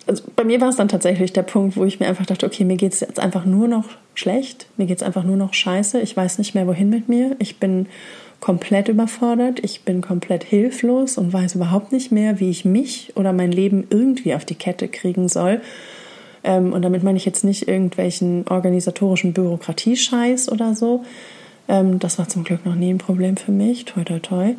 also 0.09 0.25
bei 0.35 0.45
mir 0.45 0.61
war 0.61 0.71
es 0.71 0.77
dann 0.77 0.89
tatsächlich 0.89 1.33
der 1.33 1.43
Punkt, 1.43 1.77
wo 1.77 1.85
ich 1.85 2.01
mir 2.01 2.07
einfach 2.07 2.27
dachte, 2.27 2.47
okay, 2.47 2.65
mir 2.65 2.77
geht 2.77 2.95
es 2.95 3.01
jetzt 3.01 3.21
einfach 3.21 3.45
nur 3.45 3.69
noch 3.69 3.85
schlecht, 4.15 4.67
mir 4.77 4.87
geht 4.87 4.99
es 4.99 5.03
einfach 5.03 5.25
nur 5.25 5.37
noch 5.37 5.55
scheiße, 5.55 6.01
ich 6.01 6.17
weiß 6.17 6.39
nicht 6.39 6.55
mehr, 6.55 6.67
wohin 6.67 6.91
mit 6.91 7.09
mir, 7.09 7.37
ich 7.39 7.59
bin 7.59 7.87
komplett 8.41 8.89
überfordert. 8.89 9.61
Ich 9.63 9.83
bin 9.83 10.01
komplett 10.01 10.45
hilflos 10.45 11.19
und 11.19 11.33
weiß 11.33 11.55
überhaupt 11.55 11.93
nicht 11.93 12.13
mehr, 12.13 12.41
wie 12.41 12.51
ich 12.51 12.65
mich 12.65 13.13
oder 13.17 13.33
mein 13.33 13.53
Leben 13.53 13.87
irgendwie 13.91 14.35
auf 14.35 14.45
die 14.45 14.55
Kette 14.55 14.89
kriegen 14.89 15.29
soll. 15.29 15.61
Ähm, 16.45 16.73
und 16.73 16.83
damit 16.83 17.03
meine 17.03 17.19
ich 17.19 17.25
jetzt 17.25 17.45
nicht 17.45 17.67
irgendwelchen 17.67 18.47
organisatorischen 18.49 19.33
Bürokratiescheiß 19.33 20.51
oder 20.51 20.75
so. 20.75 21.05
Ähm, 21.67 21.99
das 21.99 22.19
war 22.19 22.29
zum 22.29 22.45
Glück 22.45 22.65
noch 22.65 22.77
nie 22.77 22.93
ein 22.93 22.99
Problem 22.99 23.37
für 23.37 23.53
mich. 23.53 23.85
Toi, 23.85 24.05
toi, 24.05 24.21
toi. 24.21 24.55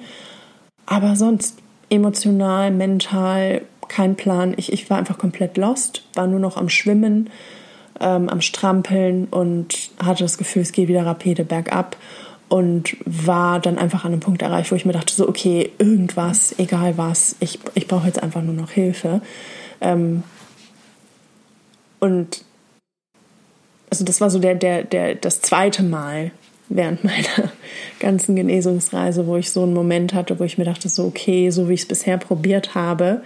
Aber 0.85 1.15
sonst 1.15 1.57
emotional, 1.89 2.71
mental, 2.71 3.61
kein 3.89 4.15
Plan. 4.15 4.53
Ich, 4.57 4.71
ich 4.71 4.89
war 4.89 4.97
einfach 4.97 5.17
komplett 5.17 5.57
lost, 5.57 6.03
war 6.13 6.27
nur 6.27 6.39
noch 6.39 6.57
am 6.57 6.69
Schwimmen, 6.69 7.29
ähm, 7.99 8.29
am 8.29 8.41
Strampeln 8.41 9.25
und 9.25 9.91
hatte 10.03 10.23
das 10.23 10.37
Gefühl, 10.37 10.61
es 10.61 10.71
geht 10.71 10.87
wieder 10.87 11.05
rapide 11.05 11.43
bergab 11.43 11.97
und 12.47 12.97
war 13.05 13.59
dann 13.59 13.77
einfach 13.77 14.05
an 14.05 14.11
einem 14.11 14.21
Punkt 14.21 14.41
erreicht, 14.41 14.71
wo 14.71 14.75
ich 14.75 14.85
mir 14.85 14.93
dachte, 14.93 15.13
so, 15.13 15.27
okay, 15.29 15.71
irgendwas, 15.77 16.55
egal 16.57 16.97
was, 16.97 17.35
ich, 17.39 17.59
ich 17.75 17.87
brauche 17.87 18.07
jetzt 18.07 18.21
einfach 18.21 18.41
nur 18.41 18.55
noch 18.55 18.71
Hilfe. 18.71 19.21
Ähm, 19.81 20.23
und 21.99 22.43
also 23.89 24.03
das 24.05 24.21
war 24.21 24.29
so 24.29 24.39
der, 24.39 24.55
der, 24.55 24.83
der, 24.83 25.15
das 25.15 25.41
zweite 25.41 25.83
Mal 25.83 26.31
während 26.69 27.03
meiner 27.03 27.51
ganzen 27.99 28.35
Genesungsreise, 28.35 29.27
wo 29.27 29.37
ich 29.37 29.51
so 29.51 29.63
einen 29.63 29.73
Moment 29.73 30.13
hatte, 30.13 30.39
wo 30.39 30.43
ich 30.43 30.57
mir 30.57 30.65
dachte, 30.65 30.89
so, 30.89 31.05
okay, 31.05 31.49
so 31.51 31.69
wie 31.69 31.73
ich 31.73 31.81
es 31.81 31.87
bisher 31.87 32.17
probiert 32.17 32.75
habe, 32.75 33.21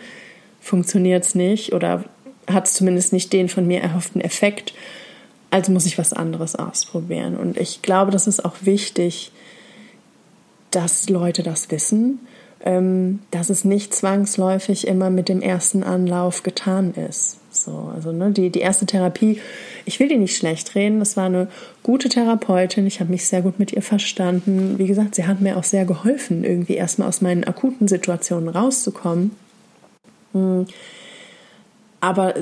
funktioniert 0.63 1.25
es 1.25 1.35
nicht 1.35 1.73
oder 1.73 2.03
hat 2.47 2.67
es 2.67 2.73
zumindest 2.73 3.13
nicht 3.13 3.31
den 3.31 3.49
von 3.49 3.67
mir 3.67 3.81
erhofften 3.81 4.21
Effekt 4.21 4.73
also 5.53 5.71
muss 5.71 5.85
ich 5.85 5.99
was 5.99 6.13
anderes 6.13 6.55
ausprobieren. 6.55 7.37
Und 7.37 7.57
ich 7.57 7.83
glaube, 7.83 8.09
das 8.09 8.25
ist 8.25 8.43
auch 8.43 8.55
wichtig, 8.61 9.31
dass 10.71 11.09
Leute 11.09 11.43
das 11.43 11.69
wissen, 11.69 12.21
ähm, 12.65 13.19
dass 13.29 13.51
es 13.51 13.63
nicht 13.63 13.93
zwangsläufig 13.93 14.87
immer 14.87 15.11
mit 15.11 15.29
dem 15.29 15.43
ersten 15.43 15.83
Anlauf 15.83 16.41
getan 16.41 16.95
ist. 16.95 17.37
So, 17.51 17.91
also 17.93 18.11
ne, 18.11 18.31
die, 18.31 18.49
die 18.49 18.61
erste 18.61 18.87
Therapie, 18.87 19.39
ich 19.85 19.99
will 19.99 20.07
die 20.07 20.17
nicht 20.17 20.35
schlecht 20.35 20.73
reden, 20.73 20.97
das 20.97 21.17
war 21.17 21.27
eine 21.27 21.47
gute 21.83 22.09
Therapeutin, 22.09 22.87
ich 22.87 22.99
habe 22.99 23.11
mich 23.11 23.27
sehr 23.27 23.43
gut 23.43 23.59
mit 23.59 23.73
ihr 23.73 23.83
verstanden. 23.83 24.79
Wie 24.79 24.87
gesagt, 24.87 25.13
sie 25.13 25.27
hat 25.27 25.39
mir 25.39 25.57
auch 25.57 25.63
sehr 25.63 25.85
geholfen, 25.85 26.43
irgendwie 26.43 26.73
erstmal 26.73 27.09
aus 27.09 27.21
meinen 27.21 27.43
akuten 27.43 27.87
Situationen 27.87 28.49
rauszukommen. 28.49 29.35
Hm 30.33 30.65
aber 32.03 32.33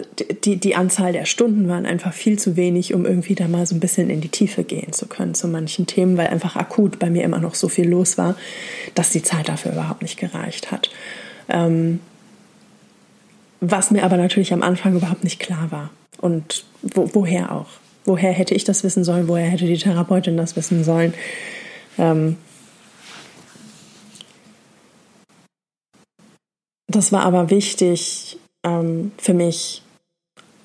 die, 0.43 0.57
die 0.57 0.75
Anzahl 0.75 1.13
der 1.13 1.25
Stunden 1.25 1.67
waren 1.67 1.85
einfach 1.85 2.13
viel 2.13 2.39
zu 2.39 2.55
wenig, 2.55 2.95
um 2.95 3.05
irgendwie 3.05 3.35
da 3.35 3.47
mal 3.47 3.67
so 3.67 3.75
ein 3.75 3.79
bisschen 3.79 4.09
in 4.09 4.19
die 4.19 4.29
Tiefe 4.29 4.63
gehen 4.63 4.91
zu 4.91 5.05
können 5.05 5.35
zu 5.35 5.47
manchen 5.47 5.85
Themen, 5.85 6.17
weil 6.17 6.29
einfach 6.29 6.55
akut 6.55 6.97
bei 6.97 7.11
mir 7.11 7.21
immer 7.21 7.37
noch 7.37 7.53
so 7.53 7.69
viel 7.69 7.87
los 7.87 8.17
war, 8.17 8.35
dass 8.95 9.11
die 9.11 9.21
Zeit 9.21 9.49
dafür 9.49 9.73
überhaupt 9.73 10.01
nicht 10.01 10.17
gereicht 10.17 10.71
hat. 10.71 10.89
Ähm, 11.47 11.99
was 13.59 13.91
mir 13.91 14.03
aber 14.03 14.17
natürlich 14.17 14.51
am 14.51 14.63
Anfang 14.63 14.95
überhaupt 14.95 15.23
nicht 15.23 15.39
klar 15.39 15.67
war. 15.69 15.91
Und 16.17 16.65
wo, 16.81 17.11
woher 17.13 17.51
auch? 17.51 17.69
Woher 18.03 18.31
hätte 18.31 18.55
ich 18.55 18.63
das 18.63 18.83
wissen 18.83 19.03
sollen? 19.03 19.27
Woher 19.27 19.45
hätte 19.45 19.67
die 19.67 19.77
Therapeutin 19.77 20.37
das 20.37 20.55
wissen 20.55 20.83
sollen? 20.83 21.13
Ähm, 21.99 22.37
das 26.95 27.11
war 27.11 27.23
aber 27.23 27.49
wichtig, 27.49 28.37
ähm, 28.63 29.11
für 29.17 29.33
mich 29.33 29.81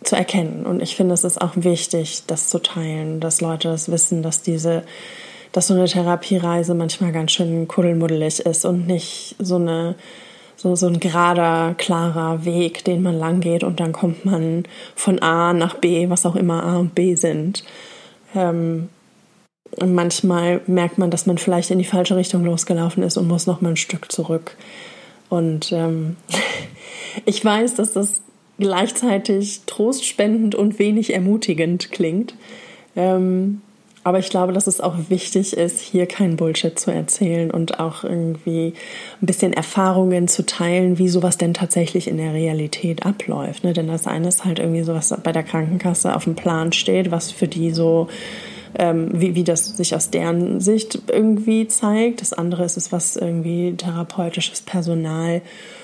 zu 0.04 0.16
erkennen. 0.16 0.66
Und 0.66 0.82
ich 0.82 0.96
finde, 0.96 1.14
es 1.14 1.24
ist 1.24 1.40
auch 1.40 1.52
wichtig, 1.56 2.22
das 2.26 2.48
zu 2.48 2.60
teilen, 2.60 3.20
dass 3.20 3.40
Leute 3.40 3.68
das 3.68 3.90
wissen, 3.90 4.22
dass 4.22 4.42
diese, 4.42 4.84
dass 5.52 5.66
so 5.66 5.74
eine 5.74 5.86
Therapiereise 5.86 6.74
manchmal 6.74 7.12
ganz 7.12 7.32
schön 7.32 7.66
kuddelmuddelig 7.66 8.40
ist 8.40 8.64
und 8.64 8.86
nicht 8.86 9.36
so 9.38 9.56
eine 9.56 9.96
so, 10.58 10.74
so 10.74 10.86
ein 10.86 11.00
gerader, 11.00 11.74
klarer 11.76 12.44
Weg, 12.44 12.82
den 12.84 13.02
man 13.02 13.18
lang 13.18 13.40
geht 13.40 13.62
und 13.62 13.78
dann 13.78 13.92
kommt 13.92 14.24
man 14.24 14.64
von 14.94 15.20
A 15.20 15.52
nach 15.52 15.74
B, 15.74 16.08
was 16.08 16.24
auch 16.24 16.34
immer 16.34 16.64
A 16.64 16.78
und 16.78 16.94
B 16.94 17.14
sind. 17.14 17.62
Ähm, 18.34 18.88
und 19.78 19.94
manchmal 19.94 20.62
merkt 20.66 20.96
man, 20.96 21.10
dass 21.10 21.26
man 21.26 21.36
vielleicht 21.36 21.70
in 21.70 21.78
die 21.78 21.84
falsche 21.84 22.16
Richtung 22.16 22.44
losgelaufen 22.44 23.02
ist 23.02 23.18
und 23.18 23.28
muss 23.28 23.46
noch 23.46 23.60
mal 23.60 23.70
ein 23.70 23.76
Stück 23.76 24.10
zurück. 24.10 24.56
Und 25.36 25.72
ähm, 25.72 26.16
ich 27.24 27.44
weiß, 27.44 27.74
dass 27.74 27.92
das 27.92 28.22
gleichzeitig 28.58 29.62
trostspendend 29.66 30.54
und 30.54 30.78
wenig 30.78 31.12
ermutigend 31.12 31.92
klingt. 31.92 32.34
Ähm, 32.96 33.60
aber 34.02 34.20
ich 34.20 34.30
glaube, 34.30 34.52
dass 34.52 34.68
es 34.68 34.80
auch 34.80 34.94
wichtig 35.08 35.56
ist, 35.56 35.80
hier 35.80 36.06
kein 36.06 36.36
Bullshit 36.36 36.78
zu 36.78 36.92
erzählen 36.92 37.50
und 37.50 37.80
auch 37.80 38.04
irgendwie 38.04 38.72
ein 39.20 39.26
bisschen 39.26 39.52
Erfahrungen 39.52 40.28
zu 40.28 40.46
teilen, 40.46 40.98
wie 40.98 41.08
sowas 41.08 41.38
denn 41.38 41.54
tatsächlich 41.54 42.06
in 42.06 42.16
der 42.16 42.32
Realität 42.32 43.04
abläuft. 43.04 43.64
Ne? 43.64 43.72
Denn 43.72 43.88
das 43.88 44.06
eine 44.06 44.28
ist 44.28 44.44
halt 44.44 44.60
irgendwie 44.60 44.84
so, 44.84 44.94
was 44.94 45.12
bei 45.22 45.32
der 45.32 45.42
Krankenkasse 45.42 46.14
auf 46.14 46.22
dem 46.22 46.36
Plan 46.36 46.72
steht, 46.72 47.10
was 47.10 47.32
für 47.32 47.48
die 47.48 47.72
so 47.72 48.06
ähm, 48.78 49.10
wie, 49.12 49.34
wie 49.34 49.44
das 49.44 49.76
sich 49.76 49.94
aus 49.94 50.10
deren 50.10 50.60
Sicht 50.60 51.02
irgendwie 51.08 51.66
zeigt. 51.68 52.20
Das 52.20 52.32
andere 52.32 52.64
ist 52.64 52.76
es, 52.76 52.92
was 52.92 53.16
irgendwie 53.16 53.74
therapeutisches 53.76 54.60
Personal 54.60 55.42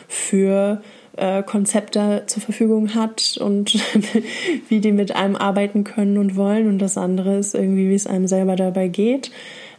für 0.08 0.82
äh, 1.16 1.42
Konzepte 1.42 2.24
zur 2.26 2.42
Verfügung 2.42 2.94
hat 2.94 3.38
und 3.40 3.74
wie 4.68 4.80
die 4.80 4.92
mit 4.92 5.14
einem 5.14 5.36
arbeiten 5.36 5.84
können 5.84 6.18
und 6.18 6.36
wollen. 6.36 6.68
Und 6.68 6.78
das 6.78 6.98
andere 6.98 7.38
ist 7.38 7.54
irgendwie, 7.54 7.88
wie 7.88 7.94
es 7.94 8.06
einem 8.06 8.26
selber 8.26 8.56
dabei 8.56 8.88
geht. 8.88 9.30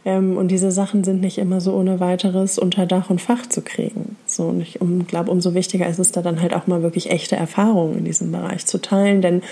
Ähm, 0.04 0.36
und 0.36 0.48
diese 0.48 0.70
Sachen 0.70 1.04
sind 1.04 1.20
nicht 1.20 1.38
immer 1.38 1.60
so 1.60 1.74
ohne 1.74 2.00
weiteres 2.00 2.58
unter 2.58 2.86
Dach 2.86 3.10
und 3.10 3.20
Fach 3.20 3.46
zu 3.46 3.62
kriegen. 3.62 4.16
So, 4.26 4.44
und 4.44 4.60
ich 4.60 4.80
um, 4.80 5.06
glaube, 5.06 5.30
umso 5.30 5.54
wichtiger 5.54 5.86
ist 5.86 5.98
es 5.98 6.12
da 6.12 6.22
dann 6.22 6.40
halt 6.40 6.54
auch 6.54 6.66
mal 6.66 6.82
wirklich 6.82 7.10
echte 7.10 7.36
Erfahrungen 7.36 7.98
in 7.98 8.04
diesem 8.04 8.30
Bereich 8.30 8.66
zu 8.66 8.78
teilen, 8.78 9.22
denn 9.22 9.42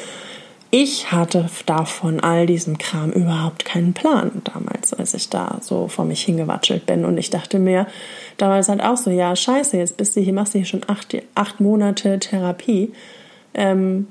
ich 0.74 1.12
hatte 1.12 1.50
davon 1.66 2.20
all 2.20 2.46
diesem 2.46 2.78
Kram 2.78 3.12
überhaupt 3.12 3.66
keinen 3.66 3.92
Plan 3.92 4.40
damals, 4.42 4.94
als 4.94 5.12
ich 5.12 5.28
da 5.28 5.58
so 5.60 5.86
vor 5.86 6.06
mich 6.06 6.22
hingewatschelt 6.22 6.86
bin. 6.86 7.04
Und 7.04 7.18
ich 7.18 7.28
dachte 7.28 7.58
mir 7.58 7.86
damals 8.38 8.70
halt 8.70 8.82
auch 8.82 8.96
so, 8.96 9.10
ja, 9.10 9.36
scheiße, 9.36 9.76
jetzt 9.76 9.98
bist 9.98 10.16
du 10.16 10.22
hier, 10.22 10.32
machst 10.32 10.54
du 10.54 10.58
hier 10.60 10.66
schon 10.66 10.80
acht, 10.86 11.14
acht 11.34 11.60
Monate 11.60 12.18
Therapie. 12.18 12.90
Ähm, 13.52 14.06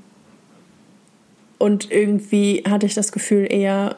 und 1.57 1.91
irgendwie 1.91 2.63
hatte 2.69 2.85
ich 2.85 2.93
das 2.93 3.11
Gefühl, 3.11 3.51
eher 3.51 3.95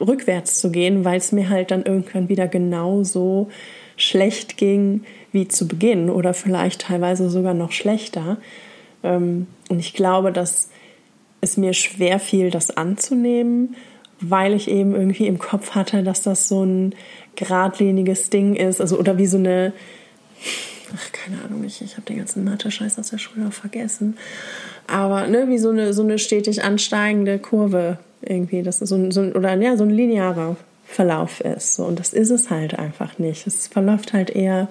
rückwärts 0.00 0.60
zu 0.60 0.70
gehen, 0.70 1.04
weil 1.04 1.18
es 1.18 1.32
mir 1.32 1.48
halt 1.48 1.72
dann 1.72 1.82
irgendwann 1.82 2.28
wieder 2.28 2.46
genauso 2.46 3.50
schlecht 3.96 4.56
ging 4.56 5.02
wie 5.32 5.48
zu 5.48 5.66
Beginn 5.66 6.08
oder 6.08 6.34
vielleicht 6.34 6.82
teilweise 6.82 7.30
sogar 7.30 7.54
noch 7.54 7.72
schlechter. 7.72 8.36
Ähm, 9.02 9.48
und 9.68 9.80
ich 9.80 9.92
glaube, 9.92 10.30
dass 10.30 10.70
es 11.40 11.56
mir 11.56 11.72
schwer 11.72 12.18
fiel, 12.18 12.50
das 12.50 12.76
anzunehmen, 12.76 13.76
weil 14.20 14.52
ich 14.52 14.68
eben 14.68 14.94
irgendwie 14.94 15.26
im 15.26 15.38
Kopf 15.38 15.70
hatte, 15.72 16.02
dass 16.02 16.22
das 16.22 16.48
so 16.48 16.64
ein 16.64 16.94
geradliniges 17.36 18.30
Ding 18.30 18.54
ist, 18.54 18.80
also 18.80 18.98
oder 18.98 19.16
wie 19.16 19.26
so 19.26 19.38
eine, 19.38 19.72
ach 20.94 21.12
keine 21.12 21.42
Ahnung, 21.42 21.64
ich, 21.64 21.80
ich 21.80 21.92
habe 21.96 22.06
den 22.06 22.18
ganzen 22.18 22.44
Mathe-Scheiß 22.44 22.98
aus 22.98 23.10
der 23.10 23.18
Schule 23.18 23.50
vergessen, 23.50 24.18
aber 24.86 25.26
ne, 25.26 25.48
wie 25.48 25.58
so 25.58 25.70
eine 25.70 25.94
so 25.94 26.02
eine 26.02 26.18
stetig 26.18 26.62
ansteigende 26.62 27.38
Kurve 27.38 27.98
irgendwie, 28.20 28.62
das 28.62 28.82
ist 28.82 28.90
so 28.90 28.96
ein, 28.96 29.10
so 29.10 29.20
ein 29.22 29.32
oder 29.32 29.54
ja 29.54 29.76
so 29.76 29.84
ein 29.84 29.90
linearer 29.90 30.56
Verlauf 30.84 31.40
ist, 31.40 31.76
so. 31.76 31.84
und 31.84 31.98
das 31.98 32.12
ist 32.12 32.30
es 32.30 32.50
halt 32.50 32.78
einfach 32.78 33.18
nicht. 33.18 33.46
Es 33.46 33.68
verläuft 33.68 34.12
halt 34.12 34.28
eher, 34.28 34.68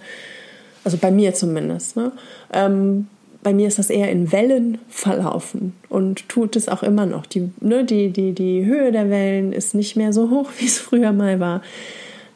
also 0.84 0.98
bei 0.98 1.12
mir 1.12 1.34
zumindest, 1.34 1.96
ne? 1.96 2.12
Ähm, 2.52 3.08
bei 3.42 3.54
mir 3.54 3.68
ist 3.68 3.80
das 3.80 3.90
eher 3.90 4.12
in 4.12 4.32
Wellen 4.32 4.80
verlaufen 4.90 5.74
und 5.88 6.28
tut 6.28 6.56
es 6.56 6.68
auch 6.68 6.84
immer 6.84 7.06
noch. 7.06 7.26
Die, 7.26 7.50
ne, 7.62 7.86
die, 7.86 8.10
die, 8.10 8.34
die 8.34 8.66
Höhe 8.66 8.92
der 8.92 9.10
Wellen 9.10 9.54
ist 9.54 9.74
nicht 9.74 9.96
mehr 9.96 10.12
so 10.12 10.30
hoch, 10.30 10.50
wie 10.58 10.66
es 10.66 10.78
früher 10.78 11.14
mal 11.14 11.40
war. 11.40 11.62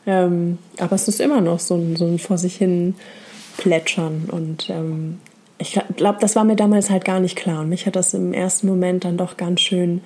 Ähm, 0.06 0.58
aber 0.78 0.96
es 0.96 1.08
ist 1.08 1.22
immer 1.22 1.42
noch 1.42 1.60
so 1.60 1.76
ein, 1.76 1.96
so 1.96 2.06
ein 2.06 2.20
vor 2.20 2.38
sich 2.38 2.56
hin 2.56 2.96
plätschern. 3.58 4.30
Und 4.32 4.70
ähm, 4.70 5.20
ich 5.58 5.80
glaube, 5.96 6.20
das 6.20 6.36
war 6.36 6.44
mir 6.44 6.56
damals 6.56 6.90
halt 6.90 7.06
gar 7.06 7.20
nicht 7.20 7.36
klar. 7.36 7.62
Und 7.62 7.70
mich 7.70 7.86
hat 7.86 7.96
das 7.96 8.14
im 8.14 8.34
ersten 8.34 8.68
Moment 8.68 9.06
dann 9.06 9.18
doch 9.18 9.38
ganz 9.38 9.62
schön 9.62 10.02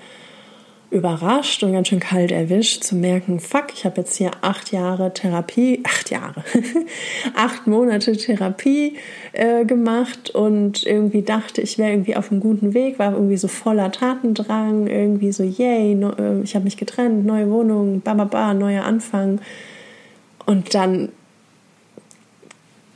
überrascht 0.89 1.63
und 1.63 1.73
ganz 1.73 1.89
schön 1.89 1.99
kalt 1.99 2.31
erwischt, 2.31 2.83
zu 2.83 2.95
merken, 2.95 3.41
fuck, 3.41 3.65
ich 3.73 3.83
habe 3.83 4.01
jetzt 4.01 4.15
hier 4.15 4.31
acht 4.41 4.71
Jahre 4.71 5.13
Therapie, 5.13 5.81
acht 5.83 6.09
Jahre, 6.09 6.43
acht 7.35 7.67
Monate 7.67 8.15
Therapie 8.15 8.95
äh, 9.33 9.65
gemacht 9.65 10.29
und 10.29 10.85
irgendwie 10.85 11.23
dachte, 11.23 11.61
ich 11.61 11.77
wäre 11.77 11.91
irgendwie 11.91 12.15
auf 12.15 12.31
einem 12.31 12.39
guten 12.39 12.73
Weg, 12.73 12.99
war 12.99 13.11
irgendwie 13.11 13.35
so 13.35 13.49
voller 13.49 13.91
Tatendrang, 13.91 14.87
irgendwie 14.87 15.33
so, 15.33 15.43
yay, 15.43 15.93
no, 15.93 16.11
äh, 16.11 16.41
ich 16.41 16.55
habe 16.55 16.63
mich 16.63 16.77
getrennt, 16.77 17.25
neue 17.25 17.49
Wohnung, 17.49 17.99
ba, 18.01 18.13
ba, 18.13 18.23
ba, 18.23 18.53
neuer 18.53 18.83
Anfang. 18.83 19.41
Und 20.45 20.73
dann 20.73 21.09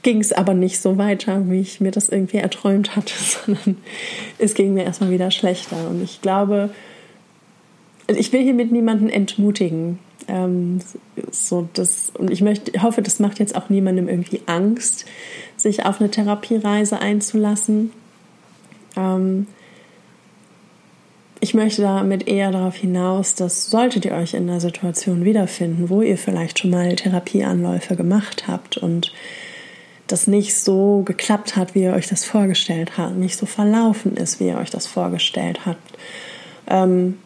ging 0.03 0.21
es 0.21 0.31
aber 0.31 0.53
nicht 0.53 0.79
so 0.79 0.97
weiter, 0.97 1.49
wie 1.49 1.59
ich 1.59 1.81
mir 1.81 1.91
das 1.91 2.07
irgendwie 2.07 2.37
erträumt 2.37 2.95
hatte, 2.95 3.13
sondern 3.45 3.77
es 4.37 4.53
ging 4.53 4.73
mir 4.73 4.85
erstmal 4.85 5.11
wieder 5.11 5.29
schlechter. 5.29 5.89
Und 5.89 6.01
ich 6.01 6.21
glaube, 6.21 6.69
ich 8.17 8.31
will 8.33 8.41
hier 8.41 8.53
mit 8.53 8.71
niemanden 8.71 9.09
entmutigen. 9.09 9.99
Ähm, 10.27 10.79
so 11.31 11.67
das, 11.73 12.11
und 12.17 12.31
ich 12.31 12.41
möchte, 12.41 12.81
hoffe, 12.81 13.01
das 13.01 13.19
macht 13.19 13.39
jetzt 13.39 13.55
auch 13.55 13.69
niemandem 13.69 14.07
irgendwie 14.07 14.41
Angst, 14.45 15.05
sich 15.57 15.85
auf 15.85 15.99
eine 15.99 16.11
Therapiereise 16.11 16.99
einzulassen. 16.99 17.91
Ähm, 18.95 19.47
ich 21.43 21.55
möchte 21.55 21.81
damit 21.81 22.27
eher 22.27 22.51
darauf 22.51 22.75
hinaus, 22.75 23.33
dass 23.33 23.65
solltet 23.65 24.05
ihr 24.05 24.13
euch 24.13 24.35
in 24.35 24.47
einer 24.47 24.59
Situation 24.59 25.25
wiederfinden, 25.25 25.89
wo 25.89 26.03
ihr 26.03 26.17
vielleicht 26.17 26.59
schon 26.59 26.69
mal 26.69 26.95
Therapieanläufe 26.95 27.95
gemacht 27.95 28.47
habt 28.47 28.77
und 28.77 29.11
das 30.05 30.27
nicht 30.27 30.55
so 30.55 31.01
geklappt 31.03 31.55
hat, 31.55 31.73
wie 31.73 31.83
ihr 31.83 31.93
euch 31.93 32.07
das 32.07 32.25
vorgestellt 32.25 32.97
habt, 32.97 33.17
nicht 33.17 33.37
so 33.37 33.47
verlaufen 33.47 34.17
ist, 34.17 34.39
wie 34.39 34.49
ihr 34.49 34.57
euch 34.57 34.69
das 34.69 34.85
vorgestellt 34.85 35.65
habt, 35.65 35.97
ähm, 36.67 37.17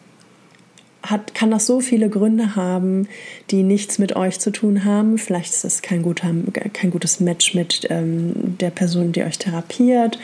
hat, 1.10 1.34
kann 1.34 1.50
das 1.50 1.66
so 1.66 1.80
viele 1.80 2.08
Gründe 2.08 2.56
haben, 2.56 3.08
die 3.50 3.62
nichts 3.62 3.98
mit 3.98 4.16
euch 4.16 4.38
zu 4.38 4.50
tun 4.50 4.84
haben. 4.84 5.18
Vielleicht 5.18 5.52
ist 5.52 5.64
es 5.64 5.82
kein, 5.82 6.02
guter, 6.02 6.28
kein 6.72 6.90
gutes 6.90 7.20
Match 7.20 7.54
mit 7.54 7.86
ähm, 7.90 8.56
der 8.58 8.70
Person, 8.70 9.12
die 9.12 9.22
euch 9.22 9.38
therapiert. 9.38 10.18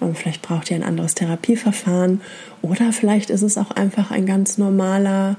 Ähm, 0.00 0.14
vielleicht 0.14 0.42
braucht 0.42 0.70
ihr 0.70 0.76
ein 0.76 0.82
anderes 0.82 1.14
Therapieverfahren. 1.14 2.20
Oder 2.62 2.92
vielleicht 2.92 3.30
ist 3.30 3.42
es 3.42 3.58
auch 3.58 3.70
einfach 3.70 4.10
ein 4.10 4.26
ganz 4.26 4.58
normaler 4.58 5.36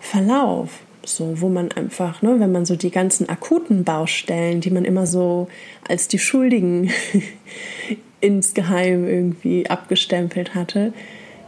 Verlauf. 0.00 0.70
So, 1.06 1.40
wo 1.42 1.50
man 1.50 1.70
einfach, 1.72 2.22
ne, 2.22 2.40
wenn 2.40 2.50
man 2.50 2.64
so 2.64 2.76
die 2.76 2.90
ganzen 2.90 3.28
akuten 3.28 3.84
Baustellen, 3.84 4.62
die 4.62 4.70
man 4.70 4.86
immer 4.86 5.06
so 5.06 5.48
als 5.86 6.08
die 6.08 6.18
Schuldigen 6.18 6.90
insgeheim 8.20 9.06
irgendwie 9.06 9.68
abgestempelt 9.68 10.54
hatte, 10.54 10.94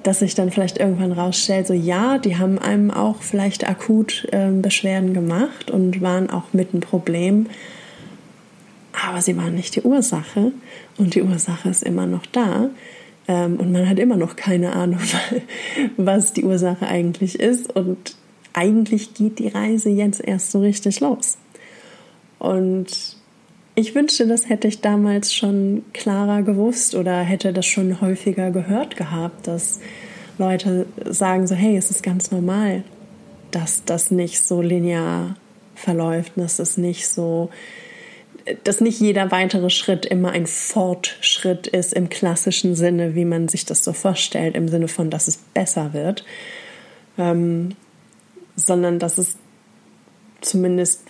dass 0.07 0.21
sich 0.21 0.37
dann 0.37 0.53
vielleicht 0.53 0.79
irgendwann 0.79 1.11
rausstellt, 1.11 1.67
so 1.67 1.75
ja, 1.75 2.19
die 2.19 2.39
haben 2.39 2.59
einem 2.61 2.93
auch 2.93 3.23
vielleicht 3.23 3.69
akut 3.69 4.29
äh, 4.31 4.51
Beschwerden 4.51 5.15
gemacht 5.15 5.71
und 5.71 6.01
waren 6.01 6.31
auch 6.31 6.53
mit 6.53 6.75
ein 6.75 6.81
Problem, 6.81 7.47
aber 9.05 9.21
sie 9.21 9.37
waren 9.37 9.55
nicht 9.55 9.75
die 9.75 9.83
Ursache. 9.83 10.53
Und 10.97 11.15
die 11.15 11.23
Ursache 11.23 11.69
ist 11.69 11.83
immer 11.83 12.07
noch 12.07 12.25
da. 12.27 12.71
Ähm, 13.29 13.57
und 13.57 13.73
man 13.73 13.89
hat 13.89 13.99
immer 13.99 14.17
noch 14.17 14.37
keine 14.37 14.75
Ahnung, 14.75 15.01
was 15.97 16.33
die 16.33 16.45
Ursache 16.45 16.87
eigentlich 16.87 17.39
ist. 17.39 17.75
Und 17.75 18.17
eigentlich 18.53 19.13
geht 19.13 19.39
die 19.39 19.49
Reise 19.49 19.91
jetzt 19.91 20.21
erst 20.21 20.53
so 20.53 20.61
richtig 20.61 21.01
los. 21.01 21.37
Und 22.39 23.16
ich 23.79 23.95
wünschte, 23.95 24.27
das 24.27 24.49
hätte 24.49 24.67
ich 24.67 24.81
damals 24.81 25.35
schon 25.35 25.85
klarer 25.93 26.43
gewusst 26.43 26.95
oder 26.95 27.21
hätte 27.21 27.53
das 27.53 27.67
schon 27.67 28.01
häufiger 28.01 28.51
gehört 28.51 28.97
gehabt, 28.97 29.47
dass 29.47 29.81
Leute 30.39 30.87
sagen 31.05 31.47
so, 31.47 31.55
hey, 31.55 31.77
es 31.77 31.91
ist 31.91 32.03
ganz 32.03 32.31
normal, 32.31 32.85
dass 33.51 33.85
das 33.85 34.11
nicht 34.11 34.43
so 34.43 34.63
linear 34.63 35.37
verläuft, 35.75 36.33
dass 36.37 36.59
es 36.59 36.79
nicht 36.79 37.07
so, 37.07 37.51
dass 38.65 38.81
nicht 38.81 38.99
jeder 38.99 39.31
weitere 39.31 39.69
Schritt 39.69 40.07
immer 40.07 40.31
ein 40.31 40.47
Fortschritt 40.47 41.67
ist 41.67 41.93
im 41.93 42.09
klassischen 42.09 42.75
Sinne, 42.75 43.15
wie 43.15 43.27
man 43.27 43.49
sich 43.49 43.67
das 43.67 43.85
so 43.85 43.93
vorstellt, 43.93 44.57
im 44.57 44.69
Sinne 44.69 44.89
von, 44.89 45.11
dass 45.11 45.29
es 45.29 45.37
besser 45.37 45.93
wird, 45.93 46.25
ähm, 47.19 47.77
sondern 48.57 48.99
dass 48.99 49.19
es 49.19 49.37
zumindest 50.41 51.03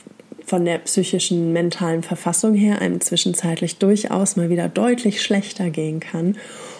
von 0.46 0.64
der 0.64 0.78
psychischen, 0.78 1.52
mentalen 1.52 2.02
Verfassung 2.02 2.54
her 2.54 2.80
einem 2.80 3.00
zwischenzeitlich 3.00 3.78
durchaus 3.78 4.36
mal 4.36 4.48
wieder 4.48 4.68
deutlich 4.68 5.20
schlechter 5.20 5.70
gehen 5.70 5.98
kann 6.00 6.36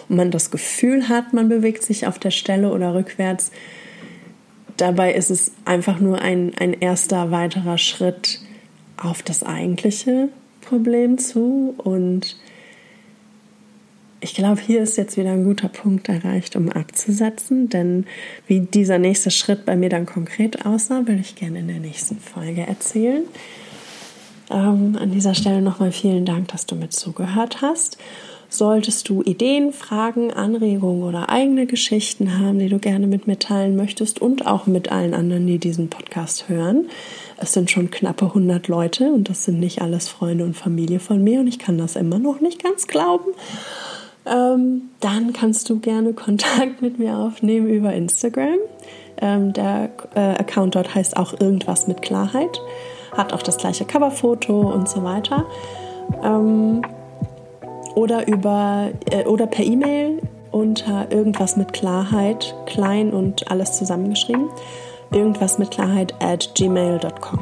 und 0.07 0.15
man 0.15 0.31
das 0.31 0.51
Gefühl 0.51 1.09
hat, 1.09 1.33
man 1.33 1.49
bewegt 1.49 1.83
sich 1.83 2.07
auf 2.07 2.17
der 2.17 2.31
Stelle 2.31 2.71
oder 2.71 2.95
rückwärts. 2.95 3.51
Dabei 4.77 5.13
ist 5.13 5.29
es 5.29 5.51
einfach 5.65 5.99
nur 5.99 6.21
ein, 6.21 6.53
ein 6.57 6.73
erster 6.73 7.29
weiterer 7.31 7.77
Schritt 7.77 8.39
auf 8.95 9.21
das 9.21 9.43
eigentliche 9.43 10.29
Problem 10.61 11.17
zu 11.17 11.75
und 11.77 12.37
ich 14.27 14.33
glaube, 14.33 14.59
hier 14.59 14.81
ist 14.83 14.97
jetzt 14.97 15.15
wieder 15.15 15.31
ein 15.31 15.45
guter 15.45 15.69
Punkt 15.69 16.09
erreicht, 16.09 16.57
um 16.57 16.69
abzusetzen, 16.69 17.69
denn 17.69 18.05
wie 18.45 18.59
dieser 18.59 18.97
nächste 18.97 19.31
Schritt 19.31 19.65
bei 19.65 19.77
mir 19.77 19.87
dann 19.87 20.05
konkret 20.05 20.65
aussah, 20.65 21.07
will 21.07 21.17
ich 21.17 21.35
gerne 21.35 21.59
in 21.59 21.69
der 21.69 21.79
nächsten 21.79 22.19
Folge 22.19 22.67
erzählen. 22.67 23.23
Ähm, 24.49 24.97
an 24.99 25.11
dieser 25.11 25.33
Stelle 25.33 25.61
nochmal 25.61 25.93
vielen 25.93 26.25
Dank, 26.25 26.49
dass 26.49 26.65
du 26.65 26.75
mit 26.75 26.91
zugehört 26.91 27.61
hast. 27.61 27.97
Solltest 28.49 29.07
du 29.07 29.23
Ideen, 29.23 29.71
Fragen, 29.71 30.33
Anregungen 30.33 31.03
oder 31.03 31.29
eigene 31.29 31.65
Geschichten 31.65 32.37
haben, 32.37 32.59
die 32.59 32.69
du 32.69 32.79
gerne 32.79 33.07
mit 33.07 33.27
mir 33.27 33.39
teilen 33.39 33.77
möchtest 33.77 34.21
und 34.21 34.45
auch 34.45 34.67
mit 34.67 34.91
allen 34.91 35.13
anderen, 35.13 35.47
die 35.47 35.57
diesen 35.57 35.89
Podcast 35.89 36.49
hören, 36.49 36.89
es 37.37 37.53
sind 37.53 37.71
schon 37.71 37.91
knappe 37.91 38.25
100 38.25 38.67
Leute 38.67 39.09
und 39.13 39.29
das 39.29 39.45
sind 39.45 39.61
nicht 39.61 39.81
alles 39.81 40.09
Freunde 40.09 40.43
und 40.43 40.57
Familie 40.57 40.99
von 40.99 41.23
mir 41.23 41.39
und 41.39 41.47
ich 41.47 41.59
kann 41.59 41.77
das 41.77 41.95
immer 41.95 42.19
noch 42.19 42.41
nicht 42.41 42.61
ganz 42.61 42.87
glauben 42.87 43.31
ähm, 44.29 44.89
dann 44.99 45.33
kannst 45.33 45.69
du 45.69 45.79
gerne 45.79 46.13
Kontakt 46.13 46.81
mit 46.81 46.99
mir 46.99 47.17
aufnehmen 47.17 47.67
über 47.67 47.93
Instagram. 47.93 48.57
Ähm, 49.19 49.53
der 49.53 49.89
äh, 50.15 50.19
Account 50.19 50.75
dort 50.75 50.93
heißt 50.93 51.17
auch 51.17 51.39
irgendwas 51.39 51.87
mit 51.87 52.01
Klarheit, 52.01 52.61
hat 53.15 53.33
auch 53.33 53.41
das 53.41 53.57
gleiche 53.57 53.85
Coverfoto 53.85 54.61
und 54.71 54.87
so 54.87 55.03
weiter. 55.03 55.45
Ähm, 56.23 56.81
oder 57.95 58.27
über 58.27 58.89
äh, 59.09 59.25
oder 59.25 59.47
per 59.47 59.65
E-Mail 59.65 60.21
unter 60.51 61.11
irgendwas 61.11 61.57
mit 61.57 61.73
Klarheit, 61.73 62.55
klein 62.65 63.11
und 63.11 63.49
alles 63.49 63.73
zusammengeschrieben. 63.73 64.49
Irgendwas 65.11 65.57
mit 65.57 65.71
Klarheit 65.71 66.13
at 66.19 66.53
gmail.com. 66.55 67.39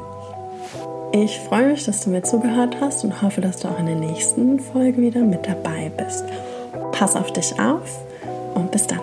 Ich 1.12 1.40
freue 1.40 1.72
mich, 1.72 1.86
dass 1.86 2.02
du 2.02 2.10
mir 2.10 2.24
zugehört 2.24 2.78
hast 2.82 3.04
und 3.04 3.22
hoffe, 3.22 3.42
dass 3.42 3.60
du 3.60 3.70
auch 3.70 3.80
in 3.80 3.86
der 3.86 3.96
nächsten 3.96 4.60
Folge 4.60 5.02
wieder 5.02 5.22
mit 5.22 5.48
dabei 5.48 5.92
bist. 5.96 6.26
Pass 6.92 7.16
auf 7.16 7.32
dich 7.34 7.60
auf 7.60 7.90
und 8.56 8.72
bis 8.72 8.88
dann. 8.88 9.00